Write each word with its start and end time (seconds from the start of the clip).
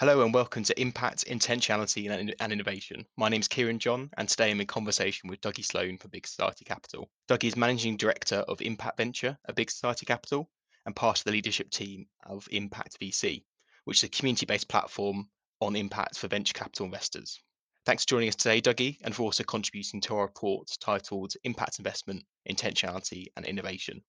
Hello 0.00 0.22
and 0.22 0.32
welcome 0.32 0.62
to 0.62 0.80
Impact, 0.80 1.24
Intentionality 1.26 2.08
and, 2.08 2.52
Innovation. 2.52 3.04
My 3.16 3.28
name 3.28 3.40
is 3.40 3.48
Kieran 3.48 3.80
John, 3.80 4.10
and 4.16 4.28
today 4.28 4.52
I'm 4.52 4.60
in 4.60 4.66
conversation 4.68 5.28
with 5.28 5.40
Dougie 5.40 5.64
Sloan 5.64 5.98
for 5.98 6.06
Big 6.06 6.24
Society 6.24 6.64
Capital. 6.64 7.10
Dougie 7.28 7.48
is 7.48 7.56
Managing 7.56 7.96
Director 7.96 8.36
of 8.36 8.62
Impact 8.62 8.96
Venture 8.96 9.36
at 9.48 9.56
Big 9.56 9.72
Society 9.72 10.06
Capital 10.06 10.48
and 10.86 10.94
part 10.94 11.18
of 11.18 11.24
the 11.24 11.32
leadership 11.32 11.68
team 11.70 12.06
of 12.24 12.46
Impact 12.52 12.96
VC, 13.00 13.42
which 13.86 13.96
is 13.96 14.04
a 14.04 14.08
community 14.08 14.46
based 14.46 14.68
platform 14.68 15.28
on 15.60 15.74
impact 15.74 16.16
for 16.16 16.28
venture 16.28 16.52
capital 16.52 16.86
investors. 16.86 17.40
Thanks 17.84 18.04
for 18.04 18.10
joining 18.10 18.28
us 18.28 18.36
today, 18.36 18.60
Dougie, 18.60 18.98
and 19.02 19.12
for 19.12 19.24
also 19.24 19.42
contributing 19.42 20.00
to 20.02 20.14
our 20.14 20.26
report 20.26 20.68
titled 20.80 21.32
Impact 21.42 21.80
Investment, 21.80 22.22
Intentionality 22.48 23.26
and 23.36 23.44
Innovation 23.44 24.00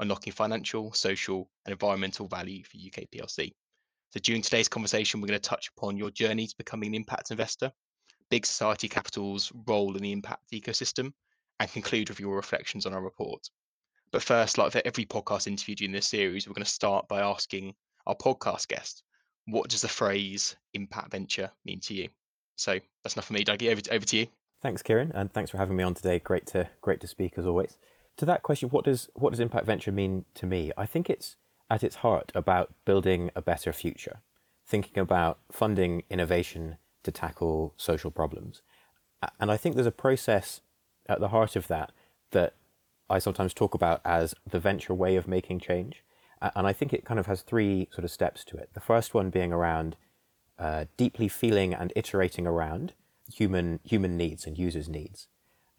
Unlocking 0.00 0.32
Financial, 0.32 0.92
Social 0.92 1.48
and 1.64 1.72
Environmental 1.72 2.26
Value 2.26 2.64
for 2.64 2.78
UK 2.78 3.04
PLC. 3.14 3.52
So 4.10 4.20
during 4.20 4.42
today's 4.42 4.68
conversation, 4.68 5.20
we're 5.20 5.28
going 5.28 5.40
to 5.40 5.48
touch 5.48 5.70
upon 5.76 5.96
your 5.96 6.10
journey 6.10 6.46
to 6.46 6.56
becoming 6.56 6.88
an 6.88 6.94
impact 6.94 7.30
investor, 7.30 7.72
Big 8.30 8.46
Society 8.46 8.88
Capital's 8.88 9.52
role 9.66 9.96
in 9.96 10.02
the 10.02 10.12
impact 10.12 10.50
ecosystem, 10.52 11.12
and 11.60 11.70
conclude 11.70 12.08
with 12.08 12.20
your 12.20 12.36
reflections 12.36 12.86
on 12.86 12.94
our 12.94 13.02
report. 13.02 13.48
But 14.12 14.22
first, 14.22 14.58
like 14.58 14.72
for 14.72 14.82
every 14.84 15.04
podcast 15.04 15.46
interview 15.46 15.74
during 15.74 15.92
this 15.92 16.08
series, 16.08 16.46
we're 16.46 16.54
going 16.54 16.64
to 16.64 16.70
start 16.70 17.08
by 17.08 17.20
asking 17.20 17.74
our 18.06 18.14
podcast 18.14 18.68
guest, 18.68 19.02
what 19.46 19.68
does 19.68 19.82
the 19.82 19.88
phrase 19.88 20.56
impact 20.74 21.10
venture 21.10 21.50
mean 21.64 21.80
to 21.80 21.94
you? 21.94 22.08
So 22.56 22.78
that's 23.02 23.16
enough 23.16 23.26
for 23.26 23.34
me, 23.34 23.44
Dougie. 23.44 23.70
Over 23.70 23.82
over 23.92 24.06
to 24.06 24.16
you. 24.16 24.26
Thanks, 24.62 24.82
Kieran, 24.82 25.12
and 25.14 25.32
thanks 25.32 25.50
for 25.50 25.58
having 25.58 25.76
me 25.76 25.84
on 25.84 25.94
today. 25.94 26.18
Great 26.18 26.46
to 26.48 26.68
great 26.80 27.00
to 27.00 27.06
speak 27.06 27.34
as 27.36 27.46
always. 27.46 27.76
To 28.16 28.24
that 28.24 28.42
question, 28.42 28.70
what 28.70 28.84
does 28.84 29.08
what 29.14 29.30
does 29.30 29.40
impact 29.40 29.66
venture 29.66 29.92
mean 29.92 30.24
to 30.34 30.46
me? 30.46 30.72
I 30.76 30.86
think 30.86 31.10
it's 31.10 31.36
at 31.70 31.82
its 31.82 31.96
heart 31.96 32.32
about 32.34 32.72
building 32.84 33.30
a 33.34 33.42
better 33.42 33.72
future, 33.72 34.20
thinking 34.66 34.98
about 34.98 35.38
funding 35.50 36.02
innovation 36.10 36.76
to 37.02 37.10
tackle 37.10 37.74
social 37.76 38.10
problems. 38.10 38.62
And 39.40 39.50
I 39.50 39.56
think 39.56 39.74
there's 39.74 39.86
a 39.86 39.92
process 39.92 40.60
at 41.08 41.20
the 41.20 41.28
heart 41.28 41.56
of 41.56 41.68
that 41.68 41.92
that 42.32 42.54
I 43.08 43.18
sometimes 43.18 43.54
talk 43.54 43.74
about 43.74 44.00
as 44.04 44.34
the 44.48 44.60
venture 44.60 44.94
way 44.94 45.16
of 45.16 45.28
making 45.28 45.60
change. 45.60 46.02
And 46.40 46.66
I 46.66 46.72
think 46.72 46.92
it 46.92 47.04
kind 47.04 47.18
of 47.18 47.26
has 47.26 47.42
three 47.42 47.88
sort 47.92 48.04
of 48.04 48.10
steps 48.10 48.44
to 48.46 48.56
it. 48.56 48.70
The 48.74 48.80
first 48.80 49.14
one 49.14 49.30
being 49.30 49.52
around 49.52 49.96
uh, 50.58 50.84
deeply 50.96 51.28
feeling 51.28 51.72
and 51.72 51.92
iterating 51.96 52.46
around 52.46 52.92
human 53.32 53.80
human 53.84 54.16
needs 54.16 54.46
and 54.46 54.58
users' 54.58 54.88
needs. 54.88 55.28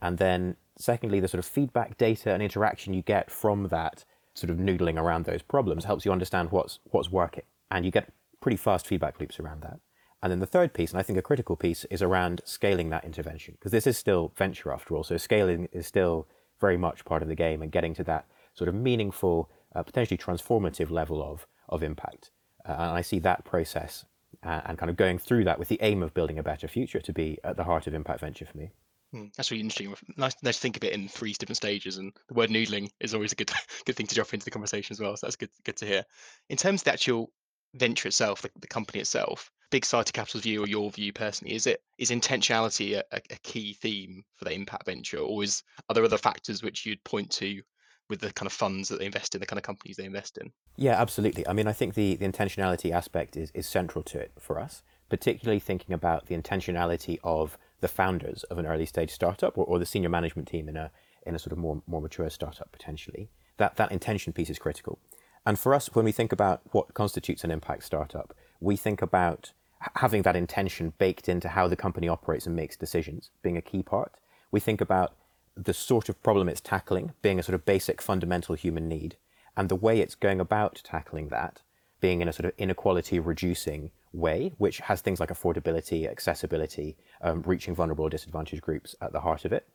And 0.02 0.18
then 0.18 0.56
secondly, 0.78 1.20
the 1.20 1.28
sort 1.28 1.40
of 1.40 1.46
feedback 1.46 1.98
data 1.98 2.32
and 2.34 2.42
interaction 2.42 2.94
you 2.94 3.02
get 3.02 3.30
from 3.32 3.68
that 3.70 4.06
sort 4.38 4.52
of 4.52 4.58
noodling 4.58 5.00
around 5.00 5.26
those 5.26 5.42
problems 5.42 5.86
helps 5.86 6.06
you 6.06 6.12
understand 6.12 6.52
what's 6.52 6.80
what's 6.92 7.12
working, 7.12 7.44
and 7.72 7.84
you 7.86 7.92
get 7.92 8.14
pretty 8.40 8.58
fast 8.58 8.86
feedback 8.86 9.20
loops 9.20 9.40
around 9.40 9.62
that. 9.64 9.80
And 10.22 10.32
then 10.32 10.40
the 10.40 10.46
third 10.46 10.74
piece, 10.74 10.92
and 10.92 11.00
I 11.00 11.04
think 11.04 11.18
a 11.18 11.24
critical 11.24 11.56
piece, 11.56 11.86
is 11.86 12.02
around 12.02 12.42
scaling 12.46 12.90
that 12.90 13.06
intervention 13.06 13.56
because 13.56 13.72
this 13.72 13.88
is 13.88 13.98
still 13.98 14.34
venture 14.36 14.72
after 14.72 14.96
all. 14.96 15.04
So 15.04 15.18
scaling 15.18 15.68
is 15.72 15.88
still 15.88 16.28
very 16.60 16.78
much 16.78 17.06
part 17.06 17.22
of 17.22 17.28
the 17.28 17.36
game, 17.36 17.62
and 17.62 17.72
getting 17.72 17.94
to 17.96 18.04
that 18.06 18.26
sort 18.54 18.68
of 18.68 18.76
meaningful, 18.76 19.50
uh, 19.76 19.84
potentially 19.84 20.18
transformative 20.18 20.92
level 20.92 21.22
of 21.24 21.48
of 21.70 21.84
impact. 21.84 22.32
Uh, 22.68 22.74
and 22.74 22.92
I 22.92 23.02
see 23.02 23.20
that 23.20 23.46
process 23.46 24.06
uh, 24.44 24.62
and 24.66 24.78
kind 24.78 24.90
of 24.90 24.98
going 24.98 25.18
through 25.18 25.46
that 25.46 25.58
with 25.58 25.70
the 25.70 25.80
aim 25.82 26.04
of 26.04 26.14
building 26.14 26.38
a 26.38 26.44
better 26.44 26.68
future 26.68 27.00
to 27.00 27.14
be 27.14 27.40
at 27.44 27.58
the 27.58 27.64
heart 27.64 27.88
of 27.88 27.94
impact 27.94 28.22
venture 28.22 28.46
for 28.46 28.58
me. 28.58 28.72
Hmm, 29.14 29.26
that's 29.36 29.52
really 29.52 29.62
interesting. 29.62 29.94
Nice, 30.18 30.36
nice 30.44 30.56
to 30.56 30.62
think 30.62 30.78
of 30.78 30.84
it 30.84 30.94
in 30.94 31.08
three 31.08 31.34
different 31.34 31.58
stages, 31.58 31.98
and 31.98 32.12
the 32.28 32.34
word 32.34 32.50
noodling 32.50 32.90
is 33.00 33.14
always 33.14 33.32
a 33.32 33.36
good 33.36 33.52
good 33.86 33.96
thing 33.96 34.08
to 34.08 34.16
drop 34.16 34.34
into 34.34 34.46
the 34.46 34.52
conversation 34.52 34.94
as 34.94 35.00
well. 35.00 35.16
So 35.16 35.28
that's 35.28 35.38
good 35.38 35.50
good 35.64 35.78
to 35.78 35.86
hear. 35.86 36.04
In 36.50 36.58
terms 36.58 36.82
of 36.82 36.86
the 36.86 36.94
actual 36.94 37.32
venture 37.74 38.08
itself, 38.08 38.42
the, 38.42 38.50
the 38.60 38.68
company 38.68 39.00
itself, 39.00 39.50
Big 39.72 39.86
Society 39.86 40.12
Capital's 40.12 40.44
view 40.44 40.64
or 40.64 40.68
your 40.68 40.92
view 40.92 41.14
personally, 41.14 41.56
is 41.56 41.68
it 41.68 41.82
is 41.98 42.12
intentionality 42.12 42.98
a, 42.98 43.04
a, 43.12 43.38
key 43.44 43.74
theme 43.74 44.24
for 44.36 44.46
the 44.46 44.54
impact 44.54 44.86
venture, 44.86 45.20
or 45.20 45.44
is 45.44 45.64
are 45.90 45.94
there 45.94 46.04
other 46.04 46.18
factors 46.18 46.62
which 46.62 46.86
you'd 46.86 47.04
point 47.04 47.30
to 47.32 47.62
with 48.10 48.20
the 48.20 48.32
kind 48.34 48.48
of 48.48 48.54
funds 48.54 48.90
that 48.90 49.00
they 49.00 49.06
invest 49.06 49.36
in, 49.36 49.42
the 49.42 49.48
kind 49.48 49.60
of 49.60 49.64
companies 49.64 49.98
they 49.98 50.06
invest 50.06 50.38
in? 50.38 50.52
Yeah, 50.78 51.00
absolutely. 51.00 51.48
I 51.48 51.54
mean, 51.54 51.68
I 51.68 51.74
think 51.74 51.94
the, 51.94 52.16
the 52.16 52.28
intentionality 52.28 52.92
aspect 52.92 53.36
is, 53.36 53.52
is 53.52 53.68
central 53.68 54.04
to 54.06 54.20
it 54.20 54.32
for 54.40 54.60
us, 54.60 54.82
particularly 55.10 55.60
thinking 55.60 55.94
about 55.94 56.28
the 56.28 56.38
intentionality 56.38 57.18
of 57.24 57.58
the 57.80 57.88
founders 57.88 58.44
of 58.46 58.58
an 58.58 58.66
early 58.66 58.86
stage 58.86 59.12
startup 59.12 59.58
or, 59.58 59.66
or 59.66 59.80
the 59.80 59.86
senior 59.86 60.10
management 60.10 60.48
team 60.48 60.68
in 60.68 60.78
a 60.78 60.92
in 61.26 61.36
a 61.36 61.40
sort 61.40 61.52
of 61.52 61.58
more 61.58 61.82
more 61.88 62.02
mature 62.02 62.30
startup 62.30 62.72
potentially. 62.72 63.30
That 63.58 63.76
that 63.78 63.92
intention 63.92 64.34
piece 64.34 64.50
is 64.50 64.60
critical. 64.60 65.00
And 65.46 65.58
for 65.58 65.74
us, 65.74 65.88
when 65.94 66.06
we 66.06 66.12
think 66.12 66.32
about 66.32 66.62
what 66.72 66.94
constitutes 66.94 67.44
an 67.44 67.52
impact 67.52 67.84
startup, 67.84 68.34
we 68.60 68.76
think 68.76 69.02
about 69.02 69.54
having 69.96 70.24
that 70.24 70.36
intention 70.36 70.94
baked 70.98 71.30
into 71.30 71.50
how 71.50 71.68
the 71.68 71.76
company 71.76 72.08
operates 72.08 72.46
and 72.46 72.56
makes 72.56 72.76
decisions 72.76 73.30
being 73.42 73.58
a 73.58 73.62
key 73.62 73.84
part. 73.84 74.16
We 74.52 74.60
think 74.60 74.82
about 74.82 75.16
the 75.56 75.74
sort 75.74 76.10
of 76.10 76.22
problem 76.22 76.50
it's 76.50 76.62
tackling 76.62 77.14
being 77.22 77.40
a 77.40 77.44
sort 77.44 77.56
of 77.56 77.66
basic 77.66 78.02
fundamental 78.02 78.56
human 78.56 78.88
need 78.88 79.18
and 79.56 79.70
the 79.70 79.76
way 79.76 80.00
it's 80.00 80.16
going 80.16 80.40
about 80.40 80.82
tackling 80.84 81.30
that 81.30 81.62
being 82.00 82.22
in 82.22 82.28
a 82.28 82.34
sort 82.34 82.46
of 82.46 82.54
inequality 82.58 83.20
reducing 83.20 83.92
way, 84.14 84.54
which 84.58 84.80
has 84.80 85.02
things 85.02 85.20
like 85.20 85.30
affordability, 85.30 86.10
accessibility, 86.10 86.98
um, 87.22 87.44
reaching 87.46 87.76
vulnerable 87.76 88.06
or 88.06 88.10
disadvantaged 88.10 88.62
groups 88.62 88.96
at 89.02 89.12
the 89.12 89.22
heart 89.22 89.46
of 89.46 89.54
it. 89.54 89.68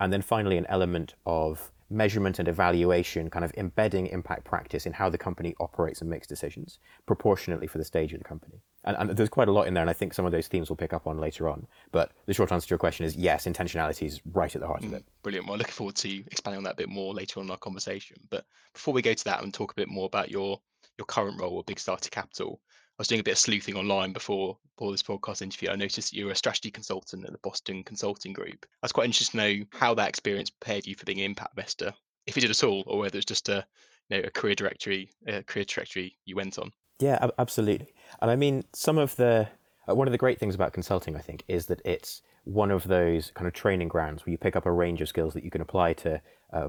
And 0.00 0.12
then 0.12 0.22
finally, 0.22 0.56
an 0.58 0.66
element 0.68 1.14
of 1.26 1.72
measurement 1.90 2.38
and 2.38 2.48
evaluation, 2.48 3.30
kind 3.30 3.44
of 3.44 3.52
embedding 3.56 4.06
impact 4.08 4.44
practice 4.44 4.86
in 4.86 4.92
how 4.92 5.08
the 5.08 5.18
company 5.18 5.54
operates 5.58 6.00
and 6.00 6.10
makes 6.10 6.26
decisions 6.26 6.78
proportionately 7.06 7.66
for 7.66 7.78
the 7.78 7.84
stage 7.84 8.12
of 8.12 8.18
the 8.18 8.24
company. 8.24 8.60
And, 8.84 8.96
and, 8.98 9.10
there's 9.10 9.28
quite 9.28 9.48
a 9.48 9.52
lot 9.52 9.66
in 9.66 9.74
there, 9.74 9.82
and 9.82 9.90
I 9.90 9.94
think 9.94 10.14
some 10.14 10.26
of 10.26 10.32
those 10.32 10.48
themes 10.48 10.68
we'll 10.68 10.76
pick 10.76 10.92
up 10.92 11.06
on 11.06 11.18
later 11.18 11.48
on. 11.48 11.66
But 11.90 12.12
the 12.26 12.34
short 12.34 12.52
answer 12.52 12.66
to 12.68 12.70
your 12.70 12.78
question 12.78 13.06
is 13.06 13.16
yes, 13.16 13.46
intentionality 13.46 14.06
is 14.06 14.20
right 14.32 14.54
at 14.54 14.60
the 14.60 14.66
heart 14.66 14.82
mm, 14.82 14.88
of 14.88 14.92
it. 14.94 15.04
Brilliant. 15.22 15.48
Well, 15.48 15.58
looking 15.58 15.72
forward 15.72 15.96
to 15.96 16.18
expanding 16.26 16.58
on 16.58 16.64
that 16.64 16.74
a 16.74 16.76
bit 16.76 16.88
more 16.88 17.14
later 17.14 17.40
on 17.40 17.46
in 17.46 17.50
our 17.50 17.56
conversation. 17.56 18.18
But 18.30 18.44
before 18.72 18.94
we 18.94 19.02
go 19.02 19.14
to 19.14 19.24
that 19.24 19.42
and 19.42 19.52
talk 19.52 19.72
a 19.72 19.74
bit 19.74 19.88
more 19.88 20.06
about 20.06 20.30
your 20.30 20.60
your 20.96 21.06
current 21.06 21.40
role 21.40 21.60
at 21.60 21.66
Big 21.66 21.78
Society 21.78 22.10
Capital, 22.10 22.60
was 22.98 23.08
doing 23.08 23.20
a 23.20 23.24
bit 23.24 23.32
of 23.32 23.38
sleuthing 23.38 23.76
online 23.76 24.12
before 24.12 24.58
before 24.76 24.92
this 24.92 25.02
podcast 25.02 25.42
interview. 25.42 25.70
I 25.70 25.76
noticed 25.76 26.10
that 26.10 26.16
you 26.16 26.26
were 26.26 26.32
a 26.32 26.36
strategy 26.36 26.70
consultant 26.70 27.24
at 27.24 27.32
the 27.32 27.38
Boston 27.38 27.82
Consulting 27.84 28.32
Group. 28.32 28.66
I 28.82 28.84
was 28.84 28.92
quite 28.92 29.06
interested 29.06 29.32
to 29.32 29.36
know 29.36 29.64
how 29.72 29.94
that 29.94 30.08
experience 30.08 30.50
prepared 30.50 30.86
you 30.86 30.94
for 30.94 31.04
being 31.04 31.18
an 31.18 31.24
impact 31.24 31.56
investor, 31.56 31.94
if 32.26 32.36
you 32.36 32.42
did 32.42 32.50
at 32.50 32.64
all, 32.64 32.84
or 32.86 32.98
whether 32.98 33.16
it's 33.16 33.26
just 33.26 33.48
a 33.48 33.64
you 34.10 34.18
know 34.18 34.24
a 34.26 34.30
career 34.30 34.54
directory 34.54 35.10
a 35.26 35.42
career 35.42 35.64
trajectory 35.64 36.16
you 36.24 36.36
went 36.36 36.58
on. 36.58 36.72
Yeah, 37.00 37.28
absolutely. 37.38 37.94
And 38.20 38.30
I 38.30 38.36
mean, 38.36 38.64
some 38.72 38.98
of 38.98 39.14
the 39.16 39.48
uh, 39.88 39.94
one 39.94 40.08
of 40.08 40.12
the 40.12 40.18
great 40.18 40.38
things 40.38 40.54
about 40.54 40.72
consulting, 40.72 41.16
I 41.16 41.20
think, 41.20 41.44
is 41.48 41.66
that 41.66 41.80
it's 41.84 42.22
one 42.44 42.70
of 42.70 42.88
those 42.88 43.30
kind 43.34 43.46
of 43.46 43.52
training 43.52 43.88
grounds 43.88 44.24
where 44.24 44.32
you 44.32 44.38
pick 44.38 44.56
up 44.56 44.66
a 44.66 44.72
range 44.72 45.00
of 45.00 45.08
skills 45.08 45.34
that 45.34 45.44
you 45.44 45.50
can 45.50 45.60
apply 45.60 45.92
to 45.92 46.20
uh, 46.52 46.68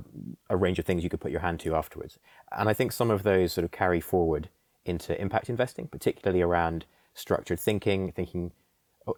a 0.49 0.57
range 0.57 0.77
of 0.77 0.85
things 0.85 1.03
you 1.03 1.09
could 1.09 1.21
put 1.21 1.31
your 1.31 1.39
hand 1.39 1.59
to 1.61 1.75
afterwards. 1.75 2.19
And 2.51 2.67
I 2.67 2.73
think 2.73 2.91
some 2.91 3.09
of 3.09 3.23
those 3.23 3.53
sort 3.53 3.65
of 3.65 3.71
carry 3.71 4.01
forward 4.01 4.49
into 4.85 5.19
impact 5.19 5.49
investing, 5.49 5.87
particularly 5.87 6.41
around 6.41 6.85
structured 7.13 7.59
thinking, 7.59 8.11
thinking 8.11 8.51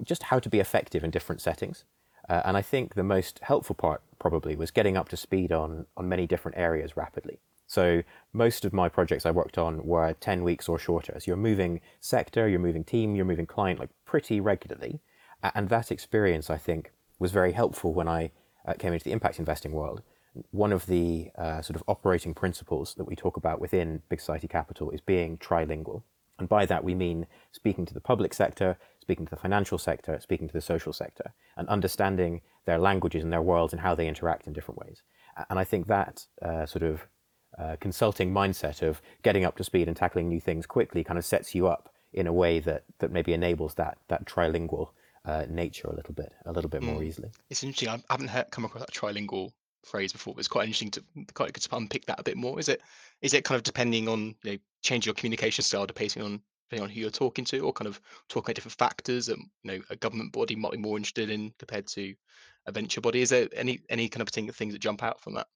just 0.04 0.24
how 0.24 0.40
to 0.40 0.50
be 0.50 0.60
effective 0.60 1.04
in 1.04 1.12
different 1.12 1.42
settings. 1.42 1.86
Uh, 2.30 2.42
and 2.46 2.56
I 2.56 2.62
think 2.62 2.94
the 2.94 3.04
most 3.04 3.40
helpful 3.42 3.76
part 3.76 4.02
probably 4.20 4.56
was 4.56 4.72
getting 4.72 4.96
up 4.96 5.10
to 5.10 5.18
speed 5.18 5.52
on, 5.52 5.86
on 5.98 6.08
many 6.08 6.28
different 6.28 6.58
areas 6.58 6.96
rapidly. 6.96 7.40
So 7.68 8.04
most 8.34 8.66
of 8.66 8.74
my 8.74 8.90
projects 8.90 9.26
I 9.26 9.32
worked 9.32 9.58
on 9.58 9.86
were 9.86 10.14
10 10.20 10.44
weeks 10.44 10.68
or 10.68 10.78
shorter. 10.78 11.14
So 11.18 11.24
you're 11.28 11.38
moving 11.38 11.80
sector, 12.00 12.48
you're 12.48 12.60
moving 12.60 12.84
team, 12.84 13.16
you're 13.16 13.26
moving 13.26 13.46
client 13.46 13.80
like 13.80 13.90
pretty 14.06 14.40
regularly. 14.40 15.02
And 15.42 15.70
that 15.70 15.92
experience, 15.92 16.50
I 16.50 16.58
think, 16.58 16.92
was 17.18 17.32
very 17.32 17.54
helpful 17.54 17.94
when 17.94 18.08
I 18.08 18.32
uh, 18.66 18.74
came 18.74 18.94
into 18.94 19.06
the 19.06 19.14
impact 19.14 19.40
investing 19.40 19.72
world 19.72 20.02
one 20.52 20.72
of 20.72 20.86
the 20.86 21.30
uh, 21.38 21.62
sort 21.62 21.76
of 21.76 21.84
operating 21.88 22.34
principles 22.34 22.96
that 22.96 23.06
we 23.06 23.16
talk 23.16 23.38
about 23.38 23.60
within 23.60 24.02
Big 24.10 24.20
Society 24.20 24.48
Capital 24.48 24.90
is 24.92 25.02
being 25.02 25.38
trilingual. 25.38 26.04
And 26.40 26.50
by 26.50 26.66
that, 26.66 26.84
we 26.84 26.96
mean 26.96 27.28
speaking 27.52 27.86
to 27.86 27.94
the 27.94 28.02
public 28.02 28.34
sector, 28.34 28.78
speaking 29.00 29.26
to 29.26 29.30
the 29.30 29.42
financial 29.42 29.78
sector, 29.78 30.20
speaking 30.20 30.48
to 30.48 30.54
the 30.54 30.62
social 30.62 30.94
sector, 30.94 31.34
and 31.56 31.68
understanding 31.68 32.42
their 32.66 32.80
languages 32.80 33.24
and 33.24 33.32
their 33.32 33.42
worlds 33.42 33.74
and 33.74 33.82
how 33.82 33.94
they 33.94 34.08
interact 34.08 34.48
in 34.48 34.54
different 34.54 34.80
ways. 34.80 35.04
And 35.50 35.60
I 35.60 35.64
think 35.64 35.88
that 35.88 36.26
uh, 36.42 36.66
sort 36.66 36.84
of 36.84 37.08
uh, 37.60 37.76
consulting 37.80 38.34
mindset 38.34 38.82
of 38.82 39.02
getting 39.24 39.46
up 39.46 39.58
to 39.58 39.64
speed 39.64 39.88
and 39.88 39.96
tackling 39.96 40.30
new 40.30 40.40
things 40.40 40.66
quickly 40.66 41.04
kind 41.04 41.20
of 41.20 41.26
sets 41.26 41.54
you 41.54 41.68
up 41.68 41.94
in 42.14 42.28
a 42.28 42.34
way 42.34 42.60
that, 42.60 42.86
that 43.00 43.12
maybe 43.12 43.34
enables 43.34 43.76
that, 43.76 43.98
that 44.08 44.26
trilingual 44.26 44.90
uh, 45.26 45.46
nature 45.50 45.88
a 45.88 45.96
little 45.96 46.14
bit, 46.14 46.34
a 46.46 46.52
little 46.52 46.70
bit 46.70 46.82
mm. 46.82 46.86
more 46.86 47.04
easily. 47.04 47.30
It's 47.50 47.64
interesting. 47.64 47.90
I 47.90 48.14
haven't 48.14 48.30
heard, 48.30 48.50
come 48.52 48.66
across 48.66 48.84
that 48.86 48.94
trilingual 48.94 49.52
phrase 49.84 50.12
before, 50.12 50.34
but 50.34 50.40
it's 50.40 50.48
quite 50.48 50.66
interesting 50.66 50.92
to 50.92 51.04
quite 51.34 51.54
good 51.54 51.64
to 51.64 51.76
unpick 51.76 52.06
that 52.06 52.20
a 52.20 52.24
bit 52.24 52.38
more. 52.38 52.60
Is 52.60 52.70
it 52.70 52.82
is 53.22 53.34
it 53.34 53.44
kind 53.44 53.58
of 53.58 53.64
depending 53.64 54.08
on 54.08 54.36
you 54.44 54.52
know 54.52 54.58
changing 54.82 55.10
your 55.10 55.16
communication 55.16 55.64
style 55.64 55.86
depending 55.86 56.24
on 56.24 56.42
depending 56.70 56.84
on 56.84 56.90
who 56.90 57.02
you're 57.02 57.10
talking 57.10 57.46
to, 57.46 57.60
or 57.60 57.74
kind 57.74 57.88
of 57.88 58.00
talking 58.30 58.48
about 58.48 58.56
different 58.56 58.78
factors 58.78 59.26
that 59.28 59.38
you 59.38 59.46
know 59.64 59.80
a 59.90 59.96
government 59.96 60.32
body 60.32 60.56
might 60.56 60.72
be 60.72 60.78
more 60.78 60.98
interested 60.98 61.30
in 61.30 61.54
compared 61.58 61.88
to 61.88 62.14
a 62.66 62.72
venture 62.72 63.02
body? 63.02 63.22
Is 63.22 63.30
there 63.30 63.48
any 63.54 63.80
any 63.90 64.08
kind 64.08 64.22
of 64.22 64.28
particular 64.28 64.54
things 64.54 64.74
that 64.74 64.80
jump 64.80 65.04
out 65.04 65.22
from 65.22 65.34
that? 65.36 65.48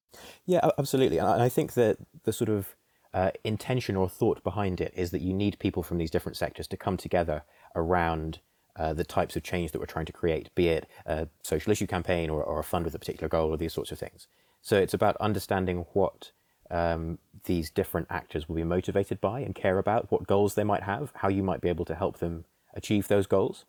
Yeah, 0.45 0.69
absolutely. 0.77 1.17
And 1.17 1.27
I 1.27 1.49
think 1.49 1.73
that 1.73 1.97
the 2.23 2.33
sort 2.33 2.49
of 2.49 2.75
uh, 3.13 3.31
intention 3.43 3.95
or 3.95 4.09
thought 4.09 4.43
behind 4.43 4.81
it 4.81 4.93
is 4.95 5.11
that 5.11 5.21
you 5.21 5.33
need 5.33 5.57
people 5.59 5.83
from 5.83 5.97
these 5.97 6.11
different 6.11 6.37
sectors 6.37 6.67
to 6.67 6.77
come 6.77 6.97
together 6.97 7.43
around 7.75 8.39
uh, 8.77 8.93
the 8.93 9.03
types 9.03 9.35
of 9.35 9.43
change 9.43 9.71
that 9.71 9.79
we're 9.79 9.85
trying 9.85 10.05
to 10.05 10.13
create, 10.13 10.53
be 10.55 10.67
it 10.67 10.87
a 11.05 11.27
social 11.43 11.71
issue 11.71 11.87
campaign 11.87 12.29
or, 12.29 12.43
or 12.43 12.59
a 12.59 12.63
fund 12.63 12.85
with 12.85 12.95
a 12.95 12.99
particular 12.99 13.29
goal 13.29 13.49
or 13.49 13.57
these 13.57 13.73
sorts 13.73 13.91
of 13.91 13.99
things. 13.99 14.27
So 14.61 14.77
it's 14.77 14.93
about 14.93 15.15
understanding 15.17 15.85
what 15.93 16.31
um, 16.71 17.19
these 17.45 17.69
different 17.69 18.07
actors 18.09 18.49
will 18.49 18.55
be 18.55 18.63
motivated 18.63 19.21
by 19.21 19.41
and 19.41 19.53
care 19.53 19.77
about, 19.77 20.11
what 20.11 20.27
goals 20.27 20.55
they 20.55 20.63
might 20.63 20.83
have, 20.83 21.11
how 21.15 21.29
you 21.29 21.43
might 21.43 21.61
be 21.61 21.69
able 21.69 21.85
to 21.85 21.95
help 21.95 22.17
them 22.17 22.45
achieve 22.73 23.07
those 23.07 23.27
goals. 23.27 23.65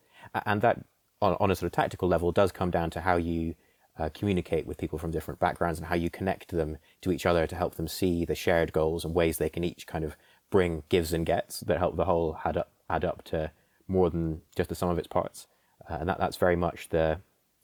And 0.47 0.63
that, 0.63 0.85
on, 1.21 1.37
on 1.39 1.51
a 1.51 1.55
sort 1.55 1.67
of 1.67 1.73
tactical 1.73 2.09
level, 2.09 2.33
does 2.33 2.53
come 2.53 2.71
down 2.71 2.91
to 2.91 3.03
how 3.03 3.17
you 3.17 3.55
uh, 3.99 4.09
communicate 4.13 4.67
with 4.67 4.79
people 4.79 4.99
from 4.99 5.11
different 5.11 5.41
backgrounds 5.41 5.79
and 5.79 5.89
how 5.89 5.95
you 5.95 6.11
connect 6.11 6.51
them 6.51 6.79
to 7.03 7.13
each 7.13 7.27
other 7.27 7.47
to 7.47 7.55
help 7.55 7.77
them 7.77 7.89
see 7.89 8.25
the 8.25 8.35
shared 8.35 8.73
goals 8.73 9.05
and 9.05 9.15
ways 9.15 9.39
they 9.39 9.49
can 9.49 9.65
each 9.65 9.87
kind 9.87 10.05
of 10.05 10.17
bring 10.51 10.83
gives 10.89 11.13
and 11.13 11.27
gets 11.27 11.61
that 11.61 11.79
help 11.79 11.97
the 11.97 12.05
whole 12.05 12.39
add 12.45 12.57
up, 12.57 12.73
add 12.89 13.05
up 13.05 13.23
to 13.25 13.51
more 13.89 14.11
than 14.11 14.43
just 14.57 14.69
the 14.69 14.75
sum 14.75 14.89
of 14.89 14.99
its 14.99 15.07
parts. 15.07 15.47
Uh, 15.89 15.99
and 16.01 16.09
that, 16.09 16.19
that's 16.19 16.37
very 16.37 16.57
much 16.57 16.89
the 16.89 17.19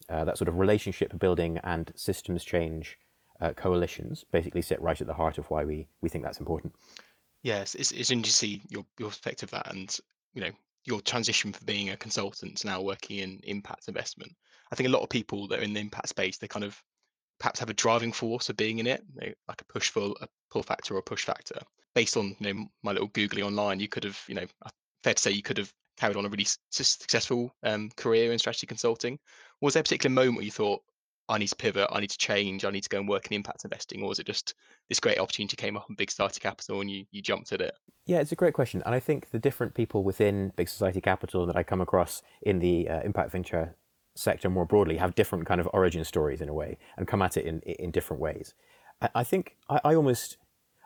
uh, 0.08 0.24
that 0.24 0.36
sort 0.36 0.48
of 0.48 0.58
relationship 0.58 1.16
building 1.18 1.58
and 1.62 1.92
systems 1.94 2.44
change 2.44 2.98
uh, 3.40 3.52
coalitions 3.52 4.24
basically 4.30 4.62
sit 4.62 4.80
right 4.80 5.00
at 5.00 5.06
the 5.06 5.14
heart 5.14 5.38
of 5.38 5.50
why 5.50 5.64
we 5.64 5.86
we 6.00 6.08
think 6.08 6.24
that's 6.24 6.40
important. 6.40 6.74
Yes, 7.42 7.74
it's, 7.74 7.90
it's 7.90 8.10
interesting 8.10 8.22
to 8.22 8.30
see 8.30 8.62
your, 8.68 8.84
your 8.98 9.08
perspective 9.08 9.52
of 9.52 9.62
that 9.62 9.74
and 9.74 9.98
you 10.34 10.40
know 10.40 10.50
your 10.84 11.00
transition 11.00 11.52
from 11.52 11.64
being 11.64 11.90
a 11.90 11.96
consultant 11.96 12.58
to 12.58 12.66
now 12.66 12.80
working 12.80 13.18
in 13.18 13.40
impact 13.44 13.88
investment. 13.88 14.32
I 14.72 14.74
think 14.74 14.88
a 14.88 14.92
lot 14.92 15.02
of 15.02 15.08
people 15.08 15.46
that 15.48 15.60
are 15.60 15.62
in 15.62 15.74
the 15.74 15.80
impact 15.80 16.08
space, 16.08 16.38
they 16.38 16.48
kind 16.48 16.64
of 16.64 16.80
perhaps 17.38 17.60
have 17.60 17.70
a 17.70 17.74
driving 17.74 18.12
force 18.12 18.48
of 18.48 18.56
being 18.56 18.78
in 18.78 18.86
it, 18.86 19.04
like 19.48 19.60
a 19.60 19.64
push 19.64 19.90
for 19.90 20.14
a 20.20 20.28
pull 20.50 20.62
factor 20.62 20.94
or 20.94 20.98
a 20.98 21.02
push 21.02 21.24
factor. 21.24 21.60
Based 21.94 22.16
on 22.16 22.36
you 22.38 22.54
know 22.54 22.66
my 22.82 22.92
little 22.92 23.08
googly 23.08 23.42
online, 23.42 23.80
you 23.80 23.88
could 23.88 24.04
have 24.04 24.20
you 24.28 24.34
know 24.34 24.46
fair 25.02 25.14
to 25.14 25.22
say 25.22 25.30
you 25.30 25.42
could 25.42 25.58
have 25.58 25.72
carried 26.02 26.16
on 26.16 26.26
a 26.26 26.28
really 26.28 26.46
successful 26.70 27.54
um, 27.62 27.88
career 27.96 28.32
in 28.32 28.38
strategy 28.38 28.66
consulting. 28.66 29.20
Was 29.60 29.74
there 29.74 29.82
a 29.82 29.84
particular 29.84 30.12
moment 30.12 30.36
where 30.36 30.44
you 30.44 30.50
thought 30.50 30.82
I 31.28 31.38
need 31.38 31.46
to 31.46 31.54
pivot, 31.54 31.88
I 31.92 32.00
need 32.00 32.10
to 32.10 32.18
change, 32.18 32.64
I 32.64 32.72
need 32.72 32.82
to 32.82 32.88
go 32.88 32.98
and 32.98 33.08
work 33.08 33.26
in 33.26 33.34
impact 33.34 33.64
investing, 33.64 34.02
or 34.02 34.08
was 34.08 34.18
it 34.18 34.26
just 34.26 34.54
this 34.88 34.98
great 34.98 35.20
opportunity 35.20 35.56
came 35.56 35.76
up 35.76 35.86
in 35.88 35.94
Big 35.94 36.10
Society 36.10 36.40
Capital 36.40 36.80
and 36.80 36.90
you 36.90 37.04
you 37.12 37.22
jumped 37.22 37.52
at 37.52 37.60
it? 37.60 37.74
Yeah, 38.04 38.18
it's 38.18 38.32
a 38.32 38.36
great 38.42 38.52
question, 38.52 38.82
and 38.84 38.96
I 38.96 38.98
think 38.98 39.30
the 39.30 39.38
different 39.38 39.74
people 39.74 40.02
within 40.02 40.52
Big 40.56 40.68
Society 40.68 41.00
Capital 41.00 41.46
that 41.46 41.56
I 41.56 41.62
come 41.62 41.80
across 41.80 42.20
in 42.42 42.58
the 42.58 42.88
uh, 42.88 43.00
impact 43.02 43.30
venture 43.30 43.76
sector 44.16 44.50
more 44.50 44.66
broadly 44.66 44.96
have 44.96 45.14
different 45.14 45.46
kind 45.46 45.60
of 45.60 45.68
origin 45.72 46.04
stories 46.04 46.40
in 46.40 46.48
a 46.48 46.52
way 46.52 46.78
and 46.96 47.06
come 47.06 47.22
at 47.22 47.36
it 47.36 47.46
in 47.46 47.60
in 47.60 47.92
different 47.92 48.20
ways. 48.20 48.54
I, 49.00 49.08
I 49.14 49.24
think 49.24 49.56
I, 49.68 49.80
I 49.84 49.94
almost 49.94 50.36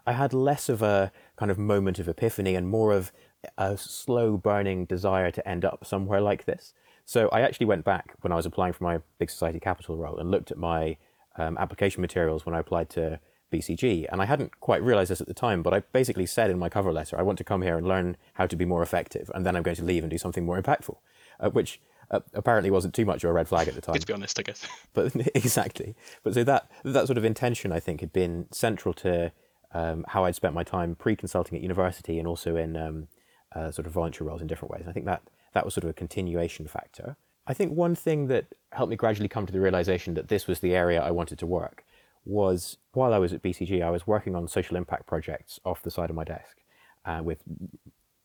I 0.06 0.12
had 0.12 0.34
less 0.34 0.68
of 0.68 0.82
a 0.82 1.10
kind 1.36 1.50
of 1.50 1.58
moment 1.58 1.98
of 1.98 2.06
epiphany 2.06 2.54
and 2.54 2.68
more 2.68 2.92
of 2.92 3.12
a 3.58 3.76
slow 3.76 4.36
burning 4.36 4.84
desire 4.84 5.30
to 5.30 5.48
end 5.48 5.64
up 5.64 5.84
somewhere 5.84 6.20
like 6.20 6.44
this. 6.44 6.72
So 7.04 7.28
I 7.30 7.42
actually 7.42 7.66
went 7.66 7.84
back 7.84 8.14
when 8.20 8.32
I 8.32 8.36
was 8.36 8.46
applying 8.46 8.72
for 8.72 8.84
my 8.84 9.00
Big 9.18 9.30
Society 9.30 9.60
Capital 9.60 9.96
role 9.96 10.18
and 10.18 10.30
looked 10.30 10.50
at 10.50 10.58
my 10.58 10.96
um, 11.38 11.56
application 11.58 12.00
materials 12.00 12.44
when 12.44 12.54
I 12.54 12.58
applied 12.58 12.90
to 12.90 13.20
BCG. 13.52 14.06
And 14.10 14.20
I 14.20 14.24
hadn't 14.24 14.60
quite 14.60 14.82
realized 14.82 15.10
this 15.10 15.20
at 15.20 15.28
the 15.28 15.34
time, 15.34 15.62
but 15.62 15.72
I 15.72 15.80
basically 15.80 16.26
said 16.26 16.50
in 16.50 16.58
my 16.58 16.68
cover 16.68 16.92
letter, 16.92 17.18
I 17.18 17.22
want 17.22 17.38
to 17.38 17.44
come 17.44 17.62
here 17.62 17.76
and 17.76 17.86
learn 17.86 18.16
how 18.34 18.46
to 18.46 18.56
be 18.56 18.64
more 18.64 18.82
effective, 18.82 19.30
and 19.34 19.46
then 19.46 19.56
I'm 19.56 19.62
going 19.62 19.76
to 19.76 19.84
leave 19.84 20.02
and 20.02 20.10
do 20.10 20.18
something 20.18 20.44
more 20.44 20.60
impactful, 20.60 20.96
uh, 21.38 21.50
which 21.50 21.80
uh, 22.10 22.20
apparently 22.34 22.70
wasn't 22.70 22.94
too 22.94 23.04
much 23.04 23.24
of 23.24 23.30
a 23.30 23.32
red 23.32 23.48
flag 23.48 23.68
at 23.68 23.74
the 23.74 23.80
time. 23.80 23.94
Good 23.94 24.02
to 24.02 24.06
be 24.06 24.12
honest, 24.14 24.38
I 24.38 24.42
guess. 24.42 24.66
But 24.92 25.14
exactly. 25.34 25.94
But 26.22 26.34
so 26.34 26.44
that 26.44 26.70
that 26.84 27.06
sort 27.06 27.18
of 27.18 27.24
intention, 27.24 27.72
I 27.72 27.80
think, 27.80 28.00
had 28.00 28.12
been 28.12 28.46
central 28.50 28.94
to 28.94 29.32
um, 29.72 30.04
how 30.08 30.24
I'd 30.24 30.34
spent 30.34 30.54
my 30.54 30.64
time 30.64 30.94
pre-consulting 30.94 31.56
at 31.56 31.62
university 31.62 32.18
and 32.18 32.26
also 32.26 32.56
in 32.56 32.76
um, 32.76 33.08
uh, 33.56 33.70
sort 33.70 33.86
of 33.86 33.92
voluntary 33.92 34.28
roles 34.28 34.42
in 34.42 34.46
different 34.46 34.70
ways. 34.72 34.82
And 34.82 34.90
I 34.90 34.92
think 34.92 35.06
that 35.06 35.22
that 35.54 35.64
was 35.64 35.74
sort 35.74 35.84
of 35.84 35.90
a 35.90 35.94
continuation 35.94 36.66
factor. 36.66 37.16
I 37.46 37.54
think 37.54 37.72
one 37.72 37.94
thing 37.94 38.26
that 38.26 38.46
helped 38.72 38.90
me 38.90 38.96
gradually 38.96 39.28
come 39.28 39.46
to 39.46 39.52
the 39.52 39.60
realization 39.60 40.14
that 40.14 40.28
this 40.28 40.46
was 40.46 40.60
the 40.60 40.74
area 40.74 41.00
I 41.00 41.10
wanted 41.10 41.38
to 41.38 41.46
work 41.46 41.84
was 42.24 42.76
while 42.92 43.14
I 43.14 43.18
was 43.18 43.32
at 43.32 43.42
BCG, 43.42 43.82
I 43.82 43.90
was 43.90 44.06
working 44.06 44.34
on 44.34 44.48
social 44.48 44.76
impact 44.76 45.06
projects 45.06 45.60
off 45.64 45.82
the 45.82 45.90
side 45.90 46.10
of 46.10 46.16
my 46.16 46.24
desk 46.24 46.58
uh, 47.04 47.20
with, 47.22 47.38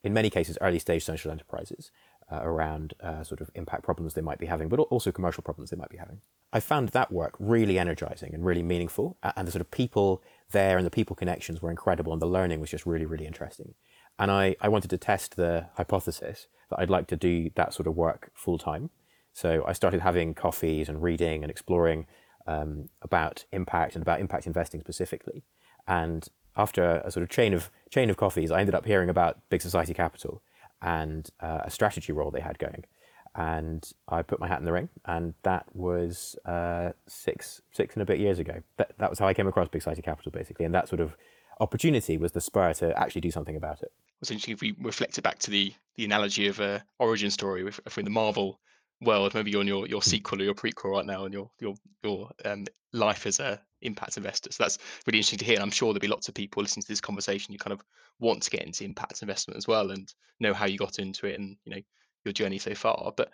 in 0.02 0.12
many 0.12 0.28
cases, 0.28 0.58
early 0.60 0.80
stage 0.80 1.04
social 1.04 1.30
enterprises 1.30 1.92
uh, 2.30 2.40
around 2.42 2.94
uh, 3.00 3.22
sort 3.22 3.40
of 3.40 3.50
impact 3.54 3.84
problems 3.84 4.14
they 4.14 4.20
might 4.20 4.38
be 4.38 4.46
having, 4.46 4.68
but 4.68 4.80
also 4.80 5.12
commercial 5.12 5.42
problems 5.42 5.70
they 5.70 5.76
might 5.76 5.90
be 5.90 5.98
having. 5.98 6.20
I 6.52 6.60
found 6.60 6.88
that 6.90 7.12
work 7.12 7.34
really 7.38 7.78
energizing 7.78 8.34
and 8.34 8.44
really 8.44 8.62
meaningful, 8.62 9.16
and 9.36 9.46
the 9.46 9.52
sort 9.52 9.60
of 9.60 9.70
people 9.70 10.22
there 10.52 10.76
and 10.76 10.86
the 10.86 10.90
people 10.90 11.16
connections 11.16 11.60
were 11.60 11.70
incredible, 11.70 12.12
and 12.12 12.22
the 12.22 12.26
learning 12.26 12.60
was 12.60 12.70
just 12.70 12.86
really, 12.86 13.06
really 13.06 13.26
interesting. 13.26 13.74
And 14.18 14.30
I, 14.30 14.56
I 14.60 14.68
wanted 14.68 14.90
to 14.90 14.98
test 14.98 15.36
the 15.36 15.66
hypothesis 15.76 16.48
that 16.70 16.78
I'd 16.78 16.90
like 16.90 17.06
to 17.08 17.16
do 17.16 17.50
that 17.54 17.74
sort 17.74 17.86
of 17.86 17.96
work 17.96 18.30
full 18.34 18.58
time. 18.58 18.90
So 19.32 19.64
I 19.66 19.72
started 19.72 20.00
having 20.00 20.34
coffees 20.34 20.88
and 20.88 21.02
reading 21.02 21.42
and 21.42 21.50
exploring 21.50 22.06
um, 22.46 22.88
about 23.00 23.44
impact 23.52 23.94
and 23.94 24.02
about 24.02 24.20
impact 24.20 24.46
investing 24.46 24.80
specifically. 24.80 25.42
And 25.86 26.28
after 26.56 27.02
a 27.04 27.10
sort 27.10 27.22
of 27.22 27.30
chain 27.30 27.54
of 27.54 27.70
chain 27.90 28.10
of 28.10 28.16
coffees, 28.16 28.50
I 28.50 28.60
ended 28.60 28.74
up 28.74 28.84
hearing 28.84 29.08
about 29.08 29.38
Big 29.48 29.62
Society 29.62 29.94
Capital 29.94 30.42
and 30.82 31.30
uh, 31.40 31.60
a 31.64 31.70
strategy 31.70 32.12
role 32.12 32.30
they 32.30 32.40
had 32.40 32.58
going. 32.58 32.84
And 33.34 33.90
I 34.08 34.22
put 34.22 34.40
my 34.40 34.48
hat 34.48 34.58
in 34.58 34.66
the 34.66 34.72
ring, 34.72 34.90
and 35.06 35.32
that 35.42 35.64
was 35.72 36.36
uh, 36.44 36.90
six 37.06 37.62
six 37.72 37.94
and 37.94 38.02
a 38.02 38.04
bit 38.04 38.18
years 38.18 38.38
ago. 38.38 38.62
That, 38.76 38.92
that 38.98 39.08
was 39.08 39.18
how 39.18 39.26
I 39.26 39.32
came 39.32 39.48
across 39.48 39.68
Big 39.68 39.80
Society 39.80 40.02
Capital, 40.02 40.30
basically, 40.30 40.66
and 40.66 40.74
that 40.74 40.88
sort 40.88 41.00
of 41.00 41.16
opportunity 41.60 42.18
was 42.18 42.32
the 42.32 42.40
spur 42.40 42.74
to 42.74 42.98
actually 42.98 43.22
do 43.22 43.30
something 43.30 43.56
about 43.56 43.82
it. 43.82 43.90
Essentially, 44.20 44.52
if 44.52 44.60
we 44.60 44.74
reflect 44.80 45.16
it 45.16 45.22
back 45.22 45.38
to 45.40 45.50
the 45.50 45.72
the 45.96 46.04
analogy 46.04 46.46
of 46.46 46.60
a 46.60 46.84
origin 46.98 47.30
story, 47.30 47.66
if, 47.66 47.80
if 47.86 47.96
we're 47.96 48.02
in 48.02 48.04
the 48.04 48.10
Marvel 48.10 48.60
world, 49.00 49.34
maybe 49.34 49.50
you're 49.50 49.60
on 49.60 49.66
your, 49.66 49.86
your 49.86 50.00
hmm. 50.00 50.10
sequel 50.10 50.40
or 50.40 50.44
your 50.44 50.54
prequel 50.54 50.92
right 50.92 51.06
now, 51.06 51.24
and 51.24 51.32
your 51.32 51.50
your 51.58 51.74
your 52.02 52.30
um, 52.44 52.66
life 52.92 53.26
as 53.26 53.40
a 53.40 53.60
impact 53.80 54.16
investor. 54.16 54.52
So 54.52 54.62
that's 54.62 54.78
really 55.06 55.18
interesting 55.18 55.38
to 55.38 55.44
hear. 55.44 55.54
And 55.54 55.62
I'm 55.62 55.70
sure 55.70 55.88
there'll 55.88 56.00
be 56.00 56.08
lots 56.08 56.28
of 56.28 56.34
people 56.34 56.62
listening 56.62 56.82
to 56.82 56.88
this 56.88 57.00
conversation. 57.00 57.52
You 57.52 57.58
kind 57.58 57.72
of 57.72 57.82
want 58.20 58.42
to 58.42 58.50
get 58.50 58.64
into 58.64 58.84
impact 58.84 59.22
investment 59.22 59.56
as 59.56 59.66
well, 59.66 59.90
and 59.90 60.12
know 60.40 60.54
how 60.54 60.66
you 60.66 60.78
got 60.78 60.98
into 60.98 61.26
it, 61.26 61.38
and 61.38 61.56
you 61.64 61.74
know 61.74 61.82
your 62.24 62.32
journey 62.32 62.58
so 62.58 62.74
far. 62.74 63.12
But 63.16 63.30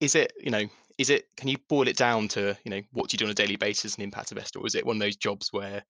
is 0.00 0.14
it 0.14 0.32
you 0.40 0.50
know 0.50 0.64
is 0.98 1.10
it 1.10 1.28
can 1.36 1.48
you 1.48 1.56
boil 1.68 1.88
it 1.88 1.96
down 1.96 2.28
to 2.28 2.56
you 2.64 2.70
know 2.70 2.80
what 2.92 3.08
do 3.08 3.14
you 3.14 3.18
do 3.18 3.24
on 3.24 3.30
a 3.30 3.34
daily 3.34 3.56
basis 3.56 3.92
as 3.92 3.96
an 3.96 4.02
impact 4.02 4.32
investor, 4.32 4.60
or 4.60 4.66
is 4.66 4.74
it 4.74 4.86
one 4.86 4.96
of 4.96 5.00
those 5.00 5.16
jobs 5.16 5.52
where 5.52 5.82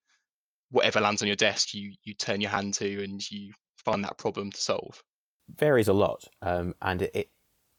whatever 0.71 1.01
lands 1.01 1.23
on 1.23 1.29
your 1.29 1.37
desk, 1.37 1.75
you 1.75 1.93
you 2.05 2.15
turn 2.15 2.41
your 2.41 2.51
hand 2.51 2.75
to 2.75 3.05
and 3.05 3.31
you 3.31 3.53
find 3.77 4.05
that 4.05 4.19
problem 4.19 4.51
to 4.51 4.61
solve? 4.61 5.03
Varies 5.57 5.89
a 5.89 5.93
lot, 5.93 6.25
um, 6.41 6.75
and 6.81 7.03
it, 7.03 7.11
it, 7.15 7.31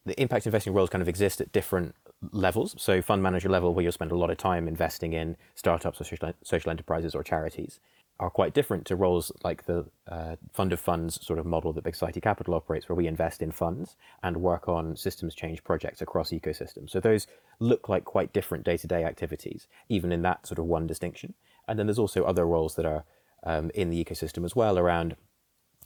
the 0.04 0.20
impact 0.20 0.46
investing 0.46 0.72
roles 0.72 0.88
kind 0.88 1.02
of 1.02 1.08
exist 1.08 1.40
at 1.40 1.50
different 1.50 1.96
levels. 2.30 2.74
So, 2.78 3.02
fund 3.02 3.22
manager 3.22 3.48
level, 3.48 3.74
where 3.74 3.82
you'll 3.82 3.92
spend 3.92 4.12
a 4.12 4.16
lot 4.16 4.30
of 4.30 4.38
time 4.38 4.68
investing 4.68 5.12
in 5.12 5.36
startups 5.54 6.00
or 6.00 6.04
social, 6.04 6.32
social 6.44 6.70
enterprises 6.70 7.14
or 7.14 7.24
charities, 7.24 7.80
are 8.18 8.30
quite 8.30 8.54
different 8.54 8.86
to 8.86 8.96
roles 8.96 9.30
like 9.44 9.66
the 9.66 9.84
uh, 10.08 10.36
fund 10.52 10.72
of 10.72 10.80
funds 10.80 11.24
sort 11.24 11.38
of 11.38 11.44
model 11.44 11.72
that 11.72 11.84
Big 11.84 11.94
Society 11.94 12.20
Capital 12.20 12.54
operates, 12.54 12.88
where 12.88 12.96
we 12.96 13.06
invest 13.06 13.42
in 13.42 13.52
funds 13.52 13.96
and 14.22 14.38
work 14.38 14.68
on 14.68 14.96
systems 14.96 15.34
change 15.34 15.62
projects 15.64 16.00
across 16.00 16.30
ecosystems. 16.30 16.90
So 16.90 17.00
those 17.00 17.26
look 17.58 17.88
like 17.88 18.04
quite 18.04 18.32
different 18.32 18.64
day 18.64 18.78
to 18.78 18.86
day 18.86 19.04
activities, 19.04 19.66
even 19.88 20.12
in 20.12 20.22
that 20.22 20.46
sort 20.46 20.58
of 20.58 20.64
one 20.64 20.86
distinction. 20.86 21.34
And 21.68 21.78
then 21.78 21.86
there's 21.86 21.98
also 21.98 22.24
other 22.24 22.46
roles 22.46 22.74
that 22.76 22.86
are 22.86 23.04
um, 23.44 23.70
in 23.74 23.90
the 23.90 24.02
ecosystem 24.02 24.44
as 24.44 24.56
well 24.56 24.78
around 24.78 25.16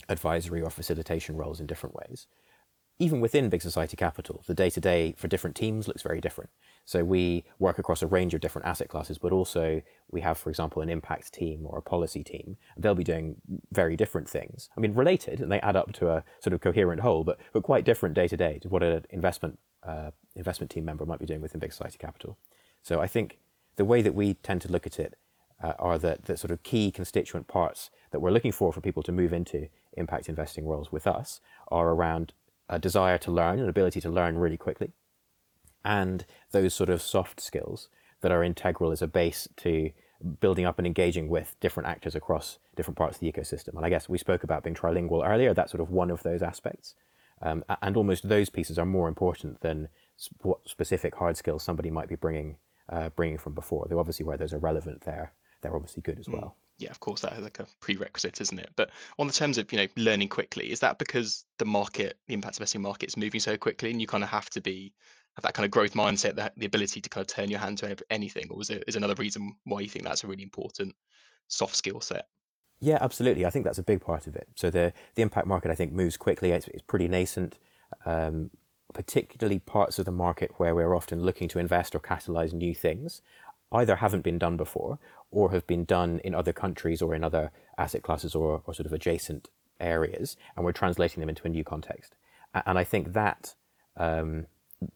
advisory 0.09 0.63
or 0.63 0.71
facilitation 0.71 1.37
roles 1.37 1.61
in 1.61 1.67
different 1.67 1.97
ways. 1.97 2.27
Even 3.01 3.23
within 3.23 3.49
Big 3.49 3.63
Society 3.63 3.97
Capital, 3.97 4.45
the 4.47 4.53
day 4.53 4.69
to 4.69 4.79
day 4.79 5.15
for 5.17 5.27
different 5.27 5.57
teams 5.57 5.89
looks 5.89 6.03
very 6.03 6.21
different. 6.21 6.51
So 6.85 7.03
we 7.03 7.45
work 7.59 7.79
across 7.79 8.03
a 8.03 8.07
range 8.07 8.35
of 8.35 8.43
different 8.43 8.69
asset 8.69 8.91
classes, 8.91 9.17
but 9.17 9.33
also 9.33 9.81
we 10.11 10.21
have, 10.21 10.37
for 10.37 10.51
example, 10.51 10.83
an 10.83 10.91
impact 10.91 11.33
team 11.33 11.65
or 11.65 11.79
a 11.79 11.83
policy 11.83 12.23
team. 12.23 12.59
They'll 12.77 12.95
be 12.95 13.03
doing 13.03 13.37
very 13.73 13.97
different 13.97 14.29
things. 14.29 14.69
I 14.77 14.81
mean, 14.81 14.93
related, 14.93 15.41
and 15.41 15.51
they 15.51 15.61
add 15.63 15.77
up 15.77 15.93
to 15.95 16.11
a 16.11 16.25
sort 16.41 16.53
of 16.53 16.61
coherent 16.61 17.01
whole, 17.01 17.25
but, 17.25 17.39
but 17.55 17.63
quite 17.63 17.87
different 17.87 18.15
day 18.15 18.29
to 18.29 18.37
day 18.37 18.59
to 18.59 18.69
what 18.69 18.83
an 18.83 19.07
investment 19.09 19.59
uh, 19.83 20.11
investment 20.37 20.71
team 20.71 20.85
member 20.85 21.07
might 21.07 21.21
be 21.21 21.25
doing 21.25 21.41
within 21.41 21.59
Big 21.59 21.73
Society 21.73 21.97
Capital. 21.97 22.37
So 22.83 23.01
I 23.01 23.07
think 23.07 23.39
the 23.77 23.87
way 23.87 24.03
that 24.03 24.15
we 24.15 24.35
tend 24.35 24.61
to 24.61 24.71
look 24.71 24.87
at 24.87 24.99
it 24.99 25.17
uh, 25.63 25.73
are 25.79 25.97
the, 25.97 26.19
the 26.23 26.37
sort 26.37 26.51
of 26.51 26.63
key 26.63 26.91
constituent 26.91 27.49
parts 27.49 27.89
that 28.11 28.21
we're 28.21 28.31
looking 28.31 28.53
for 28.53 28.75
for 28.75 28.83
people 28.83 29.03
to 29.05 29.13
move 29.13 29.33
into 29.33 29.69
impact 29.95 30.29
investing 30.29 30.67
roles 30.67 30.93
with 30.93 31.07
us 31.07 31.41
are 31.69 31.89
around 31.89 32.35
a 32.71 32.79
desire 32.79 33.19
to 33.19 33.31
learn, 33.31 33.59
an 33.59 33.69
ability 33.69 34.01
to 34.01 34.09
learn 34.09 34.39
really 34.39 34.57
quickly, 34.57 34.93
and 35.85 36.25
those 36.53 36.73
sort 36.73 36.89
of 36.89 37.03
soft 37.03 37.41
skills 37.41 37.89
that 38.23 38.33
are 38.33 38.43
integral 38.43 38.93
as 38.93 39.03
a 39.03 39.07
base 39.07 39.49
to 39.57 39.91
building 40.41 40.65
up 40.65 40.79
and 40.79 40.87
engaging 40.87 41.29
with 41.29 41.57
different 41.61 41.89
actors 41.89 42.15
across 42.15 42.59
different 42.77 42.97
parts 42.97 43.17
of 43.17 43.21
the 43.21 43.33
ecosystem. 43.33 43.75
And 43.77 43.85
I 43.85 43.89
guess 43.89 44.09
we 44.09 44.19
spoke 44.19 44.45
about 44.45 44.63
being 44.63 44.77
trilingual 44.77 45.27
earlier. 45.27 45.55
That's 45.55 45.73
sort 45.73 45.81
of 45.81 45.91
one 45.91 46.11
of 46.11 46.23
those 46.23 46.43
aspects. 46.43 46.95
Um, 47.43 47.65
and 47.81 47.97
almost 47.97 48.29
those 48.29 48.51
pieces 48.51 48.79
are 48.79 48.85
more 48.85 49.09
important 49.09 49.63
than 49.63 49.89
what 50.43 50.69
specific 50.69 51.15
hard 51.15 51.39
skills 51.39 51.63
somebody 51.63 51.91
might 51.91 52.09
be 52.09 52.17
bringing 52.17 52.57
uh, 52.91 53.09
bringing 53.11 53.39
from 53.39 53.55
before. 53.55 53.87
Though 53.89 53.99
obviously 53.99 54.27
where 54.27 54.37
those 54.37 54.53
are 54.53 54.59
relevant 54.59 55.03
there 55.07 55.33
they're 55.61 55.75
obviously 55.75 56.03
good 56.03 56.19
as 56.19 56.27
hmm. 56.27 56.33
well. 56.33 56.57
Yeah, 56.81 56.91
of 56.91 57.01
course, 57.01 57.21
that 57.21 57.35
is 57.35 57.43
like 57.43 57.59
a 57.61 57.67
prerequisite, 57.81 58.41
isn't 58.41 58.59
it? 58.59 58.71
But 58.77 58.91
on 59.19 59.27
the 59.27 59.33
terms 59.33 59.59
of 59.59 59.71
you 59.73 59.79
know 59.79 59.87
learning 59.97 60.29
quickly, 60.29 60.71
is 60.71 60.81
that 60.81 60.99
because 60.99 61.45
the 61.59 61.65
market, 61.65 62.19
the 62.27 62.35
impact 62.35 62.57
investing 62.57 62.83
market, 62.83 63.09
is 63.09 63.17
moving 63.17 63.41
so 63.41 63.57
quickly, 63.57 63.91
and 63.91 64.01
you 64.01 64.07
kind 64.07 64.25
of 64.25 64.31
have 64.31 64.51
to 64.51 64.61
be 64.61 64.93
have 65.37 65.43
that 65.43 65.55
kind 65.55 65.65
of 65.65 65.71
growth 65.71 65.93
mindset, 65.93 66.35
that 66.37 66.55
the 66.57 66.67
ability 66.67 67.01
to 67.01 67.09
kind 67.09 67.23
of 67.23 67.29
turn 67.29 67.51
your 67.51 67.61
hand 67.61 67.79
to 67.79 67.97
anything, 68.11 68.47
or 68.51 68.61
is 68.61 68.71
it 68.71 68.85
is 68.87 68.97
another 68.97 69.15
reason 69.15 69.55
why 69.65 69.81
you 69.81 69.89
think 69.89 70.05
that's 70.05 70.25
a 70.25 70.27
really 70.27 70.43
important 70.43 70.95
soft 71.49 71.77
skill 71.77 72.01
set? 72.01 72.27
Yeah, 72.81 72.99
absolutely. 73.01 73.45
I 73.45 73.51
think 73.51 73.67
that's 73.67 73.79
a 73.79 73.83
big 73.83 74.01
part 74.01 74.27
of 74.27 74.35
it. 74.35 74.49
So 74.57 74.71
the 74.71 74.93
the 75.15 75.23
impact 75.23 75.47
market, 75.47 75.71
I 75.71 75.75
think, 75.75 75.93
moves 75.93 76.17
quickly. 76.17 76.53
It's, 76.53 76.69
it's 76.69 76.83
pretty 76.83 77.09
nascent. 77.09 77.59
Um, 78.07 78.51
particularly 78.93 79.61
parts 79.61 80.01
of 80.01 80.05
the 80.05 80.11
market 80.11 80.51
where 80.57 80.75
we're 80.75 80.97
often 80.97 81.23
looking 81.23 81.49
to 81.49 81.61
invest 81.61 81.95
or 81.95 82.01
catalyze 82.01 82.53
new 82.53 82.75
things 82.75 83.23
either 83.73 83.97
haven't 83.97 84.23
been 84.23 84.39
done 84.39 84.57
before 84.57 84.99
or 85.31 85.53
have 85.53 85.67
been 85.67 85.85
done 85.85 86.21
in 86.25 86.35
other 86.35 86.53
countries 86.53 87.01
or 87.03 87.15
in 87.15 87.25
other 87.25 87.51
asset 87.79 88.03
classes 88.03 88.35
or, 88.35 88.63
or 88.67 88.75
sort 88.75 88.87
of 88.87 88.93
adjacent 88.93 89.49
areas, 89.81 90.37
and 90.57 90.65
we're 90.65 90.73
translating 90.73 91.21
them 91.21 91.29
into 91.29 91.47
a 91.47 91.51
new 91.51 91.65
context. 91.65 92.17
And 92.67 92.79
I 92.79 92.85
think 92.85 93.13
that 93.13 93.55
um, 93.97 94.47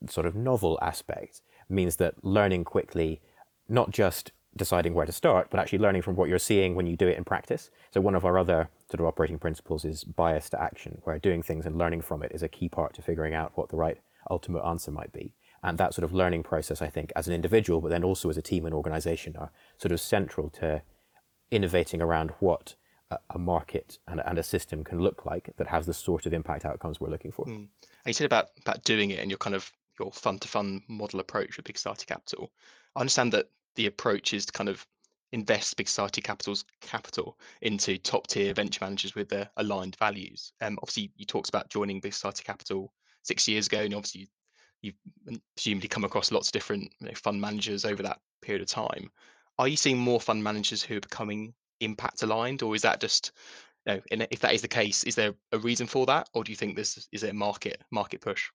sort 0.09 0.27
of 0.27 0.35
novel 0.35 0.79
aspect 0.83 1.41
means 1.69 1.97
that 1.97 2.23
learning 2.25 2.65
quickly, 2.65 3.21
not 3.69 3.91
just 3.91 4.33
deciding 4.57 4.95
where 4.95 5.07
to 5.07 5.13
start, 5.13 5.49
but 5.51 5.59
actually 5.59 5.79
learning 5.79 6.03
from 6.03 6.17
what 6.17 6.29
you're 6.29 6.39
seeing 6.39 6.75
when 6.75 6.87
you 6.87 6.97
do 6.97 7.09
it 7.09 7.17
in 7.17 7.25
practice. 7.25 7.71
So 7.93 8.01
one 8.01 8.15
of 8.15 8.25
our 8.25 8.39
other 8.39 8.69
sort 8.91 9.01
of 9.01 9.07
operating 9.07 9.39
principles 9.39 9.85
is 9.85 10.05
bias 10.05 10.51
to 10.51 10.63
action, 10.63 11.01
where 11.05 11.19
doing 11.19 11.43
things 11.43 11.67
and 11.67 11.77
learning 11.77 12.03
from 12.03 12.23
it 12.23 12.33
is 12.33 12.43
a 12.43 12.49
key 12.49 12.69
part 12.69 12.95
to 12.95 13.03
figuring 13.03 13.35
out 13.35 13.53
what 13.55 13.69
the 13.69 13.77
right 13.77 13.99
ultimate 14.31 14.65
answer 14.65 14.91
might 14.91 15.13
be. 15.13 15.33
And 15.65 15.79
that 15.79 15.95
sort 15.95 16.05
of 16.05 16.13
learning 16.13 16.43
process, 16.43 16.83
I 16.83 16.89
think, 16.89 17.11
as 17.17 17.27
an 17.27 17.35
individual, 17.35 17.81
but 17.81 17.89
then 17.89 18.05
also 18.05 18.29
as 18.29 18.37
a 18.37 18.43
team 18.43 18.67
and 18.67 18.75
organization, 18.75 19.35
are 19.37 19.51
sort 19.79 19.93
of 19.93 20.01
central 20.01 20.51
to 20.51 20.83
innovating 21.51 22.03
around 22.03 22.33
what 22.39 22.77
a 23.31 23.39
market 23.39 23.99
and, 24.09 24.39
a 24.39 24.43
system 24.43 24.83
can 24.83 24.99
look 24.99 25.25
like 25.25 25.51
that 25.57 25.69
has 25.69 25.87
the 25.87 25.95
sort 25.95 26.27
of 26.27 26.33
impact 26.33 26.65
outcomes 26.65 27.01
we're 27.01 27.09
looking 27.09 27.33
for. 27.33 27.47
Mm. 27.47 27.55
And 27.55 27.69
you 28.07 28.13
said 28.13 28.27
about 28.27 28.51
about 28.61 28.85
doing 28.85 29.11
it 29.11 29.21
and 29.21 29.31
your 29.31 29.39
kind 29.39 29.55
of 29.55 29.71
your 29.99 30.11
fund 30.13 30.41
to 30.43 30.49
fund 30.49 30.83
model 30.89 31.21
approach 31.21 31.57
with 31.57 31.67
Big 31.67 31.79
Society 31.79 32.07
Capital. 32.07 32.51
I 32.97 33.01
understand 33.01 33.33
that 33.33 33.51
the 33.77 33.87
approach 33.87 34.35
is 34.35 34.47
to 34.47 34.53
kind 34.53 34.69
of 34.69 34.87
invest 35.33 35.77
Big 35.77 35.89
Society 35.89 36.21
Capital's 36.21 36.65
capital 36.81 37.39
into 37.61 37.99
top 37.99 38.27
tier 38.27 38.55
venture 38.55 38.85
managers 38.85 39.15
with 39.15 39.29
their 39.29 39.49
aligned 39.57 39.97
values. 39.97 40.53
Um, 40.61 40.79
obviously, 40.83 41.13
you 41.17 41.27
talked 41.27 41.49
about 41.49 41.71
joining 41.71 42.01
Big 42.01 42.15
Society 42.15 42.45
Capital 42.45 42.93
six 43.23 43.47
years 43.49 43.67
ago, 43.67 43.81
and 43.81 43.95
obviously 43.95 44.29
you've 44.85 45.41
presumably 45.57 45.89
come 45.89 46.05
across 46.05 46.31
lots 46.31 46.49
of 46.49 46.53
different 46.53 46.91
you 47.01 47.09
know, 47.09 47.15
fund 47.15 47.41
managers 47.41 47.85
over 47.85 48.03
that 48.03 48.21
period 48.43 48.63
of 48.63 48.69
time. 48.69 49.11
Are 49.59 49.69
you 49.69 49.77
seeing 49.77 49.99
more 49.99 50.21
fund 50.21 50.45
managers 50.45 50.83
who 50.83 50.97
are 50.97 51.01
becoming 51.01 51.55
impact 51.81 52.23
aligned, 52.23 52.63
or 52.63 52.75
is 52.75 52.83
that 52.83 53.01
just 53.01 53.33
you 53.87 54.17
know, 54.17 54.27
if 54.31 54.41
that 54.41 54.55
is 54.55 54.63
the 54.63 54.69
case, 54.69 55.05
is 55.05 55.15
there 55.15 55.35
a 55.53 55.59
reason 55.59 55.87
for 55.87 56.07
that, 56.07 56.29
or 56.35 56.45
do 56.45 56.53
you 56.53 56.57
think 56.57 56.77
this 56.77 57.09
is 57.13 57.23
a 57.23 57.33
market 57.33 57.83
market 57.91 58.21
push? 58.21 58.51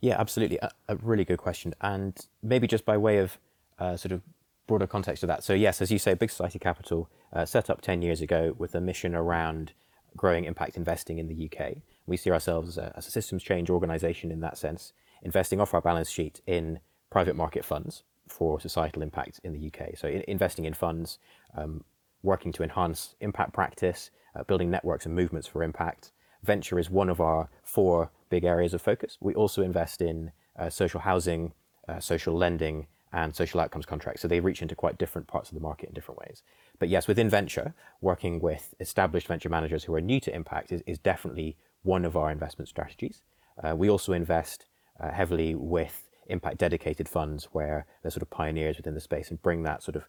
Yeah, 0.00 0.18
absolutely, 0.18 0.58
a, 0.58 0.70
a 0.88 0.96
really 0.96 1.24
good 1.24 1.38
question, 1.38 1.74
and 1.80 2.18
maybe 2.42 2.66
just 2.66 2.84
by 2.84 2.96
way 2.96 3.18
of 3.18 3.38
uh, 3.78 3.96
sort 3.96 4.12
of 4.12 4.22
broader 4.66 4.86
context 4.86 5.22
of 5.22 5.28
that. 5.28 5.42
So 5.42 5.52
yes, 5.52 5.82
as 5.82 5.90
you 5.90 5.98
say, 5.98 6.14
Big 6.14 6.30
Society 6.30 6.58
Capital 6.58 7.08
uh, 7.32 7.44
set 7.44 7.70
up 7.70 7.80
ten 7.80 8.02
years 8.02 8.20
ago 8.20 8.54
with 8.58 8.74
a 8.74 8.80
mission 8.80 9.14
around 9.14 9.72
growing 10.16 10.44
impact 10.44 10.76
investing 10.76 11.18
in 11.18 11.28
the 11.28 11.50
UK. 11.50 11.76
We 12.06 12.16
see 12.16 12.30
ourselves 12.30 12.70
as 12.70 12.78
a, 12.78 12.92
as 12.96 13.06
a 13.06 13.10
systems 13.10 13.42
change 13.42 13.70
organization 13.70 14.30
in 14.30 14.40
that 14.40 14.58
sense, 14.58 14.92
investing 15.22 15.60
off 15.60 15.74
our 15.74 15.80
balance 15.80 16.10
sheet 16.10 16.40
in 16.46 16.80
private 17.10 17.36
market 17.36 17.64
funds 17.64 18.04
for 18.28 18.60
societal 18.60 19.02
impact 19.02 19.40
in 19.42 19.52
the 19.52 19.66
UK. 19.66 19.96
So 19.96 20.08
in, 20.08 20.22
investing 20.28 20.64
in 20.64 20.74
funds, 20.74 21.18
um, 21.56 21.84
working 22.22 22.52
to 22.52 22.62
enhance 22.62 23.14
impact 23.20 23.52
practice, 23.52 24.10
uh, 24.36 24.44
building 24.44 24.70
networks 24.70 25.06
and 25.06 25.14
movements 25.14 25.48
for 25.48 25.62
impact. 25.62 26.12
Venture 26.42 26.78
is 26.78 26.88
one 26.88 27.08
of 27.08 27.20
our 27.20 27.48
four 27.62 28.10
big 28.28 28.44
areas 28.44 28.72
of 28.74 28.80
focus. 28.80 29.18
We 29.20 29.34
also 29.34 29.62
invest 29.62 30.00
in 30.00 30.32
uh, 30.58 30.70
social 30.70 31.00
housing, 31.00 31.52
uh, 31.88 32.00
social 32.00 32.34
lending, 32.36 32.86
and 33.12 33.34
social 33.34 33.60
outcomes 33.60 33.86
contracts. 33.86 34.22
So 34.22 34.28
they 34.28 34.40
reach 34.40 34.62
into 34.62 34.76
quite 34.76 34.98
different 34.98 35.26
parts 35.26 35.50
of 35.50 35.54
the 35.54 35.60
market 35.60 35.88
in 35.88 35.94
different 35.94 36.20
ways. 36.20 36.42
But 36.78 36.88
yes, 36.88 37.08
within 37.08 37.28
venture, 37.28 37.74
working 38.00 38.40
with 38.40 38.74
established 38.78 39.26
venture 39.26 39.48
managers 39.48 39.84
who 39.84 39.94
are 39.94 40.00
new 40.00 40.20
to 40.20 40.34
impact 40.34 40.70
is, 40.70 40.82
is 40.86 40.98
definitely 40.98 41.56
one 41.82 42.04
of 42.04 42.16
our 42.16 42.30
investment 42.30 42.68
strategies. 42.68 43.22
Uh, 43.62 43.74
we 43.74 43.90
also 43.90 44.12
invest 44.12 44.66
uh, 45.00 45.10
heavily 45.10 45.54
with 45.54 46.08
impact 46.26 46.58
dedicated 46.58 47.08
funds 47.08 47.48
where 47.52 47.86
they're 48.02 48.10
sort 48.10 48.22
of 48.22 48.30
pioneers 48.30 48.76
within 48.76 48.94
the 48.94 49.00
space 49.00 49.30
and 49.30 49.42
bring 49.42 49.62
that 49.64 49.82
sort 49.82 49.96
of 49.96 50.04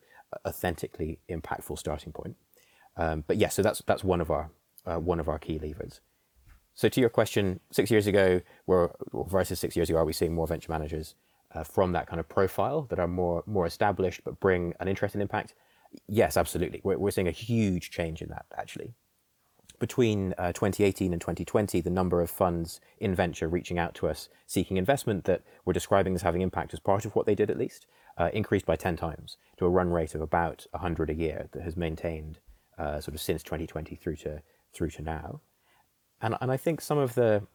authentically 0.45 1.19
impactful 1.29 1.77
starting 1.77 2.11
point. 2.11 2.35
Um, 2.97 3.23
but 3.25 3.37
yes, 3.37 3.41
yeah, 3.41 3.49
so 3.49 3.61
that's 3.61 3.81
that's 3.85 4.03
one 4.03 4.21
of 4.21 4.29
our 4.29 4.51
uh, 4.85 4.99
one 4.99 5.19
of 5.19 5.27
our 5.29 5.39
key 5.39 5.59
levers. 5.59 6.01
So 6.73 6.89
to 6.89 6.99
your 7.01 7.09
question, 7.09 7.59
six 7.71 7.91
years 7.91 8.07
ago, 8.07 8.41
were 8.65 8.91
versus 9.13 9.59
six 9.59 9.75
years 9.75 9.89
ago, 9.89 9.99
are 9.99 10.05
we 10.05 10.13
seeing 10.13 10.33
more 10.33 10.47
venture 10.47 10.71
managers 10.71 11.15
uh, 11.53 11.63
from 11.63 11.91
that 11.93 12.07
kind 12.07 12.19
of 12.19 12.27
profile 12.29 12.83
that 12.89 12.99
are 12.99 13.07
more 13.07 13.43
more 13.45 13.65
established 13.65 14.21
but 14.23 14.39
bring 14.39 14.73
an 14.79 14.87
interest 14.87 15.15
in 15.15 15.21
impact? 15.21 15.53
Yes, 16.07 16.37
absolutely. 16.37 16.81
We're, 16.83 16.97
we're 16.97 17.11
seeing 17.11 17.27
a 17.27 17.31
huge 17.31 17.91
change 17.91 18.21
in 18.21 18.29
that 18.29 18.45
actually 18.57 18.93
between 19.81 20.35
uh, 20.37 20.53
2018 20.53 21.11
and 21.11 21.19
2020, 21.19 21.81
the 21.81 21.89
number 21.89 22.21
of 22.21 22.29
funds 22.29 22.79
in 22.99 23.15
venture 23.15 23.49
reaching 23.49 23.79
out 23.79 23.95
to 23.95 24.07
us 24.07 24.29
seeking 24.45 24.77
investment 24.77 25.25
that 25.25 25.41
we're 25.65 25.73
describing 25.73 26.13
as 26.13 26.21
having 26.21 26.41
impact 26.41 26.71
as 26.71 26.79
part 26.79 27.03
of 27.03 27.15
what 27.15 27.25
they 27.25 27.33
did 27.33 27.49
at 27.49 27.57
least 27.57 27.87
uh, 28.19 28.29
increased 28.31 28.67
by 28.67 28.75
10 28.75 28.95
times 28.95 29.37
to 29.57 29.65
a 29.65 29.69
run 29.69 29.89
rate 29.89 30.13
of 30.13 30.21
about 30.21 30.67
100 30.69 31.09
a 31.09 31.15
year 31.15 31.49
that 31.51 31.63
has 31.63 31.75
maintained 31.75 32.37
uh, 32.77 33.01
sort 33.01 33.15
of 33.15 33.21
since 33.21 33.41
2020 33.41 33.95
through 33.95 34.15
to 34.15 34.41
through 34.71 34.91
to 34.91 35.01
now. 35.01 35.41
And, 36.21 36.37
and 36.39 36.51
I 36.51 36.57
think 36.57 36.79
some 36.79 36.99
of 36.99 37.15
the 37.15 37.47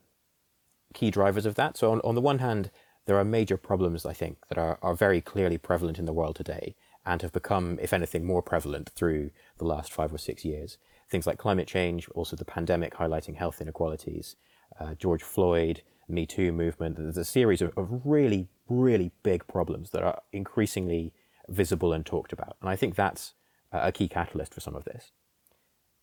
key 0.95 1.13
drivers 1.13 1.47
of 1.47 1.55
that. 1.55 1.77
So 1.77 1.93
on, 1.93 2.01
on 2.01 2.17
the 2.17 2.21
one 2.21 2.41
hand, 2.41 2.73
there 3.07 3.17
are 3.17 3.25
major 3.25 3.57
problems 3.57 4.05
I 4.05 4.13
think 4.13 4.39
that 4.49 4.59
are, 4.59 4.81
are 4.83 4.95
very 4.95 5.21
clearly 5.21 5.59
prevalent 5.59 5.99
in 5.99 6.07
the 6.07 6.13
world 6.13 6.35
today 6.35 6.75
and 7.07 7.23
have 7.23 7.33
become, 7.33 7.79
if 7.81 7.93
anything, 7.93 8.25
more 8.25 8.43
prevalent 8.43 8.91
through 8.91 9.31
the 9.59 9.65
last 9.65 9.93
five 9.93 10.13
or 10.13 10.19
six 10.19 10.45
years 10.45 10.77
things 11.11 11.27
like 11.27 11.39
climate 11.39 11.69
change, 11.69 12.09
also 12.11 12.37
the 12.37 12.45
pandemic 12.45 12.95
highlighting 12.95 13.37
health 13.37 13.61
inequalities, 13.61 14.37
uh, 14.81 14.95
George 14.95 15.23
Floyd, 15.23 15.83
Me 16.09 16.27
Too 16.27 16.53
movement. 16.53 16.97
There's 16.97 17.17
a 17.17 17.25
series 17.25 17.63
of, 17.63 17.73
of 17.77 18.03
really, 18.05 18.49
really 18.69 19.13
big 19.23 19.47
problems 19.47 19.91
that 19.91 20.03
are 20.03 20.21
increasingly 20.33 21.13
visible 21.49 21.93
and 21.93 22.05
talked 22.05 22.33
about. 22.33 22.57
And 22.61 22.69
I 22.69 22.77
think 22.77 22.95
that's 22.95 23.35
a 23.73 23.93
key 23.93 24.09
catalyst 24.09 24.55
for 24.55 24.61
some 24.61 24.75
of 24.75 24.85
this. 24.85 25.13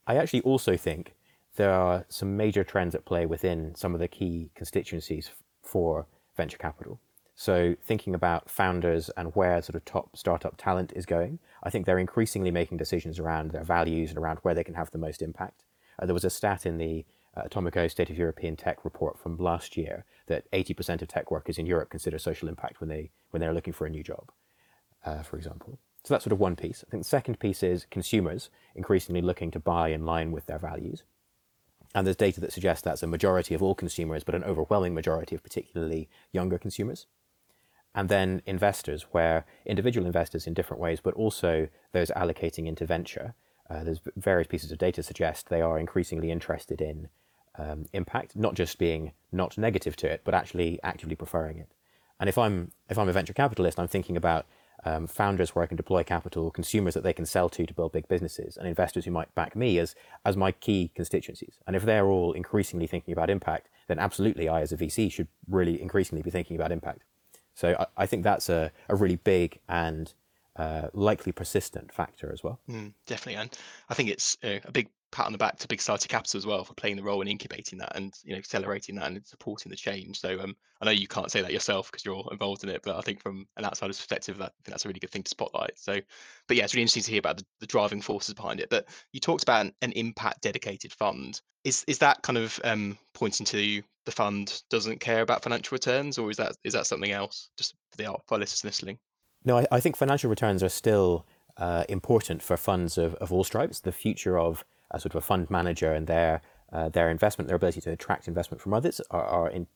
I 0.06 0.16
actually 0.18 0.42
also 0.42 0.78
think 0.78 1.16
there 1.56 1.72
are 1.72 2.06
some 2.10 2.36
major 2.36 2.64
trends 2.64 2.96
at 2.96 3.06
play 3.06 3.26
within 3.26 3.76
some 3.76 3.94
of 3.94 4.00
the 4.00 4.08
key 4.08 4.52
constituencies 4.56 5.32
for 5.62 6.08
venture 6.36 6.58
capital. 6.58 7.00
So 7.36 7.76
thinking 7.82 8.14
about 8.14 8.50
founders 8.50 9.10
and 9.18 9.36
where 9.36 9.62
sort 9.62 9.76
of 9.76 9.86
top 9.86 10.16
startup 10.16 10.56
talent 10.58 10.94
is 10.96 11.06
going, 11.06 11.40
I 11.64 11.70
think 11.70 11.86
they're 11.86 11.98
increasingly 11.98 12.52
making 12.52 12.78
decisions 12.78 13.20
around 13.20 13.52
their 13.52 13.64
values 13.64 14.10
and 14.10 14.20
around 14.20 14.40
where 14.44 14.54
they 14.54 14.64
can 14.64 14.76
have 14.76 14.92
the 14.92 14.98
most 14.98 15.22
impact. 15.22 15.64
Uh, 16.00 16.06
there 16.06 16.14
was 16.14 16.24
a 16.24 16.30
stat 16.30 16.66
in 16.66 16.78
the 16.78 17.06
uh, 17.36 17.44
Atomico 17.44 17.90
State 17.90 18.12
of 18.12 18.18
European 18.18 18.56
Tech 18.56 18.86
report 18.86 19.18
from 19.18 19.38
last 19.38 19.76
year 19.76 20.06
that 20.28 20.50
80% 20.52 21.02
of 21.02 21.08
tech 21.08 21.32
workers 21.32 21.58
in 21.58 21.66
Europe 21.66 21.90
consider 21.90 22.20
social 22.20 22.48
impact 22.48 22.80
when 22.80 22.90
they 22.90 23.12
when 23.32 23.42
they're 23.42 23.54
looking 23.54 23.74
for 23.74 23.88
a 23.88 23.90
new 23.90 24.04
job, 24.04 24.32
uh, 25.04 25.24
for 25.24 25.38
example. 25.38 25.80
So 26.04 26.14
that's 26.14 26.26
sort 26.26 26.34
of 26.34 26.40
one 26.40 26.56
piece. 26.56 26.84
I 26.88 26.92
think 26.92 27.04
the 27.04 27.10
second 27.10 27.40
piece 27.40 27.64
is 27.64 27.88
consumers 27.90 28.50
increasingly 28.76 29.22
looking 29.22 29.50
to 29.52 29.60
buy 29.60 29.90
in 29.90 30.06
line 30.06 30.32
with 30.32 30.46
their 30.46 30.60
values. 30.60 31.04
And 31.96 32.06
there's 32.06 32.18
data 32.18 32.42
that 32.42 32.54
suggests 32.54 32.84
that's 32.84 33.04
a 33.04 33.08
majority 33.08 33.56
of 33.56 33.64
all 33.64 33.76
consumers, 33.76 34.24
but 34.24 34.36
an 34.36 34.44
overwhelming 34.44 34.94
majority 34.94 35.36
of 35.36 35.44
particularly 35.44 36.10
younger 36.32 36.58
consumers 36.58 37.08
and 37.96 38.10
then 38.10 38.42
investors, 38.46 39.08
where 39.12 39.46
individual 39.66 40.06
investors 40.06 40.48
in 40.48 40.54
different 40.54 40.82
ways, 40.82 41.00
but 41.00 41.14
also 41.14 41.68
those 41.92 42.10
allocating 42.12 42.68
into 42.68 42.86
venture. 42.86 43.36
Uh, 43.70 43.84
there's 43.84 44.02
various 44.16 44.48
pieces 44.48 44.72
of 44.72 44.78
data 44.78 45.04
suggest 45.04 45.50
they 45.50 45.62
are 45.62 45.80
increasingly 45.80 46.32
interested 46.32 46.82
in 46.82 47.10
um, 47.58 47.86
impact, 47.94 48.36
not 48.36 48.56
just 48.56 48.78
being 48.78 49.14
not 49.32 49.58
negative 49.58 49.96
to 49.98 50.08
it, 50.08 50.22
but 50.24 50.34
actually 50.34 50.80
actively 50.84 51.16
preferring 51.16 51.58
it. 51.60 51.70
And 52.20 52.30
if 52.30 52.38
I'm 52.38 52.72
if 52.90 52.98
I'm 52.98 53.10
a 53.10 53.14
venture 53.14 53.34
capitalist, 53.34 53.80
I'm 53.80 53.88
thinking 53.88 54.18
about 54.18 54.46
um, 54.86 55.08
founders 55.08 55.54
where 55.54 55.64
I 55.64 55.68
can 55.68 55.78
deploy 55.78 56.04
capital, 56.04 56.52
consumers 56.52 56.94
that 56.94 57.04
they 57.04 57.14
can 57.14 57.26
sell 57.26 57.50
to 57.50 57.66
to 57.66 57.74
build 57.74 57.92
big 57.92 58.08
businesses, 58.08 58.58
and 58.58 58.68
investors 58.68 59.06
who 59.06 59.12
might 59.12 59.34
back 59.36 59.56
me 59.56 59.78
as 59.80 59.96
as 60.26 60.36
my 60.36 60.52
key 60.52 60.92
constituencies. 60.96 61.60
And 61.68 61.76
if 61.76 61.84
they're 61.84 62.08
all 62.08 62.34
increasingly 62.34 62.88
thinking 62.88 63.14
about 63.14 63.30
impact, 63.30 63.70
then 63.88 64.00
absolutely 64.00 64.50
I, 64.50 64.62
as 64.62 64.72
a 64.72 64.78
VC, 64.78 65.12
should 65.12 65.28
really 65.48 65.82
increasingly 65.82 66.22
be 66.22 66.32
thinking 66.32 66.56
about 66.56 66.72
impact. 66.72 67.04
So 67.56 67.76
I, 67.80 68.04
I 68.04 68.06
think 68.06 68.24
that's 68.24 68.50
a, 68.50 68.72
a 68.90 68.96
really 68.96 69.18
big 69.18 69.60
and 69.68 70.14
uh, 70.56 70.88
likely 70.94 71.32
persistent 71.32 71.94
factor 71.94 72.32
as 72.32 72.44
well. 72.44 72.60
Mm, 72.70 72.94
definitely, 73.06 73.42
and 73.42 73.58
I 73.90 73.94
think 73.94 74.10
it's 74.10 74.38
uh, 74.44 74.60
a 74.64 74.72
big 74.72 74.90
pat 75.14 75.28
on 75.28 75.32
the 75.32 75.38
back 75.38 75.58
to 75.60 75.68
Big 75.68 75.80
Society 75.80 76.08
Capital 76.08 76.38
as 76.38 76.46
well 76.46 76.64
for 76.64 76.74
playing 76.74 76.98
the 76.98 77.04
role 77.04 77.22
in 77.22 77.28
incubating 77.28 77.78
that 77.78 77.96
and 77.96 78.14
you 78.24 78.34
know 78.34 78.40
accelerating 78.40 78.96
that 78.96 79.08
and 79.08 79.26
supporting 79.26 79.70
the 79.70 79.76
change. 79.76 80.20
So 80.20 80.40
um, 80.42 80.56
I 80.82 80.86
know 80.86 80.92
you 80.92 81.08
can't 81.08 81.32
say 81.32 81.42
that 81.42 81.54
yourself 81.54 81.92
because 81.92 82.04
you're 82.04 82.28
involved 82.32 82.64
in 82.64 82.70
it, 82.70 82.82
but 82.84 82.98
I 82.98 83.02
think 83.02 83.22
from 83.22 83.46
an 83.56 83.64
outsider's 83.64 83.98
perspective, 83.98 84.38
that, 84.40 84.54
that's 84.66 84.86
a 84.86 84.88
really 84.88 85.00
good 85.00 85.12
thing 85.12 85.24
to 85.24 85.30
spotlight. 85.30 85.78
So, 85.78 86.00
but 86.48 86.58
yeah, 86.58 86.64
it's 86.64 86.74
really 86.74 86.82
interesting 86.82 87.04
to 87.04 87.12
hear 87.12 87.20
about 87.20 87.38
the, 87.38 87.46
the 87.60 87.68
driving 87.68 88.02
forces 88.02 88.34
behind 88.34 88.60
it. 88.60 88.70
But 88.70 88.88
you 89.12 89.20
talked 89.20 89.44
about 89.44 89.66
an, 89.66 89.74
an 89.82 89.92
impact 89.94 90.42
dedicated 90.42 90.92
fund. 90.92 91.40
Is 91.64 91.86
is 91.88 92.00
that 92.00 92.24
kind 92.24 92.38
of 92.38 92.60
um, 92.64 92.98
pointing 93.14 93.46
to 93.46 93.84
the 94.06 94.12
fund 94.12 94.64
doesn't 94.70 95.00
care 95.00 95.22
about 95.22 95.44
financial 95.44 95.76
returns, 95.76 96.18
or 96.18 96.32
is 96.32 96.38
that 96.38 96.58
is 96.64 96.74
that 96.74 96.88
something 96.88 97.12
else? 97.12 97.50
Just 97.56 97.76
for 97.92 97.98
the 97.98 98.18
for 98.28 98.40
listeners 98.40 98.66
listening. 98.66 98.98
No, 99.46 99.60
I, 99.60 99.68
I 99.72 99.80
think 99.80 99.96
financial 99.96 100.30
returns 100.30 100.64
are 100.64 100.70
still 100.70 101.26
uh, 101.58 101.84
important 101.88 102.42
for 102.42 102.58
funds 102.58 102.98
of, 102.98 103.14
of 103.16 103.32
all 103.32 103.44
stripes. 103.44 103.80
The 103.80 103.92
future 103.92 104.40
of 104.40 104.66
a 104.94 105.00
sort 105.00 105.14
of 105.14 105.18
a 105.18 105.22
fund 105.22 105.50
manager 105.50 105.94
and 105.94 106.08
their 106.08 106.42
uh, 106.72 106.90
their 106.90 107.10
investment, 107.10 107.48
their 107.48 107.56
ability 107.56 107.82
to 107.82 107.92
attract 107.92 108.28
investment 108.28 108.60
from 108.60 108.74
others, 108.74 109.00
are, 109.12 109.24
are 109.24 109.50
in, 109.50 109.68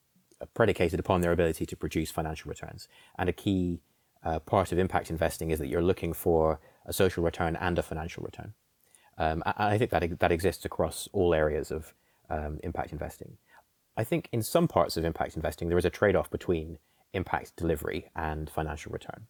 predicated 0.54 0.98
upon 0.98 1.20
their 1.20 1.32
ability 1.32 1.64
to 1.66 1.76
produce 1.76 2.10
financial 2.10 2.48
returns. 2.48 2.88
And 3.16 3.28
a 3.28 3.32
key 3.32 3.80
uh, 4.24 4.40
part 4.40 4.72
of 4.72 4.78
impact 4.78 5.10
investing 5.10 5.50
is 5.50 5.58
that 5.60 5.68
you're 5.68 5.82
looking 5.82 6.12
for 6.12 6.60
a 6.86 6.92
social 6.92 7.22
return 7.22 7.56
and 7.56 7.78
a 7.78 7.82
financial 7.82 8.24
return. 8.24 8.54
Um, 9.16 9.42
and 9.46 9.54
I 9.56 9.78
think 9.78 9.90
that 9.90 10.18
that 10.18 10.32
exists 10.32 10.64
across 10.64 11.08
all 11.12 11.34
areas 11.34 11.70
of 11.70 11.94
um, 12.30 12.58
impact 12.62 12.92
investing. 12.92 13.36
I 13.96 14.04
think 14.04 14.28
in 14.32 14.42
some 14.42 14.68
parts 14.68 14.96
of 14.96 15.04
impact 15.04 15.36
investing 15.36 15.68
there 15.68 15.78
is 15.78 15.84
a 15.84 15.90
trade-off 15.90 16.30
between 16.30 16.78
impact 17.12 17.56
delivery 17.56 18.10
and 18.14 18.48
financial 18.48 18.92
return. 18.92 19.26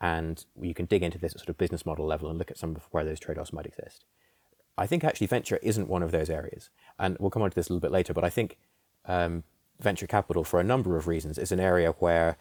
And 0.00 0.44
you 0.60 0.74
can 0.74 0.86
dig 0.86 1.02
into 1.02 1.18
this 1.18 1.34
at 1.34 1.40
sort 1.40 1.50
of 1.50 1.58
business 1.58 1.84
model 1.84 2.06
level 2.06 2.28
and 2.28 2.38
look 2.38 2.50
at 2.50 2.58
some 2.58 2.74
of 2.74 2.88
where 2.90 3.04
those 3.04 3.20
trade-offs 3.20 3.52
might 3.52 3.66
exist. 3.66 4.04
I 4.80 4.86
think 4.86 5.04
actually 5.04 5.26
venture 5.26 5.58
isn't 5.62 5.90
one 5.90 6.02
of 6.02 6.10
those 6.10 6.30
areas. 6.30 6.70
And 6.98 7.18
we'll 7.20 7.30
come 7.30 7.42
on 7.42 7.50
to 7.50 7.54
this 7.54 7.68
a 7.68 7.72
little 7.72 7.86
bit 7.86 7.92
later, 7.92 8.14
but 8.14 8.24
I 8.24 8.30
think 8.30 8.56
um, 9.04 9.44
venture 9.78 10.06
capital, 10.06 10.42
for 10.42 10.58
a 10.58 10.64
number 10.64 10.96
of 10.96 11.06
reasons, 11.06 11.36
is 11.36 11.52
an 11.52 11.60
area 11.60 11.92
where, 11.98 12.38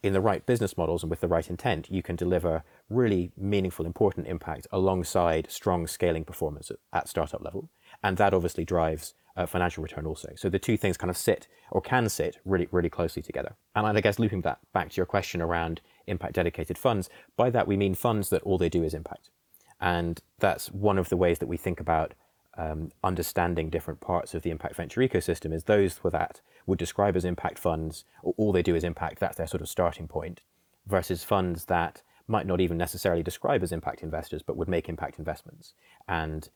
in 0.00 0.12
the 0.12 0.20
right 0.20 0.46
business 0.46 0.76
models 0.76 1.02
and 1.02 1.10
with 1.10 1.20
the 1.20 1.26
right 1.26 1.50
intent, 1.50 1.90
you 1.90 2.00
can 2.00 2.14
deliver 2.14 2.62
really 2.88 3.32
meaningful, 3.36 3.86
important 3.86 4.28
impact 4.28 4.68
alongside 4.70 5.50
strong 5.50 5.88
scaling 5.88 6.24
performance 6.24 6.70
at, 6.70 6.78
at 6.92 7.08
startup 7.08 7.42
level. 7.42 7.68
And 8.04 8.16
that 8.18 8.34
obviously 8.34 8.64
drives 8.64 9.14
uh, 9.36 9.46
financial 9.46 9.82
return 9.82 10.06
also. 10.06 10.34
So 10.36 10.48
the 10.48 10.60
two 10.60 10.76
things 10.76 10.96
kind 10.96 11.10
of 11.10 11.16
sit 11.16 11.48
or 11.72 11.80
can 11.80 12.08
sit 12.08 12.38
really, 12.44 12.68
really 12.70 12.90
closely 12.90 13.22
together. 13.22 13.56
And 13.74 13.84
I 13.84 14.00
guess 14.00 14.20
looping 14.20 14.42
that 14.42 14.60
back 14.72 14.90
to 14.90 14.96
your 14.96 15.06
question 15.06 15.42
around 15.42 15.80
impact 16.06 16.34
dedicated 16.34 16.78
funds, 16.78 17.10
by 17.36 17.50
that 17.50 17.66
we 17.66 17.76
mean 17.76 17.96
funds 17.96 18.30
that 18.30 18.42
all 18.42 18.58
they 18.58 18.68
do 18.68 18.84
is 18.84 18.94
impact. 18.94 19.30
And 19.80 20.20
that's 20.38 20.70
one 20.70 20.98
of 20.98 21.08
the 21.08 21.16
ways 21.16 21.38
that 21.38 21.46
we 21.46 21.56
think 21.56 21.80
about 21.80 22.14
um, 22.56 22.90
understanding 23.04 23.70
different 23.70 24.00
parts 24.00 24.34
of 24.34 24.42
the 24.42 24.50
impact 24.50 24.76
venture 24.76 25.00
ecosystem 25.00 25.52
is 25.52 25.64
those 25.64 26.00
that 26.04 26.40
would 26.66 26.78
describe 26.78 27.16
as 27.16 27.24
impact 27.24 27.58
funds, 27.58 28.04
all 28.22 28.52
they 28.52 28.62
do 28.62 28.74
is 28.74 28.84
impact, 28.84 29.20
that's 29.20 29.36
their 29.36 29.46
sort 29.46 29.60
of 29.60 29.68
starting 29.68 30.08
point, 30.08 30.40
versus 30.86 31.22
funds 31.22 31.66
that 31.66 32.02
might 32.26 32.46
not 32.46 32.60
even 32.60 32.76
necessarily 32.76 33.22
describe 33.22 33.62
as 33.62 33.72
impact 33.72 34.02
investors, 34.02 34.42
but 34.42 34.56
would 34.56 34.68
make 34.68 34.88
impact 34.88 35.18
investments. 35.18 35.72
And 36.08 36.48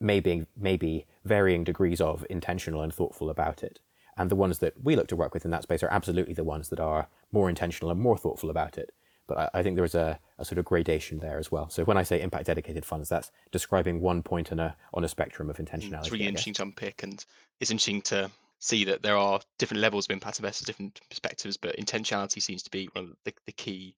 maybe, 0.00 0.46
maybe 0.56 1.06
varying 1.24 1.64
degrees 1.64 2.00
of 2.00 2.26
intentional 2.30 2.82
and 2.82 2.92
thoughtful 2.92 3.30
about 3.30 3.62
it. 3.62 3.78
And 4.16 4.30
the 4.30 4.36
ones 4.36 4.58
that 4.58 4.74
we 4.82 4.96
look 4.96 5.08
to 5.08 5.16
work 5.16 5.32
with 5.32 5.44
in 5.44 5.50
that 5.52 5.62
space 5.62 5.82
are 5.82 5.92
absolutely 5.92 6.34
the 6.34 6.44
ones 6.44 6.68
that 6.70 6.80
are 6.80 7.08
more 7.30 7.48
intentional 7.48 7.90
and 7.90 8.00
more 8.00 8.18
thoughtful 8.18 8.50
about 8.50 8.78
it. 8.78 8.92
But 9.26 9.38
I, 9.38 9.50
I 9.54 9.62
think 9.62 9.76
there's 9.76 9.94
a, 9.94 10.18
a, 10.42 10.44
sort 10.44 10.58
of 10.58 10.64
gradation 10.64 11.18
there 11.18 11.38
as 11.38 11.50
well. 11.50 11.68
So 11.68 11.84
when 11.84 11.96
I 11.96 12.02
say 12.02 12.20
impact 12.20 12.46
dedicated 12.46 12.84
funds, 12.84 13.08
that's 13.08 13.30
describing 13.50 14.00
one 14.00 14.22
point 14.22 14.52
on 14.52 14.58
a 14.58 14.76
on 14.94 15.04
a 15.04 15.08
spectrum 15.08 15.48
of 15.48 15.56
intentionality. 15.56 16.00
It's 16.00 16.12
really 16.12 16.26
interesting 16.26 16.54
to 16.54 16.62
unpick, 16.62 17.02
and 17.02 17.24
it's 17.60 17.70
interesting 17.70 18.02
to 18.02 18.30
see 18.58 18.84
that 18.84 19.02
there 19.02 19.16
are 19.16 19.40
different 19.58 19.80
levels 19.80 20.06
of 20.06 20.10
impact 20.12 20.38
investors, 20.38 20.66
different 20.66 21.00
perspectives, 21.08 21.56
but 21.56 21.76
intentionality 21.76 22.40
seems 22.40 22.62
to 22.62 22.70
be 22.70 22.88
one 22.92 23.04
of 23.04 23.16
the, 23.24 23.32
the 23.46 23.52
key 23.52 23.96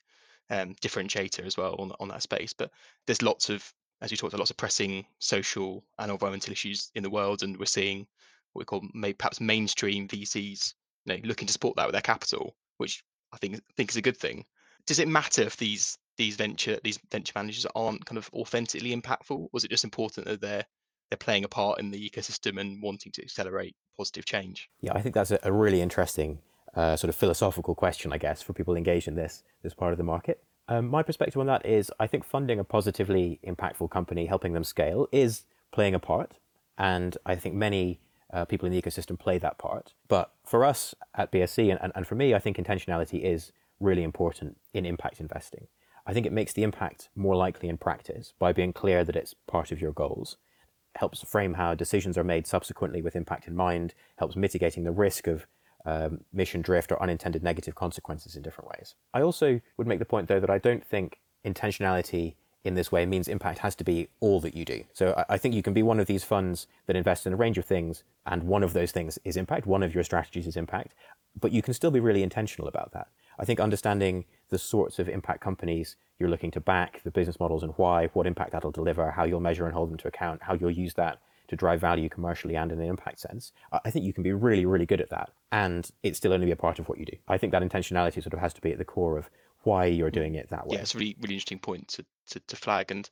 um, 0.50 0.74
differentiator 0.76 1.44
as 1.44 1.56
well 1.56 1.76
on, 1.78 1.92
on 2.00 2.08
that 2.08 2.22
space. 2.22 2.54
But 2.54 2.70
there's 3.06 3.20
lots 3.20 3.50
of, 3.50 3.70
as 4.00 4.10
you 4.10 4.16
talked 4.16 4.32
about, 4.32 4.40
lots 4.40 4.50
of 4.50 4.56
pressing 4.56 5.04
social 5.18 5.84
and 5.98 6.10
environmental 6.10 6.52
issues 6.52 6.90
in 6.94 7.02
the 7.02 7.10
world, 7.10 7.42
and 7.42 7.58
we're 7.58 7.66
seeing 7.66 8.06
what 8.52 8.60
we 8.60 8.64
call 8.64 8.82
maybe 8.94 9.14
perhaps 9.14 9.40
mainstream 9.40 10.08
VCs, 10.08 10.74
you 11.04 11.14
know, 11.14 11.20
looking 11.24 11.46
to 11.46 11.52
support 11.52 11.76
that 11.76 11.86
with 11.86 11.92
their 11.94 12.00
capital, 12.00 12.54
which 12.78 13.04
I 13.32 13.36
think 13.36 13.60
think 13.76 13.90
is 13.90 13.96
a 13.96 14.02
good 14.02 14.16
thing 14.16 14.46
does 14.86 14.98
it 14.98 15.08
matter 15.08 15.42
if 15.42 15.56
these 15.56 15.98
these 16.16 16.36
venture 16.36 16.78
these 16.84 16.98
venture 17.10 17.32
managers 17.36 17.66
aren't 17.74 18.04
kind 18.04 18.18
of 18.18 18.30
authentically 18.32 18.94
impactful? 18.94 19.48
Was 19.52 19.64
it 19.64 19.70
just 19.70 19.84
important 19.84 20.26
that 20.26 20.40
they're 20.40 20.64
they're 21.10 21.18
playing 21.18 21.44
a 21.44 21.48
part 21.48 21.78
in 21.78 21.90
the 21.90 22.10
ecosystem 22.10 22.60
and 22.60 22.82
wanting 22.82 23.12
to 23.12 23.22
accelerate 23.22 23.76
positive 23.96 24.24
change? 24.24 24.68
Yeah, 24.80 24.92
I 24.94 25.00
think 25.00 25.14
that's 25.14 25.30
a, 25.30 25.52
really 25.52 25.80
interesting 25.80 26.38
uh, 26.74 26.96
sort 26.96 27.08
of 27.10 27.14
philosophical 27.14 27.74
question, 27.74 28.12
I 28.12 28.18
guess, 28.18 28.42
for 28.42 28.52
people 28.52 28.76
engaged 28.76 29.08
in 29.08 29.14
this 29.14 29.42
this 29.62 29.74
part 29.74 29.92
of 29.92 29.98
the 29.98 30.04
market. 30.04 30.42
Um, 30.66 30.88
my 30.88 31.02
perspective 31.02 31.38
on 31.40 31.46
that 31.46 31.66
is, 31.66 31.92
I 32.00 32.06
think 32.06 32.24
funding 32.24 32.58
a 32.58 32.64
positively 32.64 33.38
impactful 33.46 33.90
company, 33.90 34.26
helping 34.26 34.54
them 34.54 34.64
scale, 34.64 35.08
is 35.12 35.44
playing 35.72 35.94
a 35.94 35.98
part, 35.98 36.38
and 36.78 37.18
I 37.26 37.36
think 37.36 37.54
many 37.54 38.00
uh, 38.32 38.44
people 38.44 38.66
in 38.66 38.72
the 38.72 38.80
ecosystem 38.80 39.18
play 39.18 39.38
that 39.38 39.58
part. 39.58 39.92
But 40.08 40.32
for 40.44 40.64
us 40.64 40.94
at 41.14 41.30
BSC, 41.30 41.70
and, 41.70 41.78
and, 41.82 41.92
and 41.94 42.06
for 42.06 42.14
me, 42.14 42.34
I 42.34 42.38
think 42.38 42.56
intentionality 42.56 43.22
is 43.22 43.52
really 43.78 44.02
important 44.02 44.56
in 44.72 44.86
impact 44.86 45.20
investing. 45.20 45.66
I 46.06 46.12
think 46.12 46.26
it 46.26 46.32
makes 46.32 46.52
the 46.52 46.62
impact 46.62 47.08
more 47.16 47.36
likely 47.36 47.68
in 47.68 47.78
practice 47.78 48.34
by 48.38 48.52
being 48.52 48.72
clear 48.72 49.04
that 49.04 49.16
it's 49.16 49.34
part 49.46 49.72
of 49.72 49.80
your 49.80 49.92
goals. 49.92 50.36
It 50.94 50.98
helps 50.98 51.22
frame 51.22 51.54
how 51.54 51.74
decisions 51.74 52.18
are 52.18 52.24
made 52.24 52.46
subsequently 52.46 53.00
with 53.00 53.16
impact 53.16 53.48
in 53.48 53.56
mind, 53.56 53.94
helps 54.18 54.36
mitigating 54.36 54.84
the 54.84 54.92
risk 54.92 55.26
of 55.26 55.46
um, 55.86 56.20
mission 56.32 56.62
drift 56.62 56.92
or 56.92 57.02
unintended 57.02 57.42
negative 57.42 57.74
consequences 57.74 58.36
in 58.36 58.42
different 58.42 58.70
ways. 58.70 58.94
I 59.12 59.22
also 59.22 59.60
would 59.76 59.86
make 59.86 59.98
the 59.98 60.04
point, 60.04 60.28
though, 60.28 60.40
that 60.40 60.50
I 60.50 60.58
don't 60.58 60.84
think 60.84 61.20
intentionality 61.44 62.34
in 62.64 62.74
this 62.74 62.90
way 62.90 63.04
means 63.04 63.28
impact 63.28 63.58
has 63.58 63.74
to 63.76 63.84
be 63.84 64.08
all 64.20 64.40
that 64.40 64.54
you 64.54 64.64
do. 64.64 64.84
So 64.94 65.14
I, 65.16 65.34
I 65.34 65.38
think 65.38 65.54
you 65.54 65.62
can 65.62 65.74
be 65.74 65.82
one 65.82 66.00
of 66.00 66.06
these 66.06 66.24
funds 66.24 66.66
that 66.86 66.96
invest 66.96 67.26
in 67.26 67.32
a 67.32 67.36
range 67.36 67.58
of 67.58 67.64
things, 67.64 68.04
and 68.26 68.44
one 68.44 68.62
of 68.62 68.72
those 68.72 68.92
things 68.92 69.18
is 69.24 69.36
impact, 69.36 69.66
one 69.66 69.82
of 69.82 69.94
your 69.94 70.04
strategies 70.04 70.46
is 70.46 70.56
impact, 70.56 70.94
but 71.38 71.52
you 71.52 71.62
can 71.62 71.74
still 71.74 71.90
be 71.90 72.00
really 72.00 72.22
intentional 72.22 72.68
about 72.68 72.92
that. 72.92 73.08
I 73.38 73.44
think 73.44 73.60
understanding 73.60 74.24
the 74.48 74.58
sorts 74.58 74.98
of 74.98 75.08
impact 75.08 75.40
companies 75.40 75.96
you're 76.18 76.28
looking 76.28 76.50
to 76.52 76.60
back, 76.60 77.02
the 77.02 77.10
business 77.10 77.40
models 77.40 77.62
and 77.62 77.72
why, 77.76 78.06
what 78.08 78.26
impact 78.26 78.52
that'll 78.52 78.70
deliver, 78.70 79.10
how 79.10 79.24
you'll 79.24 79.40
measure 79.40 79.66
and 79.66 79.74
hold 79.74 79.90
them 79.90 79.98
to 79.98 80.08
account, 80.08 80.42
how 80.42 80.54
you'll 80.54 80.70
use 80.70 80.94
that 80.94 81.20
to 81.48 81.56
drive 81.56 81.80
value 81.80 82.08
commercially 82.08 82.56
and 82.56 82.72
in 82.72 82.80
an 82.80 82.86
impact 82.86 83.20
sense. 83.20 83.52
I 83.84 83.90
think 83.90 84.04
you 84.04 84.12
can 84.12 84.22
be 84.22 84.32
really, 84.32 84.64
really 84.64 84.86
good 84.86 85.00
at 85.00 85.10
that. 85.10 85.30
And 85.52 85.88
it 86.02 86.16
still 86.16 86.32
only 86.32 86.46
be 86.46 86.52
a 86.52 86.56
part 86.56 86.78
of 86.78 86.88
what 86.88 86.98
you 86.98 87.04
do. 87.04 87.16
I 87.28 87.36
think 87.38 87.52
that 87.52 87.62
intentionality 87.62 88.22
sort 88.22 88.32
of 88.32 88.38
has 88.38 88.54
to 88.54 88.60
be 88.60 88.72
at 88.72 88.78
the 88.78 88.84
core 88.84 89.18
of 89.18 89.28
why 89.62 89.86
you're 89.86 90.10
mm. 90.10 90.14
doing 90.14 90.34
it 90.36 90.48
that 90.50 90.66
way. 90.66 90.76
Yeah, 90.76 90.82
it's 90.82 90.94
a 90.94 90.98
really, 90.98 91.16
really 91.20 91.34
interesting 91.34 91.58
point 91.58 91.88
to, 91.88 92.04
to, 92.30 92.40
to 92.40 92.56
flag. 92.56 92.90
And 92.90 93.08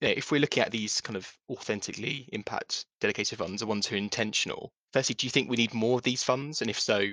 yeah, 0.00 0.10
if 0.10 0.30
we're 0.30 0.40
looking 0.40 0.62
at 0.62 0.70
these 0.70 1.00
kind 1.00 1.16
of 1.16 1.30
authentically 1.50 2.28
impact 2.32 2.86
dedicated 3.00 3.38
funds, 3.38 3.60
the 3.60 3.66
ones 3.66 3.86
who 3.86 3.94
are 3.94 3.98
intentional, 3.98 4.72
firstly, 4.92 5.14
do 5.14 5.26
you 5.26 5.30
think 5.30 5.48
we 5.48 5.56
need 5.56 5.74
more 5.74 5.98
of 5.98 6.02
these 6.02 6.22
funds? 6.22 6.60
And 6.60 6.70
if 6.70 6.80
so, 6.80 7.04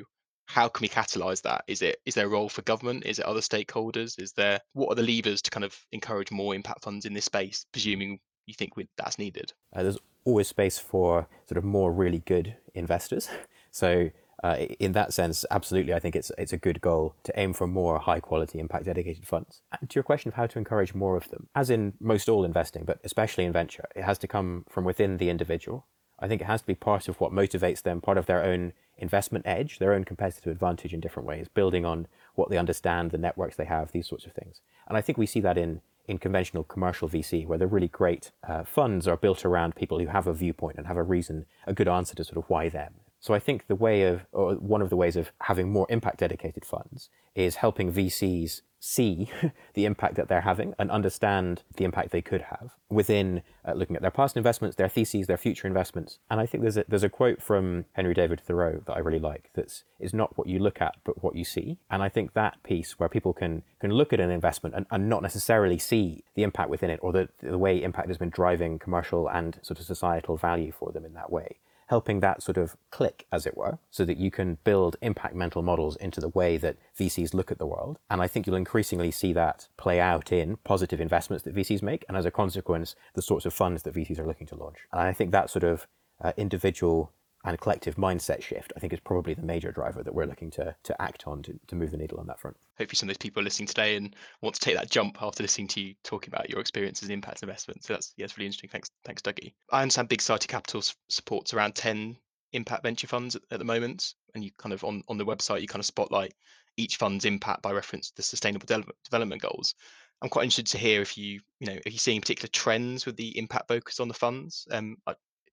how 0.46 0.68
can 0.68 0.84
we 0.84 0.90
catalyze 0.90 1.42
that? 1.44 1.64
Is 1.68 1.82
it 1.82 1.98
is 2.06 2.16
there 2.16 2.28
a 2.28 2.30
role 2.30 2.50
for 2.50 2.62
government? 2.62 3.06
Is 3.06 3.20
it 3.20 3.26
other 3.26 3.40
stakeholders? 3.40 4.20
Is 4.22 4.34
there 4.34 4.60
what 4.74 4.92
are 4.92 4.96
the 4.96 5.16
levers 5.16 5.42
to 5.44 5.52
kind 5.52 5.64
of 5.64 5.78
encourage 5.92 6.32
more 6.32 6.56
impact 6.56 6.84
funds 6.84 7.06
in 7.06 7.14
this 7.14 7.26
space 7.26 7.66
presuming 7.72 8.20
you 8.46 8.54
think 8.54 8.74
that's 8.98 9.20
needed? 9.20 9.54
Uh, 9.76 9.84
there's 9.84 9.98
always 10.24 10.48
space 10.48 10.78
for 10.78 11.28
sort 11.48 11.58
of 11.58 11.64
more 11.64 11.92
really 11.92 12.20
good 12.20 12.56
investors. 12.74 13.30
So 13.72 14.10
uh, 14.42 14.56
in 14.80 14.94
that 14.94 15.12
sense, 15.12 15.44
absolutely, 15.52 15.94
I 15.94 16.00
think 16.00 16.16
it's 16.16 16.32
it's 16.38 16.54
a 16.54 16.58
good 16.58 16.80
goal 16.80 17.14
to 17.24 17.38
aim 17.38 17.52
for 17.52 17.68
more 17.68 18.00
high 18.00 18.20
quality 18.20 18.60
impact 18.60 18.86
dedicated 18.86 19.28
funds. 19.28 19.62
And 19.80 19.90
to 19.90 19.96
your 19.96 20.04
question 20.04 20.30
of 20.30 20.36
how 20.36 20.48
to 20.48 20.58
encourage 20.58 20.94
more 20.94 21.18
of 21.18 21.28
them, 21.30 21.48
as 21.56 21.70
in 21.70 21.94
most 22.00 22.30
all 22.30 22.46
investing, 22.46 22.86
but 22.86 23.00
especially 23.04 23.44
in 23.44 23.52
venture, 23.52 23.86
it 23.96 24.04
has 24.04 24.18
to 24.20 24.28
come 24.28 24.66
from 24.70 24.86
within 24.86 25.18
the 25.18 25.30
individual. 25.30 25.88
I 26.20 26.28
think 26.28 26.42
it 26.42 26.46
has 26.46 26.62
to 26.62 26.68
be 26.68 26.76
part 26.76 27.10
of 27.10 27.20
what 27.20 27.34
motivates 27.34 27.82
them, 27.82 28.00
part 28.00 28.18
of 28.18 28.28
their 28.28 28.44
own 28.44 28.72
investment 28.98 29.46
edge, 29.48 29.80
their 29.80 29.94
own 29.94 30.04
competitive 30.04 30.52
advantage 30.52 30.94
in 30.94 31.00
different 31.00 31.28
ways, 31.28 31.48
building 31.48 31.86
on 31.86 32.08
what 32.36 32.50
they 32.50 32.58
understand, 32.58 33.12
the 33.12 33.18
networks 33.18 33.56
they 33.56 33.66
have, 33.66 33.92
these 33.92 34.08
sorts 34.08 34.26
of 34.26 34.34
things. 34.34 34.62
And 34.88 34.98
I 34.98 35.02
think 35.02 35.18
we 35.18 35.26
see 35.26 35.42
that 35.42 35.58
in 35.58 35.82
in 36.08 36.18
conventional 36.20 36.64
commercial 36.64 37.10
VC, 37.10 37.48
where 37.48 37.58
the 37.58 37.68
really 37.68 37.88
great 37.88 38.32
uh, 38.48 38.64
funds 38.64 39.08
are 39.08 39.18
built 39.18 39.44
around 39.44 39.76
people 39.76 40.00
who 40.00 40.06
have 40.06 40.28
a 40.28 40.34
viewpoint 40.34 40.78
and 40.78 40.86
have 40.88 40.98
a 40.98 41.04
reason, 41.04 41.46
a 41.66 41.74
good 41.74 41.88
answer 41.88 42.16
to 42.16 42.24
sort 42.24 42.38
of 42.38 42.48
why 42.48 42.70
them. 42.70 42.94
So 43.20 43.34
I 43.34 43.40
think 43.40 43.66
the 43.66 43.76
way 43.76 44.04
of, 44.04 44.26
or 44.32 44.54
one 44.54 44.84
of 44.84 44.92
the 44.92 44.96
ways 44.96 45.16
of 45.16 45.32
having 45.42 45.72
more 45.72 45.88
impact 45.90 46.20
dedicated 46.20 46.64
funds 46.64 47.10
is 47.34 47.56
helping 47.56 47.92
VCs 47.92 48.62
see 48.86 49.28
the 49.74 49.86
impact 49.86 50.16
that 50.16 50.28
they're 50.28 50.42
having 50.42 50.76
and 50.78 50.92
understand 50.92 51.64
the 51.76 51.84
impact 51.84 52.12
they 52.12 52.22
could 52.22 52.44
have 52.44 52.76
within 52.88 53.42
uh, 53.68 53.74
looking 53.74 53.96
at 53.96 54.02
their 54.04 54.12
past 54.12 54.38
investments, 54.38 54.76
their 54.76 54.88
theses, 54.88 55.26
their 55.26 55.38
future 55.38 55.68
investments. 55.68 56.20
And 56.30 56.40
I 56.40 56.46
think 56.46 56.62
there's 56.62 56.78
a, 56.78 56.86
there's 56.88 57.04
a 57.04 57.10
quote 57.10 57.42
from 57.42 57.86
Henry 57.94 58.14
David 58.14 58.40
Thoreau 58.40 58.84
that 58.86 58.94
I 58.94 59.00
really 59.00 59.20
like 59.20 59.50
that's 59.56 59.84
is 60.00 60.14
not 60.14 60.38
what 60.38 60.48
you 60.48 60.60
look 60.60 60.82
at, 60.82 60.96
but 61.04 61.24
what 61.24 61.36
you 61.36 61.44
see. 61.44 61.80
And 61.90 62.04
I 62.04 62.10
think 62.10 62.34
that 62.34 62.62
piece 62.62 63.00
where 63.00 63.10
people 63.10 63.34
can 63.34 63.64
can 63.80 63.92
look 63.92 64.14
at 64.14 64.20
an 64.20 64.30
investment 64.30 64.76
and, 64.76 64.86
and 64.92 65.10
not 65.10 65.24
necessarily 65.24 65.80
see 65.80 66.24
the 66.36 66.44
impact 66.44 66.70
within 66.70 66.92
it 66.92 67.00
or 67.02 67.12
the, 67.12 67.30
the 67.42 67.58
way 67.58 67.82
impact 67.82 68.10
has 68.10 68.20
been 68.20 68.30
driving 68.30 68.78
commercial 68.78 69.28
and 69.28 69.58
sort 69.64 69.80
of 69.80 69.86
societal 69.86 70.38
value 70.38 70.72
for 70.72 70.92
them 70.92 71.06
in 71.06 71.14
that 71.14 71.32
way 71.32 71.58
helping 71.88 72.20
that 72.20 72.42
sort 72.42 72.58
of 72.58 72.76
click, 72.92 73.26
as 73.32 73.46
it 73.46 73.56
were, 73.56 73.78
so 73.92 74.06
that 74.06 74.18
you 74.18 74.32
can 74.32 74.58
build 74.64 74.96
impact 75.02 75.36
mental 75.36 75.62
models 75.62 75.96
into 75.98 76.20
the 76.20 76.30
way 76.30 76.58
that 76.58 76.78
VCs 76.98 77.34
look 77.34 77.52
at 77.52 77.60
the 77.60 77.66
world. 77.66 78.00
And 78.10 78.22
I 78.22 78.28
think 78.28 78.48
you'll 78.48 78.56
increasingly 78.56 79.12
see 79.12 79.34
that 79.34 79.68
play 79.78 80.00
out 80.00 80.32
in 80.32 80.58
positive 80.58 81.00
investments 81.00 81.44
that 81.44 81.56
VCs 81.56 81.82
make, 81.82 82.06
and 82.08 82.18
as 82.18 82.26
a 82.26 82.32
consequence, 82.32 82.96
the 83.14 83.22
sorts 83.22 83.46
of 83.46 83.54
funds 83.54 83.84
that 83.84 83.94
VCs 83.94 84.20
are 84.20 84.28
looking 84.28 84.48
to 84.48 84.56
launch. 84.56 84.78
And 84.92 85.02
I 85.02 85.14
think 85.14 85.32
that 85.32 85.50
sort 85.50 85.64
of 85.64 85.88
uh, 86.24 86.34
individual 86.38 87.12
and 87.46 87.54
a 87.54 87.58
collective 87.58 87.96
mindset 87.96 88.42
shift, 88.42 88.74
I 88.76 88.80
think, 88.80 88.92
is 88.92 89.00
probably 89.00 89.36
the 89.36 89.44
major 89.44 89.72
driver 89.72 90.04
that 90.04 90.14
we're 90.14 90.26
looking 90.26 90.50
to 90.52 90.76
to 90.84 91.02
act 91.02 91.28
on 91.28 91.44
to, 91.44 91.58
to 91.68 91.76
move 91.76 91.92
the 91.92 91.98
needle 91.98 92.20
on 92.20 92.28
that 92.28 92.40
front. 92.40 92.58
Hopefully, 92.78 92.98
some 92.98 93.08
of 93.08 93.14
those 93.14 93.20
people 93.20 93.42
are 93.42 93.44
listening 93.44 93.68
today 93.68 93.96
and 93.96 94.16
want 94.42 94.56
to 94.56 94.62
take 94.62 94.76
that 94.76 94.90
jump 94.90 95.22
after 95.22 95.44
listening 95.44 95.68
to 95.70 95.82
you 95.82 95.96
talking 96.04 96.34
about 96.34 96.50
your 96.50 96.60
experiences 96.60 97.08
in 97.08 97.14
impact 97.14 97.44
investment. 97.44 97.84
So 97.84 97.94
that's 97.94 98.14
yeah, 98.18 98.28
really 98.36 98.48
interesting. 98.48 98.70
Thanks, 98.70 98.90
thanks, 99.06 99.22
Dougie. 99.22 99.54
I 99.72 99.82
understand 99.82 100.10
Big 100.10 100.22
Society 100.22 100.48
Capital 100.48 100.84
supports 101.08 101.54
around 101.54 101.76
ten 101.76 102.18
impact 102.54 102.84
venture 102.84 103.08
funds 103.08 103.36
at, 103.36 103.44
at 103.52 103.60
the 103.60 103.66
moment, 103.66 104.16
and 104.34 104.44
you 104.44 104.52
kind 104.58 104.74
of 104.74 104.84
on 104.84 105.04
on 105.08 105.18
the 105.18 105.26
website 105.26 105.62
you 105.62 105.68
kind 105.68 105.82
of 105.82 105.86
spotlight 105.86 106.34
each 106.78 106.98
fund's 106.98 107.26
impact 107.26 107.62
by 107.62 107.72
reference 107.72 108.10
to 108.10 108.16
the 108.18 108.24
Sustainable 108.24 108.66
De- 108.66 108.84
Development 109.04 109.42
Goals. 109.42 109.76
I'm 110.22 110.30
quite 110.30 110.44
interested 110.44 110.68
to 110.68 110.78
hear 110.78 111.02
if 111.02 111.18
you, 111.18 111.42
you 111.60 111.68
know, 111.68 111.78
if 111.86 111.94
you're 111.94 112.00
seeing 112.00 112.22
particular 112.22 112.50
trends 112.52 113.06
with 113.06 113.18
the 113.18 113.38
impact 113.38 113.68
focus 113.68 114.00
on 114.00 114.08
the 114.08 114.14
funds. 114.14 114.68
Um, 114.72 114.98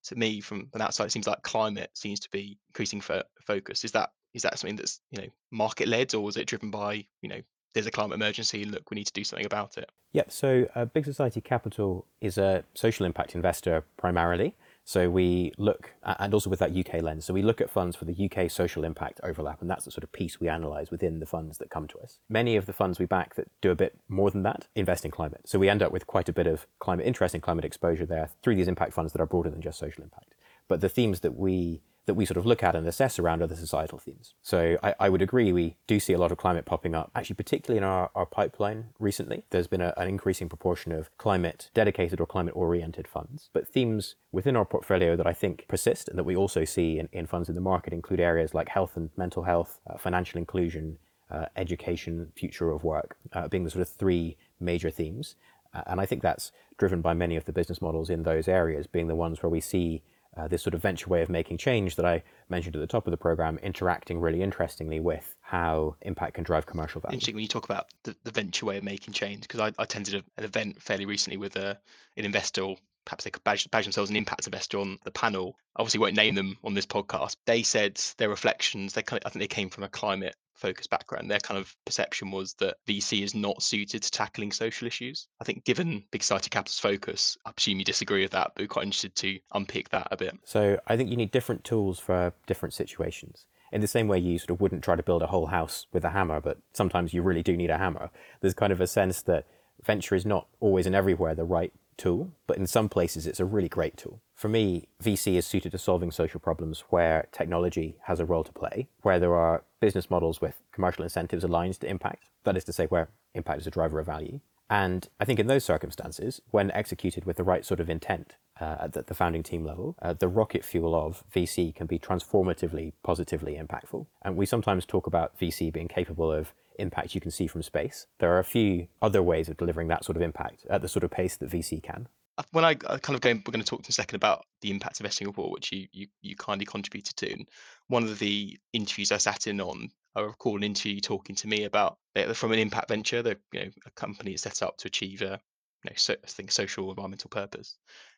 to 0.04 0.16
me 0.16 0.40
from 0.40 0.68
an 0.74 0.82
outside 0.82 1.06
it 1.06 1.12
seems 1.12 1.26
like 1.26 1.42
climate 1.42 1.90
seems 1.94 2.20
to 2.20 2.30
be 2.30 2.58
increasing 2.70 3.00
for 3.00 3.22
focus. 3.46 3.84
Is 3.84 3.92
that 3.92 4.10
is 4.34 4.42
that 4.42 4.58
something 4.58 4.76
that's 4.76 5.00
you 5.10 5.22
know 5.22 5.28
market 5.50 5.88
led 5.88 6.14
or 6.14 6.28
is 6.28 6.36
it 6.36 6.46
driven 6.46 6.70
by 6.70 7.04
you 7.20 7.28
know 7.28 7.40
there's 7.74 7.86
a 7.86 7.90
climate 7.90 8.14
emergency 8.14 8.64
look 8.64 8.90
we 8.90 8.96
need 8.96 9.06
to 9.06 9.12
do 9.12 9.24
something 9.24 9.46
about 9.46 9.78
it? 9.78 9.90
Yep 10.12 10.30
so 10.30 10.66
uh, 10.74 10.84
big 10.84 11.04
society 11.04 11.40
capital 11.40 12.06
is 12.20 12.38
a 12.38 12.64
social 12.74 13.06
impact 13.06 13.34
investor 13.34 13.84
primarily 13.96 14.54
so 14.84 15.08
we 15.08 15.52
look, 15.58 15.92
and 16.02 16.34
also 16.34 16.50
with 16.50 16.58
that 16.58 16.76
UK 16.76 17.02
lens, 17.02 17.24
so 17.24 17.32
we 17.32 17.42
look 17.42 17.60
at 17.60 17.70
funds 17.70 17.94
for 17.94 18.04
the 18.04 18.30
UK 18.30 18.50
social 18.50 18.84
impact 18.84 19.20
overlap, 19.22 19.60
and 19.60 19.70
that's 19.70 19.84
the 19.84 19.90
sort 19.90 20.02
of 20.02 20.12
piece 20.12 20.40
we 20.40 20.48
analyse 20.48 20.90
within 20.90 21.20
the 21.20 21.26
funds 21.26 21.58
that 21.58 21.70
come 21.70 21.86
to 21.88 21.98
us. 21.98 22.18
Many 22.28 22.56
of 22.56 22.66
the 22.66 22.72
funds 22.72 22.98
we 22.98 23.06
back 23.06 23.34
that 23.36 23.48
do 23.60 23.70
a 23.70 23.76
bit 23.76 23.98
more 24.08 24.30
than 24.30 24.42
that 24.42 24.66
invest 24.74 25.04
in 25.04 25.10
climate. 25.10 25.42
So 25.46 25.58
we 25.58 25.68
end 25.68 25.82
up 25.82 25.92
with 25.92 26.06
quite 26.06 26.28
a 26.28 26.32
bit 26.32 26.46
of 26.46 26.66
climate 26.80 27.06
interest 27.06 27.34
and 27.34 27.42
climate 27.42 27.64
exposure 27.64 28.06
there 28.06 28.30
through 28.42 28.56
these 28.56 28.68
impact 28.68 28.92
funds 28.92 29.12
that 29.12 29.20
are 29.20 29.26
broader 29.26 29.50
than 29.50 29.62
just 29.62 29.78
social 29.78 30.02
impact. 30.02 30.34
But 30.68 30.80
the 30.80 30.88
themes 30.88 31.20
that 31.20 31.36
we 31.36 31.82
that 32.06 32.14
we 32.14 32.26
sort 32.26 32.36
of 32.36 32.44
look 32.44 32.62
at 32.62 32.74
and 32.74 32.86
assess 32.86 33.18
around 33.18 33.42
other 33.42 33.54
societal 33.54 33.98
themes. 33.98 34.34
So 34.42 34.76
I, 34.82 34.94
I, 34.98 35.08
would 35.08 35.22
agree 35.22 35.52
we 35.52 35.76
do 35.86 36.00
see 36.00 36.12
a 36.12 36.18
lot 36.18 36.32
of 36.32 36.38
climate 36.38 36.64
popping 36.64 36.94
up, 36.94 37.12
actually, 37.14 37.36
particularly 37.36 37.78
in 37.78 37.84
our, 37.84 38.10
our 38.14 38.26
pipeline 38.26 38.86
recently. 38.98 39.44
There's 39.50 39.68
been 39.68 39.80
a, 39.80 39.94
an 39.96 40.08
increasing 40.08 40.48
proportion 40.48 40.90
of 40.90 41.16
climate 41.16 41.70
dedicated 41.74 42.20
or 42.20 42.26
climate 42.26 42.56
oriented 42.56 43.06
funds. 43.06 43.50
But 43.52 43.68
themes 43.68 44.16
within 44.32 44.56
our 44.56 44.64
portfolio 44.64 45.14
that 45.14 45.26
I 45.26 45.32
think 45.32 45.66
persist 45.68 46.08
and 46.08 46.18
that 46.18 46.24
we 46.24 46.34
also 46.34 46.64
see 46.64 46.98
in, 46.98 47.08
in 47.12 47.26
funds 47.26 47.48
in 47.48 47.54
the 47.54 47.60
market 47.60 47.92
include 47.92 48.20
areas 48.20 48.52
like 48.52 48.68
health 48.68 48.96
and 48.96 49.10
mental 49.16 49.44
health, 49.44 49.80
uh, 49.88 49.96
financial 49.96 50.38
inclusion, 50.38 50.98
uh, 51.30 51.46
education, 51.56 52.32
future 52.34 52.72
of 52.72 52.82
work, 52.82 53.16
uh, 53.32 53.46
being 53.46 53.64
the 53.64 53.70
sort 53.70 53.82
of 53.82 53.88
three 53.88 54.36
major 54.58 54.90
themes. 54.90 55.36
Uh, 55.72 55.82
and 55.86 56.00
I 56.00 56.06
think 56.06 56.22
that's 56.22 56.52
driven 56.78 57.00
by 57.00 57.14
many 57.14 57.36
of 57.36 57.44
the 57.44 57.52
business 57.52 57.80
models 57.80 58.10
in 58.10 58.24
those 58.24 58.48
areas 58.48 58.86
being 58.86 59.06
the 59.06 59.14
ones 59.14 59.42
where 59.42 59.50
we 59.50 59.60
see 59.60 60.02
uh, 60.36 60.48
this 60.48 60.62
sort 60.62 60.74
of 60.74 60.82
venture 60.82 61.08
way 61.08 61.22
of 61.22 61.28
making 61.28 61.58
change 61.58 61.96
that 61.96 62.06
I 62.06 62.22
mentioned 62.48 62.74
at 62.76 62.80
the 62.80 62.86
top 62.86 63.06
of 63.06 63.10
the 63.10 63.16
program, 63.16 63.58
interacting 63.58 64.20
really 64.20 64.42
interestingly 64.42 65.00
with 65.00 65.34
how 65.40 65.96
impact 66.02 66.34
can 66.34 66.44
drive 66.44 66.66
commercial 66.66 67.00
value. 67.00 67.14
Interesting 67.14 67.34
when 67.34 67.42
you 67.42 67.48
talk 67.48 67.64
about 67.64 67.86
the, 68.04 68.16
the 68.24 68.30
venture 68.30 68.66
way 68.66 68.78
of 68.78 68.84
making 68.84 69.12
change, 69.12 69.42
because 69.42 69.60
I, 69.60 69.66
I, 69.78 69.84
attended 69.84 70.14
a, 70.14 70.24
an 70.38 70.44
event 70.44 70.80
fairly 70.80 71.04
recently 71.04 71.36
with 71.36 71.56
a, 71.56 71.78
an 72.16 72.24
investor, 72.24 72.62
or 72.62 72.76
perhaps 73.04 73.24
they 73.24 73.30
could 73.30 73.44
badge, 73.44 73.70
badge 73.70 73.84
themselves 73.84 74.10
an 74.10 74.16
impact 74.16 74.46
investor 74.46 74.78
on 74.78 74.98
the 75.04 75.10
panel. 75.10 75.56
Obviously, 75.76 76.00
won't 76.00 76.16
name 76.16 76.34
them 76.34 76.56
on 76.64 76.74
this 76.74 76.86
podcast. 76.86 77.36
They 77.46 77.62
said 77.62 78.00
their 78.16 78.28
reflections. 78.28 78.94
They 78.94 79.02
kind 79.02 79.22
of, 79.22 79.26
I 79.26 79.30
think 79.30 79.42
they 79.42 79.54
came 79.54 79.70
from 79.70 79.84
a 79.84 79.88
climate 79.88 80.36
focused 80.62 80.90
background, 80.90 81.30
their 81.30 81.40
kind 81.40 81.58
of 81.58 81.74
perception 81.84 82.30
was 82.30 82.54
that 82.54 82.76
VC 82.88 83.22
is 83.22 83.34
not 83.34 83.62
suited 83.62 84.02
to 84.02 84.10
tackling 84.10 84.52
social 84.52 84.86
issues. 84.86 85.28
I 85.40 85.44
think, 85.44 85.64
given 85.64 86.04
Big 86.10 86.22
Society 86.22 86.48
Capital's 86.48 86.78
focus, 86.78 87.36
I 87.44 87.52
presume 87.52 87.78
you 87.80 87.84
disagree 87.84 88.22
with 88.22 88.32
that, 88.32 88.52
but 88.54 88.62
we're 88.62 88.68
quite 88.68 88.84
interested 88.84 89.14
to 89.16 89.38
unpick 89.52 89.90
that 89.90 90.08
a 90.10 90.16
bit. 90.16 90.38
So 90.44 90.78
I 90.86 90.96
think 90.96 91.10
you 91.10 91.16
need 91.16 91.32
different 91.32 91.64
tools 91.64 91.98
for 91.98 92.32
different 92.46 92.72
situations. 92.72 93.46
In 93.72 93.80
the 93.80 93.88
same 93.88 94.06
way 94.06 94.18
you 94.18 94.38
sort 94.38 94.50
of 94.50 94.60
wouldn't 94.60 94.84
try 94.84 94.96
to 94.96 95.02
build 95.02 95.22
a 95.22 95.26
whole 95.26 95.46
house 95.46 95.86
with 95.92 96.04
a 96.04 96.10
hammer, 96.10 96.40
but 96.40 96.58
sometimes 96.74 97.12
you 97.12 97.22
really 97.22 97.42
do 97.42 97.56
need 97.56 97.70
a 97.70 97.78
hammer. 97.78 98.10
There's 98.40 98.54
kind 98.54 98.72
of 98.72 98.80
a 98.80 98.86
sense 98.86 99.22
that 99.22 99.46
venture 99.82 100.14
is 100.14 100.26
not 100.26 100.46
always 100.60 100.86
and 100.86 100.94
everywhere 100.94 101.34
the 101.34 101.44
right 101.44 101.72
tool, 101.96 102.32
but 102.46 102.56
in 102.56 102.66
some 102.66 102.88
places 102.88 103.26
it's 103.26 103.40
a 103.40 103.44
really 103.44 103.68
great 103.68 103.96
tool. 103.96 104.20
For 104.42 104.48
me, 104.48 104.88
VC 105.00 105.36
is 105.36 105.46
suited 105.46 105.70
to 105.70 105.78
solving 105.78 106.10
social 106.10 106.40
problems 106.40 106.80
where 106.90 107.28
technology 107.30 107.98
has 108.06 108.18
a 108.18 108.24
role 108.24 108.42
to 108.42 108.50
play, 108.50 108.88
where 109.02 109.20
there 109.20 109.36
are 109.36 109.62
business 109.78 110.10
models 110.10 110.40
with 110.40 110.60
commercial 110.72 111.04
incentives 111.04 111.44
aligned 111.44 111.78
to 111.78 111.86
impact, 111.88 112.28
that 112.42 112.56
is 112.56 112.64
to 112.64 112.72
say, 112.72 112.86
where 112.86 113.10
impact 113.34 113.60
is 113.60 113.68
a 113.68 113.70
driver 113.70 114.00
of 114.00 114.06
value. 114.06 114.40
And 114.68 115.08
I 115.20 115.24
think 115.24 115.38
in 115.38 115.46
those 115.46 115.64
circumstances, 115.64 116.42
when 116.50 116.72
executed 116.72 117.24
with 117.24 117.36
the 117.36 117.44
right 117.44 117.64
sort 117.64 117.78
of 117.78 117.88
intent 117.88 118.34
uh, 118.60 118.88
at 118.96 119.06
the 119.06 119.14
founding 119.14 119.44
team 119.44 119.64
level, 119.64 119.94
uh, 120.02 120.12
the 120.12 120.26
rocket 120.26 120.64
fuel 120.64 120.96
of 120.96 121.22
VC 121.32 121.72
can 121.72 121.86
be 121.86 122.00
transformatively, 122.00 122.94
positively 123.04 123.54
impactful. 123.54 124.06
And 124.22 124.36
we 124.36 124.46
sometimes 124.46 124.84
talk 124.84 125.06
about 125.06 125.38
VC 125.38 125.72
being 125.72 125.86
capable 125.86 126.32
of 126.32 126.52
impact 126.80 127.14
you 127.14 127.20
can 127.20 127.30
see 127.30 127.46
from 127.46 127.62
space. 127.62 128.08
There 128.18 128.32
are 128.32 128.40
a 128.40 128.44
few 128.44 128.88
other 129.00 129.22
ways 129.22 129.48
of 129.48 129.56
delivering 129.56 129.86
that 129.86 130.04
sort 130.04 130.16
of 130.16 130.22
impact 130.22 130.66
at 130.68 130.82
the 130.82 130.88
sort 130.88 131.04
of 131.04 131.12
pace 131.12 131.36
that 131.36 131.48
VC 131.48 131.80
can. 131.80 132.08
Uh, 132.38 132.42
when 132.52 132.64
I, 132.64 132.70
I 132.70 132.98
kind 132.98 133.14
of 133.14 133.20
go, 133.20 133.30
we're 133.30 133.52
going 133.52 133.60
to 133.60 133.64
talk 133.64 133.80
in 133.80 133.86
a 133.88 133.92
second 133.92 134.16
about 134.16 134.44
the 134.62 134.70
impact 134.70 135.00
investing 135.00 135.26
report, 135.26 135.52
which 135.52 135.70
you, 135.70 135.86
you 135.92 136.06
you 136.22 136.36
kindly 136.36 136.64
contributed 136.64 137.16
to. 137.16 137.32
And 137.32 137.48
one 137.88 138.04
of 138.04 138.18
the 138.18 138.58
interviews 138.72 139.12
I 139.12 139.18
sat 139.18 139.46
in 139.46 139.60
on, 139.60 139.90
I 140.16 140.20
recall 140.22 140.56
an 140.56 140.62
interview 140.62 141.00
talking 141.00 141.36
to 141.36 141.48
me 141.48 141.64
about 141.64 141.98
from 142.34 142.52
an 142.52 142.58
impact 142.58 142.88
venture, 142.88 143.22
the 143.22 143.38
you 143.52 143.60
know 143.60 143.70
a 143.86 143.90
company 143.92 144.32
is 144.32 144.42
set 144.42 144.62
up 144.62 144.78
to 144.78 144.88
achieve 144.88 145.20
a 145.20 145.38
you 145.84 145.90
know 145.90 145.96
so, 145.96 146.14
I 146.14 146.26
think 146.26 146.52
social 146.52 146.88
environmental 146.88 147.28
purpose, 147.28 147.76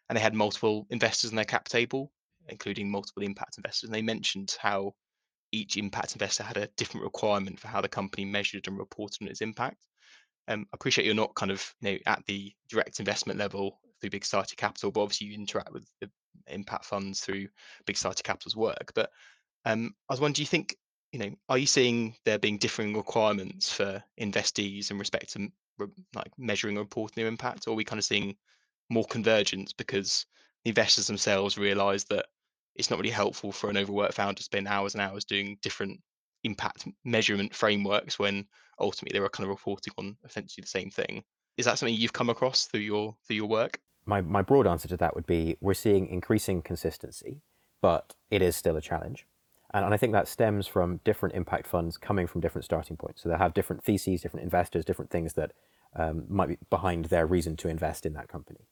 and 0.09 0.17
they 0.17 0.23
had 0.23 0.35
multiple 0.35 0.87
investors 0.91 1.31
in 1.31 1.37
their 1.37 1.45
cap 1.45 1.69
table, 1.69 2.13
including 2.49 2.91
multiple 2.91 3.25
impact 3.25 3.59
investors. 3.59 3.89
And 3.89 3.95
they 3.95 4.03
mentioned 4.03 4.57
how 4.61 4.95
each 5.51 5.77
impact 5.77 6.13
investor 6.13 6.45
had 6.45 6.57
a 6.57 6.69
different 6.77 7.05
requirement 7.05 7.59
for 7.59 7.69
how 7.69 7.81
the 7.81 7.89
company 7.89 8.25
measured 8.25 8.67
and 8.69 8.79
reported 8.79 9.23
on 9.23 9.29
its 9.29 9.41
impact. 9.41 9.87
Um, 10.47 10.67
I 10.73 10.75
appreciate 10.75 11.07
you're 11.07 11.15
not 11.15 11.35
kind 11.35 11.51
of 11.51 11.75
you 11.81 11.93
know 11.93 11.99
at 12.07 12.25
the 12.27 12.53
direct 12.69 13.01
investment 13.01 13.41
level 13.41 13.81
through 14.05 14.11
Big 14.11 14.25
Society 14.25 14.55
Capital, 14.55 14.91
but 14.91 15.01
obviously 15.01 15.29
you 15.29 15.35
interact 15.35 15.73
with 15.73 15.87
the 16.03 16.11
impact 16.47 16.85
funds 16.85 17.21
through 17.21 17.49
Big 17.87 17.97
Society 17.97 18.23
Capital's 18.23 18.55
work. 18.55 18.93
But 18.95 19.11
um, 19.65 19.95
I 20.11 20.13
was 20.13 20.21
wondering, 20.21 20.35
do 20.35 20.43
you 20.43 20.47
think 20.47 20.77
you 21.11 21.19
know 21.21 21.31
are 21.49 21.59
you 21.59 21.67
seeing 21.67 22.15
there 22.27 22.39
being 22.39 22.59
differing 22.59 22.95
requirements 22.95 23.73
for 23.73 24.03
investees 24.21 24.91
in 24.91 24.99
respect 24.99 25.33
to 25.33 25.49
like 26.15 26.31
measuring 26.37 26.77
and 26.77 26.85
reporting 26.85 27.15
their 27.17 27.29
impact, 27.29 27.67
or 27.67 27.71
are 27.71 27.77
we 27.77 27.85
kind 27.85 27.99
of 27.99 28.05
seeing 28.05 28.37
more 28.91 29.07
convergence 29.07 29.73
because 29.73 30.27
the 30.65 30.69
investors 30.69 31.07
themselves 31.07 31.57
realise 31.57 32.05
that 32.05 32.27
it's 32.75 32.91
not 32.91 32.99
really 32.99 33.11
helpful 33.11 33.53
for 33.53 33.71
an 33.71 33.79
overworked 33.79 34.15
founder 34.15 34.35
to 34.35 34.43
spend 34.43 34.69
hours 34.69 34.95
and 34.95 35.01
hours 35.01 35.25
doing 35.25 35.57
different 35.63 35.99
impact 36.43 36.87
measurement 37.05 37.55
frameworks 37.55 38.19
when 38.19 38.47
ultimately 38.79 39.17
they 39.17 39.21
were 39.21 39.31
kind 39.31 39.45
of 39.45 39.51
reporting 39.51 39.95
on 39.97 40.17
essentially 40.25 40.61
the 40.61 40.69
same 40.69 40.91
thing. 40.91 41.25
Is 41.57 41.65
that 41.65 41.79
something 41.79 41.95
you've 41.95 42.13
come 42.13 42.31
across 42.31 42.67
through 42.67 42.81
your 42.81 43.17
through 43.27 43.37
your 43.37 43.49
work? 43.49 43.79
My 44.07 44.21
my 44.21 44.43
broad 44.43 44.67
answer 44.67 44.89
to 44.89 44.97
that 44.99 45.15
would 45.15 45.27
be 45.27 45.57
we're 45.61 45.75
seeing 45.75 46.07
increasing 46.07 46.63
consistency, 46.63 47.41
but 47.81 48.15
it 48.31 48.43
is 48.43 48.57
still 48.57 48.77
a 48.77 48.81
challenge. 48.81 49.27
And, 49.73 49.85
and 49.85 49.95
I 49.95 49.97
think 49.97 50.13
that 50.13 50.29
stems 50.29 50.67
from 50.67 51.01
different 51.05 51.35
impact 51.35 51.67
funds 51.67 51.97
coming 51.97 52.27
from 52.27 52.41
different 52.41 52.65
starting 52.65 52.97
points. 52.97 53.23
So 53.23 53.29
they 53.29 53.37
have 53.37 53.55
different 53.55 53.83
theses, 53.83 54.23
different 54.23 54.45
investors, 54.45 54.85
different 54.85 55.11
things 55.11 55.35
that 55.35 55.53
um, 55.97 56.25
might 56.29 56.49
be 56.49 56.59
behind 56.71 57.07
their 57.07 57.27
reason 57.27 57.57
to 57.57 57.69
invest 57.69 58.07
in 58.07 58.15
that 58.15 58.29
company. 58.29 58.69